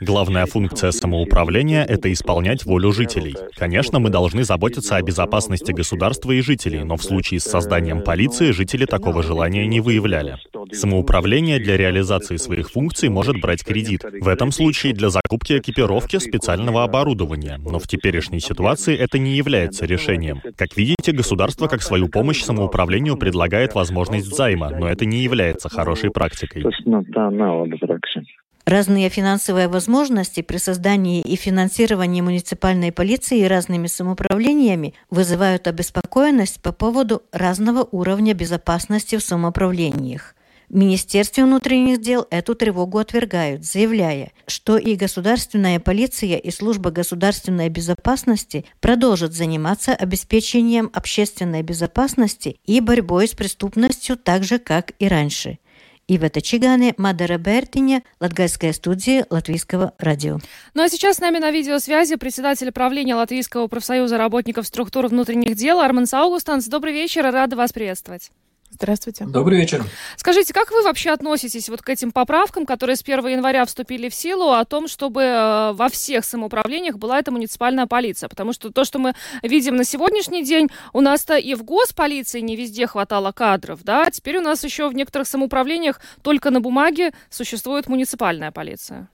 Главная 0.00 0.46
функция 0.46 0.90
самоуправления– 0.90 1.84
это 1.88 2.12
исполнять 2.12 2.64
волю 2.64 2.92
жителей. 2.92 3.34
Конечно, 3.56 3.98
мы 3.98 4.10
должны 4.10 4.44
заботиться 4.44 4.96
о 4.96 5.02
безопасности 5.02 5.72
государства 5.72 6.32
и 6.32 6.40
жителей, 6.42 6.84
но 6.84 6.96
в 6.96 7.02
случае 7.02 7.40
с 7.40 7.44
созданием 7.44 8.02
полиции 8.02 8.50
жители 8.50 8.84
такого 8.84 9.22
желания 9.22 9.66
не 9.66 9.80
выявляли. 9.80 10.36
Самоуправление 10.72 11.58
для 11.58 11.76
реализации 11.76 12.36
своих 12.36 12.70
функций 12.70 13.08
может 13.08 13.40
брать 13.40 13.64
кредит. 13.64 14.04
В 14.20 14.28
этом 14.28 14.52
случае 14.52 14.94
для 14.94 15.10
закупки 15.10 15.58
экипировки 15.58 16.18
специального 16.18 16.84
оборудования. 16.84 17.58
Но 17.58 17.78
в 17.78 17.86
теперешней 17.86 18.40
ситуации 18.40 18.96
это 18.96 19.18
не 19.18 19.36
является 19.36 19.86
решением. 19.86 20.40
Как 20.56 20.76
видите, 20.76 21.12
государство 21.12 21.68
как 21.68 21.82
свою 21.82 22.08
помощь 22.08 22.42
самоуправлению 22.42 23.16
предлагает 23.16 23.74
возможность 23.74 24.34
займа, 24.34 24.70
но 24.70 24.88
это 24.88 25.04
не 25.04 25.22
является 25.22 25.68
хорошей 25.68 26.10
практикой. 26.10 26.64
Разные 28.64 29.08
финансовые 29.08 29.66
возможности 29.66 30.40
при 30.40 30.56
создании 30.56 31.20
и 31.20 31.34
финансировании 31.34 32.20
муниципальной 32.20 32.92
полиции 32.92 33.42
разными 33.42 33.88
самоуправлениями 33.88 34.94
вызывают 35.10 35.66
обеспокоенность 35.66 36.62
по 36.62 36.72
поводу 36.72 37.22
разного 37.32 37.86
уровня 37.90 38.34
безопасности 38.34 39.16
в 39.16 39.22
самоуправлениях. 39.22 40.34
В 40.72 40.74
Министерстве 40.74 41.44
внутренних 41.44 42.00
дел 42.00 42.26
эту 42.30 42.54
тревогу 42.54 42.96
отвергают, 42.96 43.62
заявляя, 43.62 44.32
что 44.46 44.78
и 44.78 44.96
государственная 44.96 45.78
полиция, 45.78 46.38
и 46.38 46.50
служба 46.50 46.90
государственной 46.90 47.68
безопасности 47.68 48.64
продолжат 48.80 49.34
заниматься 49.34 49.92
обеспечением 49.92 50.90
общественной 50.94 51.60
безопасности 51.62 52.56
и 52.64 52.80
борьбой 52.80 53.28
с 53.28 53.32
преступностью 53.32 54.16
так 54.16 54.44
же, 54.44 54.58
как 54.58 54.92
и 54.98 55.08
раньше. 55.08 55.58
Ивета 56.08 56.40
Чигане, 56.40 56.94
Мадара 56.96 57.36
Бертиня, 57.36 58.02
Латгальская 58.18 58.72
студия 58.72 59.26
Латвийского 59.28 59.92
радио. 59.98 60.38
Ну 60.72 60.84
а 60.84 60.88
сейчас 60.88 61.16
с 61.16 61.20
нами 61.20 61.36
на 61.36 61.50
видеосвязи 61.50 62.16
председатель 62.16 62.72
правления 62.72 63.14
Латвийского 63.14 63.66
профсоюза 63.66 64.16
работников 64.16 64.66
структур 64.66 65.08
внутренних 65.08 65.54
дел 65.54 65.80
Арман 65.80 66.06
Саугустанс. 66.06 66.66
Добрый 66.66 66.94
вечер, 66.94 67.24
рада 67.24 67.56
вас 67.56 67.74
приветствовать. 67.74 68.30
Здравствуйте. 68.74 69.26
Добрый 69.26 69.58
вечер. 69.58 69.84
Скажите, 70.16 70.54
как 70.54 70.70
вы 70.70 70.82
вообще 70.82 71.10
относитесь 71.10 71.68
вот 71.68 71.82
к 71.82 71.88
этим 71.90 72.10
поправкам, 72.10 72.64
которые 72.64 72.96
с 72.96 73.02
1 73.02 73.26
января 73.26 73.66
вступили 73.66 74.08
в 74.08 74.14
силу, 74.14 74.52
о 74.52 74.64
том, 74.64 74.88
чтобы 74.88 75.22
э, 75.22 75.72
во 75.72 75.88
всех 75.90 76.24
самоуправлениях 76.24 76.96
была 76.96 77.18
эта 77.18 77.30
муниципальная 77.30 77.86
полиция? 77.86 78.30
Потому 78.30 78.54
что 78.54 78.72
то, 78.72 78.84
что 78.84 78.98
мы 78.98 79.14
видим 79.42 79.76
на 79.76 79.84
сегодняшний 79.84 80.42
день, 80.42 80.68
у 80.94 81.02
нас-то 81.02 81.36
и 81.36 81.54
в 81.54 81.64
госполиции 81.64 82.40
не 82.40 82.56
везде 82.56 82.86
хватало 82.86 83.32
кадров, 83.32 83.80
да, 83.84 84.10
теперь 84.10 84.38
у 84.38 84.40
нас 84.40 84.64
еще 84.64 84.88
в 84.88 84.94
некоторых 84.94 85.28
самоуправлениях 85.28 86.00
только 86.22 86.50
на 86.50 86.60
бумаге 86.60 87.12
существует 87.28 87.88
муниципальная 87.88 88.52
полиция. 88.52 89.10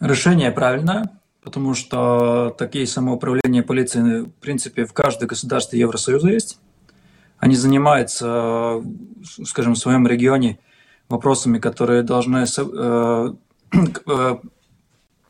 Решение 0.00 0.52
правильное, 0.52 1.10
потому 1.42 1.74
что 1.74 2.54
такие 2.56 2.86
самоуправления 2.86 3.64
полиции, 3.64 4.20
в 4.20 4.30
принципе, 4.40 4.84
в 4.84 4.92
каждом 4.92 5.26
государстве 5.26 5.80
Евросоюза 5.80 6.28
есть. 6.28 6.58
Они 7.42 7.56
занимаются, 7.56 8.80
скажем, 9.44 9.74
в 9.74 9.78
своем 9.78 10.06
регионе 10.06 10.60
вопросами, 11.08 11.58
которые 11.58 12.04
должны... 12.04 12.44
Э, 12.56 13.32
э, 14.06 14.36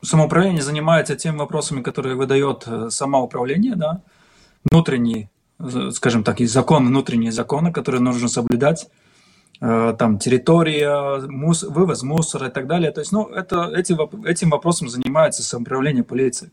самоуправление 0.02 0.60
занимается 0.60 1.16
теми 1.16 1.38
вопросами, 1.38 1.80
которые 1.80 2.14
выдает 2.14 2.64
э, 2.66 2.90
самоуправление, 2.90 3.76
да, 3.76 4.02
внутренние, 4.70 5.30
скажем 5.92 6.22
так, 6.22 6.42
и 6.42 6.46
закон, 6.46 6.86
внутренние 6.86 7.32
законы, 7.32 7.72
которые 7.72 8.02
нужно 8.02 8.28
соблюдать, 8.28 8.90
там 9.58 10.18
территория, 10.18 11.26
мус, 11.28 11.62
вывоз 11.62 12.02
мусора 12.02 12.48
и 12.48 12.50
так 12.50 12.66
далее. 12.66 12.90
То 12.90 13.00
есть, 13.00 13.12
ну, 13.12 13.28
это, 13.28 13.70
эти, 13.74 13.96
этим 14.28 14.50
вопросом 14.50 14.90
занимается 14.90 15.42
самоуправление 15.42 16.04
полиции. 16.04 16.50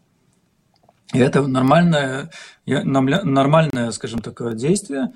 И 1.12 1.20
это 1.20 1.46
нормальное, 1.46 2.30
нормальное, 2.66 3.92
скажем 3.92 4.22
так, 4.22 4.56
действие, 4.56 5.12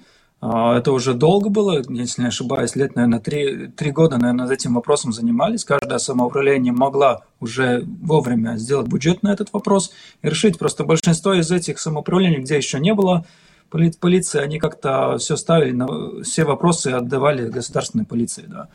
это 0.45 0.91
уже 0.91 1.13
долго 1.13 1.49
было, 1.49 1.81
если 1.87 2.21
не 2.21 2.27
ошибаюсь, 2.27 2.75
лет, 2.75 2.95
наверное, 2.95 3.19
три, 3.19 3.67
три 3.67 3.91
года, 3.91 4.17
наверное, 4.17 4.51
этим 4.51 4.73
вопросом 4.73 5.13
занимались. 5.13 5.63
Каждое 5.63 5.99
самоуправление 5.99 6.73
могла 6.73 7.21
уже 7.39 7.85
вовремя 8.01 8.57
сделать 8.57 8.87
бюджет 8.87 9.23
на 9.23 9.31
этот 9.31 9.53
вопрос 9.53 9.91
и 10.21 10.27
решить. 10.27 10.59
Просто 10.59 10.83
большинство 10.83 11.33
из 11.33 11.49
этих 11.49 11.79
самоуправлений, 11.79 12.39
где 12.39 12.57
еще 12.57 12.79
не 12.79 12.93
было 12.93 13.25
полиции, 13.69 14.39
они 14.39 14.59
как-то 14.59 15.17
все 15.17 15.37
ставили, 15.37 15.71
на, 15.71 16.21
все 16.23 16.43
вопросы 16.43 16.89
отдавали 16.89 17.49
государственной 17.49 18.05
полиции. 18.05 18.43
Да. 18.45 18.67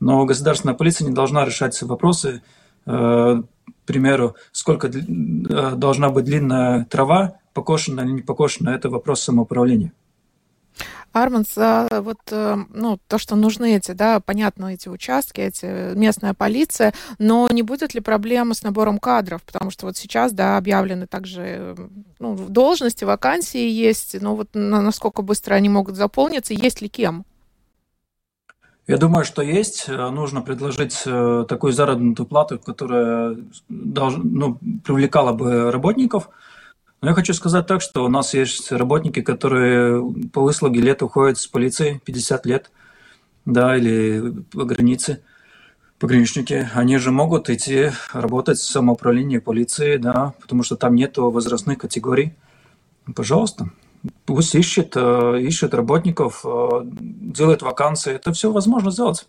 Но 0.00 0.24
государственная 0.24 0.74
полиция 0.74 1.06
не 1.06 1.14
должна 1.14 1.44
решать 1.44 1.74
все 1.74 1.86
вопросы. 1.86 2.42
Э, 2.86 3.42
к 3.42 3.86
примеру, 3.86 4.36
сколько 4.52 4.88
э, 4.88 5.74
должна 5.76 6.08
быть 6.08 6.24
длинная 6.24 6.86
трава, 6.86 7.34
покошена 7.52 8.00
или 8.02 8.10
не 8.10 8.22
покошена, 8.22 8.70
это 8.70 8.88
вопрос 8.88 9.20
самоуправления. 9.20 9.92
Арманс, 11.12 11.56
вот 11.56 12.18
э, 12.30 12.56
ну, 12.72 12.98
то, 13.08 13.18
что 13.18 13.34
нужны 13.34 13.76
эти, 13.76 13.92
да, 13.92 14.20
понятно, 14.20 14.66
эти 14.66 14.88
участки, 14.88 15.40
эти 15.40 15.94
местная 15.94 16.34
полиция, 16.34 16.94
но 17.18 17.48
не 17.50 17.62
будет 17.62 17.94
ли 17.94 18.00
проблем 18.00 18.54
с 18.54 18.62
набором 18.62 18.98
кадров? 18.98 19.42
Потому 19.42 19.70
что 19.70 19.86
вот 19.86 19.96
сейчас, 19.96 20.32
да, 20.32 20.56
объявлены 20.56 21.06
также 21.06 21.76
ну, 22.18 22.36
должности, 22.36 23.04
вакансии 23.04 23.68
есть, 23.68 24.20
но 24.20 24.36
вот 24.36 24.50
насколько 24.52 25.22
быстро 25.22 25.54
они 25.54 25.68
могут 25.68 25.96
заполниться, 25.96 26.54
есть 26.54 26.80
ли 26.80 26.88
кем? 26.88 27.24
Я 28.86 28.96
думаю, 28.96 29.24
что 29.24 29.42
есть. 29.42 29.88
Нужно 29.88 30.42
предложить 30.42 31.02
э, 31.06 31.44
такую 31.48 31.72
заработную 31.72 32.26
плату, 32.26 32.58
которая 32.58 33.36
долж... 33.68 34.14
ну, 34.16 34.58
привлекала 34.84 35.32
бы 35.32 35.70
работников– 35.70 36.30
но 37.00 37.08
я 37.08 37.14
хочу 37.14 37.32
сказать 37.32 37.66
так, 37.66 37.80
что 37.80 38.04
у 38.04 38.08
нас 38.08 38.34
есть 38.34 38.72
работники, 38.72 39.22
которые 39.22 40.02
по 40.32 40.42
выслуге 40.42 40.80
лет 40.80 41.02
уходят 41.02 41.38
с 41.38 41.46
полиции, 41.46 42.00
50 42.04 42.46
лет, 42.46 42.70
да, 43.46 43.76
или 43.76 44.44
по 44.52 44.64
границе, 44.64 45.22
пограничники, 45.98 46.68
они 46.74 46.96
же 46.96 47.10
могут 47.10 47.50
идти 47.50 47.90
работать 48.12 48.58
в 48.58 48.64
самоуправлении 48.64 49.38
полиции, 49.38 49.96
да, 49.96 50.34
потому 50.40 50.62
что 50.62 50.76
там 50.76 50.94
нет 50.94 51.16
возрастных 51.18 51.78
категорий. 51.78 52.34
Пожалуйста, 53.14 53.70
пусть 54.24 54.54
ищет, 54.54 54.92
э, 54.96 55.40
ищет 55.40 55.74
работников, 55.74 56.42
э, 56.44 56.82
делает 56.84 57.62
вакансии, 57.62 58.12
это 58.12 58.32
все 58.32 58.50
возможно 58.50 58.90
сделать. 58.90 59.26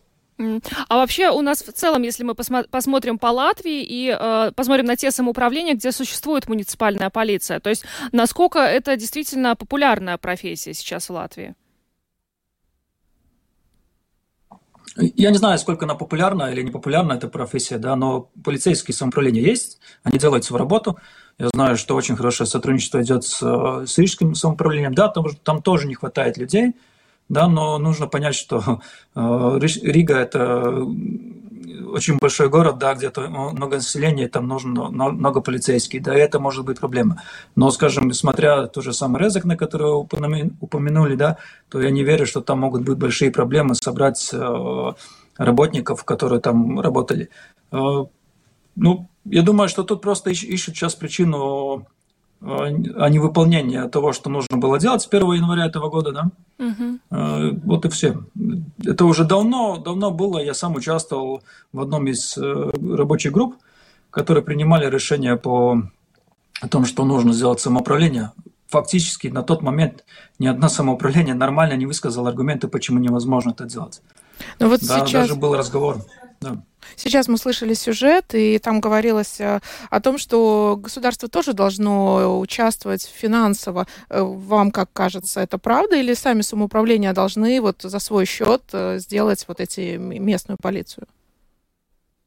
А 0.87 0.97
вообще 0.97 1.29
у 1.29 1.41
нас 1.41 1.61
в 1.61 1.71
целом, 1.71 2.03
если 2.03 2.23
мы 2.23 2.33
посмо- 2.33 2.67
посмотрим 2.69 3.17
по 3.17 3.27
Латвии 3.27 3.83
и 3.83 4.15
э, 4.17 4.51
посмотрим 4.55 4.85
на 4.85 4.95
те 4.95 5.11
самоуправления, 5.11 5.75
где 5.75 5.91
существует 5.91 6.47
муниципальная 6.47 7.09
полиция, 7.09 7.59
то 7.59 7.69
есть 7.69 7.85
насколько 8.11 8.59
это 8.59 8.95
действительно 8.95 9.55
популярная 9.55 10.17
профессия 10.17 10.73
сейчас 10.73 11.09
в 11.09 11.13
Латвии? 11.13 11.55
Я 14.97 15.31
не 15.31 15.37
знаю, 15.37 15.57
сколько 15.57 15.85
она 15.85 15.95
популярна 15.95 16.51
или 16.51 16.63
не 16.63 16.71
популярна, 16.71 17.13
эта 17.13 17.29
профессия, 17.29 17.77
да, 17.77 17.95
но 17.95 18.29
полицейские 18.43 18.93
самоуправления 18.93 19.41
есть, 19.41 19.79
они 20.03 20.19
делают 20.19 20.43
свою 20.43 20.59
работу. 20.59 20.97
Я 21.37 21.47
знаю, 21.53 21.77
что 21.77 21.95
очень 21.95 22.17
хорошее 22.17 22.45
сотрудничество 22.45 23.01
идет 23.01 23.23
с, 23.23 23.39
с 23.85 23.97
рижским 23.97 24.35
самоуправлением. 24.35 24.93
Да, 24.93 25.07
там, 25.07 25.25
там 25.43 25.61
тоже 25.61 25.87
не 25.87 25.95
хватает 25.95 26.37
людей, 26.37 26.73
да, 27.31 27.47
но 27.47 27.77
нужно 27.77 28.07
понять, 28.07 28.35
что 28.35 28.81
э, 29.15 29.59
Рига– 29.83 30.15
это 30.15 30.85
очень 31.93 32.17
большой 32.17 32.49
город, 32.49 32.77
да, 32.77 32.93
где-то 32.93 33.29
много 33.29 33.75
населения, 33.77 34.27
там 34.27 34.47
нужно 34.47 34.89
много 34.89 35.41
полицейских, 35.41 36.03
да, 36.03 36.17
и 36.17 36.19
это 36.19 36.39
может 36.39 36.65
быть 36.65 36.79
проблема. 36.79 37.23
Но, 37.55 37.71
скажем, 37.71 38.11
смотря 38.13 38.67
то 38.67 38.81
же 38.81 38.91
самое 38.91 39.23
Резок, 39.23 39.45
на 39.45 39.55
который 39.55 39.91
упомянули, 40.59 41.15
да, 41.15 41.37
то 41.69 41.81
я 41.81 41.89
не 41.89 42.03
верю, 42.03 42.25
что 42.25 42.41
там 42.41 42.59
могут 42.59 42.83
быть 42.83 42.97
большие 42.97 43.31
проблемы 43.31 43.75
собрать 43.75 44.29
э, 44.33 44.91
работников, 45.37 46.03
которые 46.03 46.41
там 46.41 46.81
работали. 46.81 47.29
Э, 47.71 48.05
ну, 48.75 49.09
я 49.23 49.41
думаю, 49.41 49.69
что 49.69 49.83
тут 49.83 50.01
просто 50.01 50.31
ищут 50.31 50.75
сейчас 50.75 50.95
причину 50.95 51.87
а 52.41 53.09
не 53.09 53.19
выполнение 53.19 53.87
того, 53.87 54.13
что 54.13 54.29
нужно 54.29 54.57
было 54.57 54.79
делать 54.79 55.01
с 55.01 55.07
1 55.07 55.33
января 55.33 55.67
этого 55.67 55.89
года, 55.89 56.11
да? 56.11 56.31
Угу. 56.57 57.59
Вот 57.65 57.85
и 57.85 57.89
все. 57.89 58.23
Это 58.83 59.05
уже 59.05 59.25
давно, 59.25 59.77
давно 59.77 60.11
было. 60.11 60.39
Я 60.39 60.53
сам 60.53 60.75
участвовал 60.75 61.43
в 61.71 61.79
одном 61.79 62.07
из 62.07 62.37
э, 62.37 62.71
рабочих 62.95 63.31
групп, 63.31 63.57
которые 64.09 64.43
принимали 64.43 64.89
решение 64.89 65.37
по 65.37 65.83
том, 66.69 66.85
что 66.85 67.05
нужно 67.05 67.33
сделать 67.33 67.59
самоуправление. 67.59 68.31
Фактически 68.67 69.27
на 69.27 69.43
тот 69.43 69.61
момент 69.61 70.03
ни 70.39 70.47
одно 70.47 70.67
самоуправление 70.67 71.35
нормально 71.35 71.73
не 71.73 71.85
высказало 71.85 72.29
аргументы, 72.29 72.67
почему 72.67 72.99
невозможно 72.99 73.51
это 73.51 73.65
делать. 73.65 74.01
Ну 74.59 74.69
вот 74.69 74.79
да, 74.81 74.99
сейчас... 74.99 75.27
даже 75.27 75.35
был 75.35 75.55
разговор. 75.55 75.97
Да. 76.39 76.63
Сейчас 76.95 77.27
мы 77.27 77.37
слышали 77.37 77.73
сюжет, 77.73 78.33
и 78.33 78.59
там 78.59 78.79
говорилось 78.81 79.39
э, 79.39 79.59
о 79.89 80.01
том, 80.01 80.17
что 80.17 80.77
государство 80.81 81.29
тоже 81.29 81.53
должно 81.53 82.39
участвовать 82.39 83.03
финансово. 83.03 83.87
Э, 84.09 84.21
вам 84.21 84.71
как 84.71 84.89
кажется, 84.93 85.41
это 85.41 85.57
правда? 85.57 85.95
Или 85.95 86.13
сами 86.13 86.41
самоуправления 86.41 87.13
должны 87.13 87.61
вот 87.61 87.81
за 87.81 87.99
свой 87.99 88.25
счет 88.25 88.63
э, 88.73 88.99
сделать 88.99 89.45
вот 89.47 89.59
эти 89.59 89.97
местную 89.97 90.57
полицию? 90.61 91.07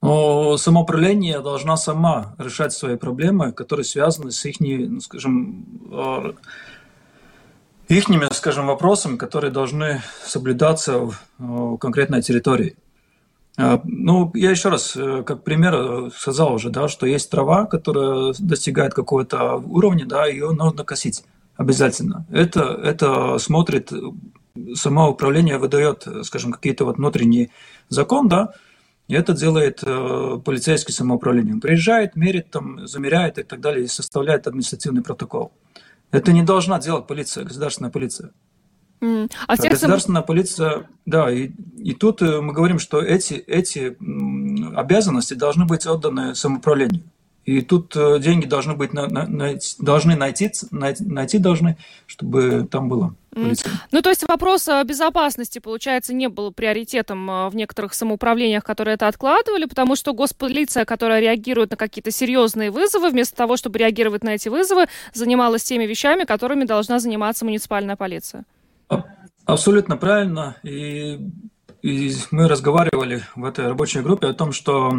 Но 0.03 0.59
самоуправление 0.59 1.41
должна 1.41 1.77
сама 1.77 2.35
решать 2.39 2.75
свои 2.75 2.97
проблемы, 2.97 3.53
которые 3.53 3.85
связаны 3.85 4.33
с 4.33 4.45
их, 4.45 4.57
ну, 4.61 5.01
скажем, 5.01 6.37
ихними, 7.89 8.33
скажем, 8.33 8.67
вопросами, 8.67 9.17
которые 9.17 9.51
должны 9.51 10.03
соблюдаться 10.27 11.11
в 11.39 11.77
конкретной 11.79 12.23
территории. 12.23 12.77
А, 13.57 13.81
ну, 13.85 14.31
я 14.35 14.51
еще 14.51 14.69
раз, 14.69 14.97
э, 14.97 15.23
как 15.25 15.45
пример, 15.45 15.75
э, 15.75 16.11
сказал 16.17 16.55
уже, 16.55 16.71
да, 16.71 16.89
что 16.89 17.07
есть 17.07 17.31
трава, 17.31 17.67
которая 17.67 18.35
достигает 18.39 18.95
какого-то 18.95 19.57
уровня, 19.57 20.07
да, 20.07 20.27
ее 20.27 20.51
нужно 20.51 20.85
косить 20.85 21.25
обязательно. 21.57 22.27
Это, 22.31 22.63
это 22.63 23.39
смотрит, 23.39 23.93
само 24.75 25.11
управление 25.11 25.59
выдает, 25.59 26.07
скажем, 26.23 26.53
какие-то 26.53 26.85
вот 26.85 26.97
внутренние 26.97 27.51
закон, 27.89 28.29
да, 28.29 28.55
и 29.07 29.15
это 29.15 29.35
делает 29.35 29.81
э, 29.85 30.41
полицейское 30.45 30.95
самоуправление. 30.95 31.55
Он 31.55 31.61
приезжает, 31.61 32.17
мерит, 32.17 32.51
там, 32.51 32.87
замеряет 32.87 33.39
и 33.39 33.43
так 33.43 33.61
далее, 33.61 33.85
и 33.85 33.89
составляет 33.89 34.47
административный 34.47 35.03
протокол. 35.03 35.53
Это 36.11 36.33
не 36.33 36.43
должна 36.43 36.79
делать 36.79 37.07
полиция, 37.07 37.45
государственная 37.45 37.91
полиция. 37.91 38.31
А 39.01 39.57
Государственная 39.57 40.23
полиция, 40.23 40.89
да, 41.05 41.31
и, 41.31 41.51
и 41.77 41.93
тут 41.93 42.23
э, 42.23 42.41
мы 42.41 42.53
говорим, 42.53 42.79
что 42.79 43.01
эти, 43.03 43.35
эти 43.35 43.97
обязанности 44.77 45.35
должны 45.35 45.67
быть 45.67 45.87
отданы 45.87 46.35
самоуправлению. 46.35 47.03
И 47.45 47.61
тут 47.61 47.95
э, 47.95 48.19
деньги 48.21 48.47
должны 48.47 48.75
быть 48.75 48.95
на, 48.95 49.07
на, 49.07 49.27
на, 49.27 49.55
должны 49.79 50.17
найти, 50.17 50.51
найти, 50.71 51.05
найти 51.05 51.39
должны, 51.39 51.77
чтобы 52.07 52.67
там 52.71 52.89
было. 52.89 53.15
Полиция. 53.35 53.73
Ну, 53.91 54.01
то 54.01 54.09
есть 54.09 54.27
вопрос 54.27 54.67
безопасности, 54.87 55.59
получается, 55.59 56.15
не 56.15 56.29
был 56.31 56.53
приоритетом 56.53 57.31
э, 57.31 57.49
в 57.51 57.57
некоторых 57.57 57.93
самоуправлениях, 57.93 58.65
которые 58.65 58.95
это 58.95 59.09
откладывали, 59.09 59.67
потому 59.67 59.95
что 59.95 60.15
госполиция, 60.15 60.87
которая 60.87 61.21
реагирует 61.21 61.73
на 61.73 61.77
какие-то 61.77 62.11
серьезные 62.11 62.71
вызовы, 62.71 63.11
вместо 63.11 63.37
того, 63.37 63.59
чтобы 63.59 63.79
реагировать 63.79 64.25
на 64.25 64.31
эти 64.31 64.49
вызовы, 64.49 64.87
занималась 65.13 65.65
теми 65.65 65.85
вещами, 65.85 66.25
которыми 66.25 66.65
должна 66.65 66.99
заниматься 66.99 67.45
муниципальная 67.45 67.97
полиция. 67.97 68.45
Абсолютно 69.47 69.97
правильно. 69.97 70.57
И, 70.63 71.21
и 71.83 72.13
мы 72.31 72.49
разговаривали 72.49 73.23
в 73.37 73.45
этой 73.45 73.67
рабочей 73.69 74.01
группе 74.01 74.29
о 74.29 74.35
том, 74.35 74.53
что 74.53 74.93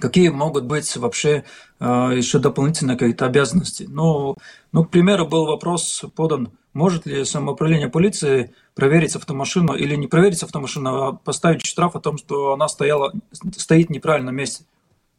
какие 0.00 0.28
могут 0.28 0.64
быть 0.64 0.96
вообще 0.96 1.44
э, 1.80 1.84
еще 2.14 2.38
дополнительные 2.38 2.96
какие-то 2.96 3.26
обязанности. 3.26 3.86
Ну, 3.88 4.36
ну, 4.72 4.84
к 4.84 4.90
примеру, 4.90 5.26
был 5.26 5.46
вопрос 5.46 6.04
подан, 6.14 6.52
может 6.72 7.06
ли 7.06 7.24
самоуправление 7.24 7.88
полиции 7.88 8.54
проверить 8.74 9.16
автомашину 9.16 9.74
или 9.74 9.96
не 9.96 10.06
проверить 10.06 10.42
автомашину, 10.42 10.94
а 10.94 11.12
поставить 11.12 11.66
штраф 11.66 11.96
о 11.96 12.00
том, 12.00 12.16
что 12.16 12.52
она 12.52 12.68
стояла, 12.68 13.12
стоит 13.56 13.88
в 13.88 13.90
неправильном 13.90 14.36
месте. 14.36 14.64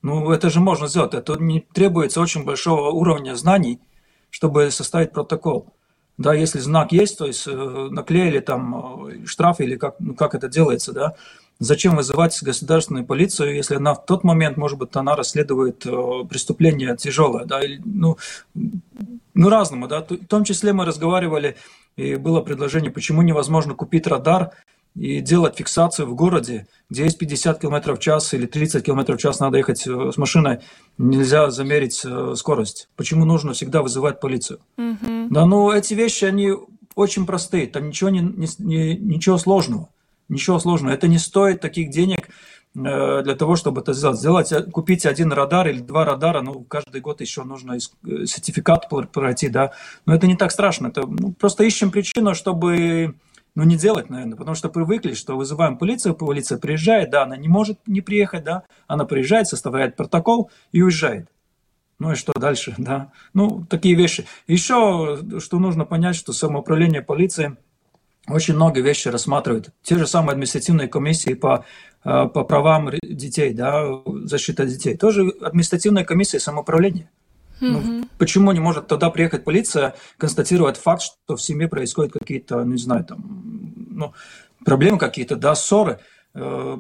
Ну, 0.01 0.31
это 0.31 0.49
же 0.49 0.61
можно 0.61 0.87
сделать. 0.87 1.13
Это 1.13 1.35
не 1.35 1.59
требуется 1.59 2.21
очень 2.21 2.45
большого 2.45 2.89
уровня 2.91 3.35
знаний, 3.35 3.81
чтобы 4.29 4.71
составить 4.71 5.11
протокол. 5.11 5.73
Да, 6.19 6.33
если 6.33 6.59
знак 6.59 6.91
есть, 6.91 7.17
то 7.17 7.25
есть 7.25 7.47
э, 7.47 7.51
наклеили 7.91 8.39
там 8.39 9.07
э, 9.07 9.25
штраф 9.25 9.61
или 9.61 9.77
как, 9.77 9.95
ну, 9.99 10.13
как 10.13 10.35
это 10.35 10.49
делается, 10.49 10.91
да, 10.91 11.15
зачем 11.59 11.95
вызывать 11.95 12.37
государственную 12.43 13.05
полицию, 13.05 13.55
если 13.55 13.75
она 13.75 13.93
в 13.93 14.05
тот 14.05 14.25
момент, 14.25 14.57
может 14.57 14.77
быть, 14.77 14.93
она 14.97 15.15
расследует 15.15 15.85
э, 15.85 15.91
преступление 16.29 16.97
тяжелое, 16.97 17.45
да, 17.45 17.63
или, 17.63 17.81
ну, 17.85 18.17
ну, 18.53 19.49
разному, 19.49 19.87
да, 19.87 20.01
в 20.01 20.25
том 20.27 20.43
числе 20.43 20.73
мы 20.73 20.83
разговаривали, 20.83 21.55
и 21.95 22.15
было 22.15 22.41
предложение, 22.41 22.91
почему 22.91 23.21
невозможно 23.21 23.73
купить 23.73 24.05
радар 24.05 24.51
и 24.95 25.21
делать 25.21 25.57
фиксацию 25.57 26.07
в 26.07 26.15
городе, 26.15 26.67
где 26.89 27.03
есть 27.03 27.17
50 27.17 27.59
км 27.59 27.95
в 27.95 27.99
час 27.99 28.33
или 28.33 28.45
30 28.45 28.83
км 28.83 29.13
в 29.13 29.17
час 29.17 29.39
надо 29.39 29.57
ехать 29.57 29.85
э, 29.87 30.11
с 30.13 30.17
машиной, 30.17 30.59
нельзя 30.97 31.51
замерить 31.51 32.01
э, 32.03 32.33
скорость. 32.35 32.89
Почему 32.95 33.25
нужно 33.25 33.53
всегда 33.53 33.81
вызывать 33.81 34.19
полицию? 34.19 34.59
Mm-hmm. 34.77 35.27
Да, 35.29 35.45
ну 35.45 35.71
эти 35.71 35.93
вещи, 35.93 36.25
они 36.25 36.53
очень 36.95 37.25
простые, 37.25 37.67
там 37.67 37.87
ничего, 37.87 38.09
не, 38.09 38.21
не, 38.57 38.97
ничего 38.97 39.37
сложного. 39.37 39.89
Ничего 40.27 40.59
сложного. 40.59 40.93
Это 40.93 41.07
не 41.07 41.17
стоит 41.17 41.61
таких 41.61 41.89
денег 41.91 42.29
э, 42.75 43.21
для 43.23 43.35
того, 43.35 43.55
чтобы 43.55 43.81
это 43.81 43.93
сделать. 43.93 44.17
Сделать, 44.17 44.71
купить 44.71 45.05
один 45.05 45.31
радар 45.31 45.67
или 45.67 45.79
два 45.79 46.05
радара, 46.05 46.41
ну, 46.41 46.61
каждый 46.63 47.01
год 47.01 47.21
еще 47.21 47.43
нужно 47.43 47.79
сертификат 47.79 48.89
пройти, 49.11 49.49
да. 49.49 49.71
Но 50.05 50.13
это 50.13 50.27
не 50.27 50.35
так 50.35 50.51
страшно. 50.51 50.87
Это 50.87 51.01
ну, 51.07 51.31
просто 51.33 51.63
ищем 51.63 51.89
причину, 51.89 52.35
чтобы 52.35 53.15
ну, 53.55 53.63
не 53.63 53.75
делать, 53.77 54.09
наверное, 54.09 54.37
потому 54.37 54.55
что 54.55 54.69
привыкли, 54.69 55.13
что 55.13 55.37
вызываем 55.37 55.77
полицию, 55.77 56.15
полиция 56.15 56.57
приезжает, 56.57 57.09
да, 57.09 57.23
она 57.23 57.35
не 57.37 57.47
может 57.47 57.79
не 57.87 58.01
приехать, 58.01 58.43
да, 58.43 58.63
она 58.87 59.05
приезжает, 59.05 59.47
составляет 59.47 59.95
протокол 59.95 60.51
и 60.71 60.81
уезжает. 60.81 61.29
Ну 61.99 62.13
и 62.13 62.15
что 62.15 62.31
дальше, 62.33 62.73
да? 62.77 63.11
Ну, 63.33 63.65
такие 63.69 63.95
вещи. 63.95 64.25
Еще, 64.47 65.19
что 65.39 65.59
нужно 65.59 65.83
понять, 65.83 66.15
что 66.15 66.31
самоуправление 66.31 67.01
полиции 67.01 67.57
очень 68.27 68.55
много 68.55 68.79
вещей 68.79 69.09
рассматривает. 69.09 69.69
Те 69.81 69.97
же 69.97 70.07
самые 70.07 70.33
административные 70.33 70.87
комиссии 70.87 71.33
по, 71.33 71.65
э, 72.05 72.27
по 72.27 72.43
правам 72.43 72.91
детей, 73.01 73.53
да, 73.53 73.85
защита 74.23 74.65
детей. 74.65 74.95
Тоже 74.95 75.29
административная 75.41 76.05
комиссия 76.05 76.39
самоуправления. 76.39 77.09
Ну, 77.59 78.05
почему 78.17 78.51
не 78.51 78.59
может 78.59 78.87
тогда 78.87 79.09
приехать 79.09 79.43
полиция, 79.43 79.95
констатировать 80.17 80.77
факт, 80.77 81.01
что 81.01 81.35
в 81.35 81.41
семье 81.41 81.67
происходят 81.67 82.13
какие-то, 82.13 82.63
не 82.63 82.77
знаю, 82.77 83.05
там, 83.05 83.73
ну, 83.89 84.13
проблемы 84.65 84.97
какие-то, 84.97 85.35
да, 85.35 85.55
ссоры. 85.55 85.99
Э, 86.33 86.77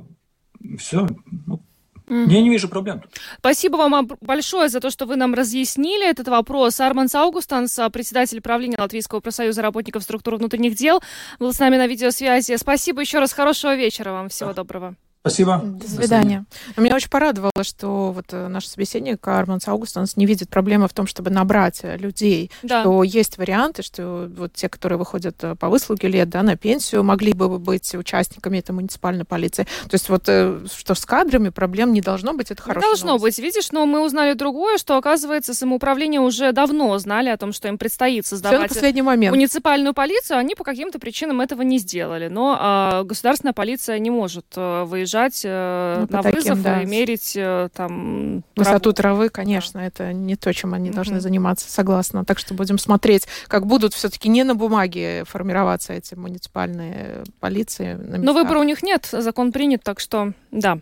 все. 0.77 1.07
Ну, 1.47 1.61
я 2.09 2.41
не 2.41 2.49
вижу 2.49 2.67
проблем. 2.69 3.03
Спасибо 3.37 3.77
вам 3.77 4.09
большое 4.21 4.69
за 4.69 4.79
то, 4.79 4.89
что 4.89 5.05
вы 5.05 5.15
нам 5.15 5.35
разъяснили 5.35 6.09
этот 6.09 6.27
вопрос. 6.27 6.79
Арман 6.79 7.07
Саугустанс, 7.07 7.79
председатель 7.93 8.41
правления 8.41 8.77
Латвийского 8.79 9.19
профсоюза 9.19 9.61
работников 9.61 10.03
структур 10.03 10.37
внутренних 10.37 10.75
дел, 10.75 11.01
был 11.39 11.53
с 11.53 11.59
нами 11.59 11.77
на 11.77 11.85
видеосвязи. 11.85 12.57
Спасибо 12.57 13.01
еще 13.01 13.19
раз. 13.19 13.31
Хорошего 13.31 13.75
вечера 13.75 14.11
вам. 14.11 14.29
Всего 14.29 14.53
доброго. 14.53 14.95
Спасибо. 15.21 15.61
До 15.61 15.85
свидания. 15.85 16.45
До 16.77 16.81
Меня 16.81 16.95
очень 16.95 17.09
порадовало, 17.09 17.51
что 17.63 18.13
вот 18.13 18.27
э, 18.31 18.47
наш 18.47 18.65
собеседник 18.65 19.27
Арман 19.27 19.59
Аугустонс 19.65 20.15
не 20.15 20.25
видит 20.25 20.47
проблемы 20.49 20.87
в 20.87 20.93
том, 20.93 21.07
чтобы 21.07 21.29
набрать 21.29 21.81
э, 21.83 21.97
людей, 21.97 22.49
да. 22.63 22.81
что 22.81 23.03
есть 23.03 23.37
варианты, 23.37 23.83
что 23.83 24.31
вот 24.33 24.53
те, 24.53 24.69
которые 24.69 24.97
выходят 24.97 25.35
э, 25.43 25.55
по 25.55 25.67
выслуге 25.67 26.07
лет, 26.07 26.29
да, 26.29 26.41
на 26.41 26.55
пенсию, 26.55 27.03
могли 27.03 27.33
бы 27.33 27.59
быть 27.59 27.93
участниками 27.95 28.59
этой 28.59 28.71
муниципальной 28.71 29.25
полиции. 29.25 29.67
То 29.89 29.95
есть 29.95 30.07
вот 30.07 30.23
что 30.23 30.95
с 30.95 31.05
кадрами 31.05 31.49
проблем 31.49 31.91
не 31.91 31.99
должно 31.99 32.31
быть, 32.31 32.49
это 32.51 32.61
хорошо. 32.61 32.87
Должно 32.87 33.07
новость. 33.07 33.39
быть, 33.39 33.45
видишь, 33.45 33.73
но 33.73 33.85
мы 33.85 34.05
узнали 34.05 34.35
другое, 34.35 34.77
что, 34.77 34.95
оказывается, 34.95 35.53
самоуправление 35.53 36.21
уже 36.21 36.53
давно 36.53 36.97
знали 36.97 37.27
о 37.27 37.35
том, 37.35 37.51
что 37.51 37.67
им 37.67 37.77
предстоит 37.77 38.25
создавать 38.25 38.69
последний 38.69 39.01
момент. 39.01 39.35
муниципальную 39.35 39.93
полицию, 39.93 40.37
они 40.37 40.55
по 40.55 40.63
каким-то 40.63 40.97
причинам 40.97 41.41
этого 41.41 41.61
не 41.63 41.77
сделали. 41.77 42.29
Но 42.29 42.57
а, 42.57 43.03
государственная 43.03 43.53
полиция 43.53 43.99
не 43.99 44.11
может 44.11 44.45
выезжать 44.55 45.08
выезжать 45.09 45.41
э, 45.43 46.05
ну, 46.09 46.17
на 46.17 46.23
таким, 46.23 46.39
вызов 46.39 46.61
да. 46.61 46.81
и 46.81 46.85
мерить 46.85 47.33
э, 47.35 47.69
там... 47.73 48.43
Высоту 48.55 48.93
травы, 48.93 49.29
конечно, 49.29 49.79
это 49.79 50.13
не 50.13 50.35
то, 50.35 50.53
чем 50.53 50.73
они 50.73 50.89
mm-hmm. 50.89 50.93
должны 50.93 51.19
заниматься, 51.19 51.69
согласна. 51.69 52.25
Так 52.25 52.39
что 52.39 52.53
будем 52.53 52.77
смотреть, 52.77 53.27
как 53.47 53.65
будут 53.65 53.93
все-таки 53.93 54.29
не 54.29 54.43
на 54.43 54.55
бумаге 54.55 55.23
формироваться 55.25 55.93
эти 55.93 56.15
муниципальные 56.15 57.23
полиции. 57.39 57.95
Но 57.95 58.33
выбора 58.33 58.59
у 58.59 58.63
них 58.63 58.83
нет, 58.83 59.07
закон 59.11 59.51
принят, 59.51 59.83
так 59.83 59.99
что 59.99 60.33
да. 60.51 60.79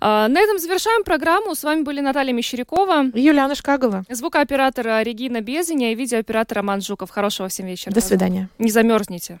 А, 0.00 0.28
на 0.28 0.40
этом 0.40 0.58
завершаем 0.58 1.04
программу. 1.04 1.54
С 1.54 1.64
вами 1.64 1.82
были 1.82 2.00
Наталья 2.00 2.32
Мещерякова. 2.32 3.08
И 3.12 3.20
Юлиана 3.20 3.54
Шкагова. 3.54 4.04
Звукооператора 4.08 5.02
Регина 5.02 5.40
Безиня 5.40 5.92
и 5.92 5.94
видеооператор 5.94 6.58
Роман 6.58 6.80
Жуков. 6.80 7.10
Хорошего 7.10 7.48
всем 7.48 7.66
вечера. 7.66 7.92
До 7.92 8.00
свидания. 8.00 8.48
Не 8.58 8.70
замерзните. 8.70 9.40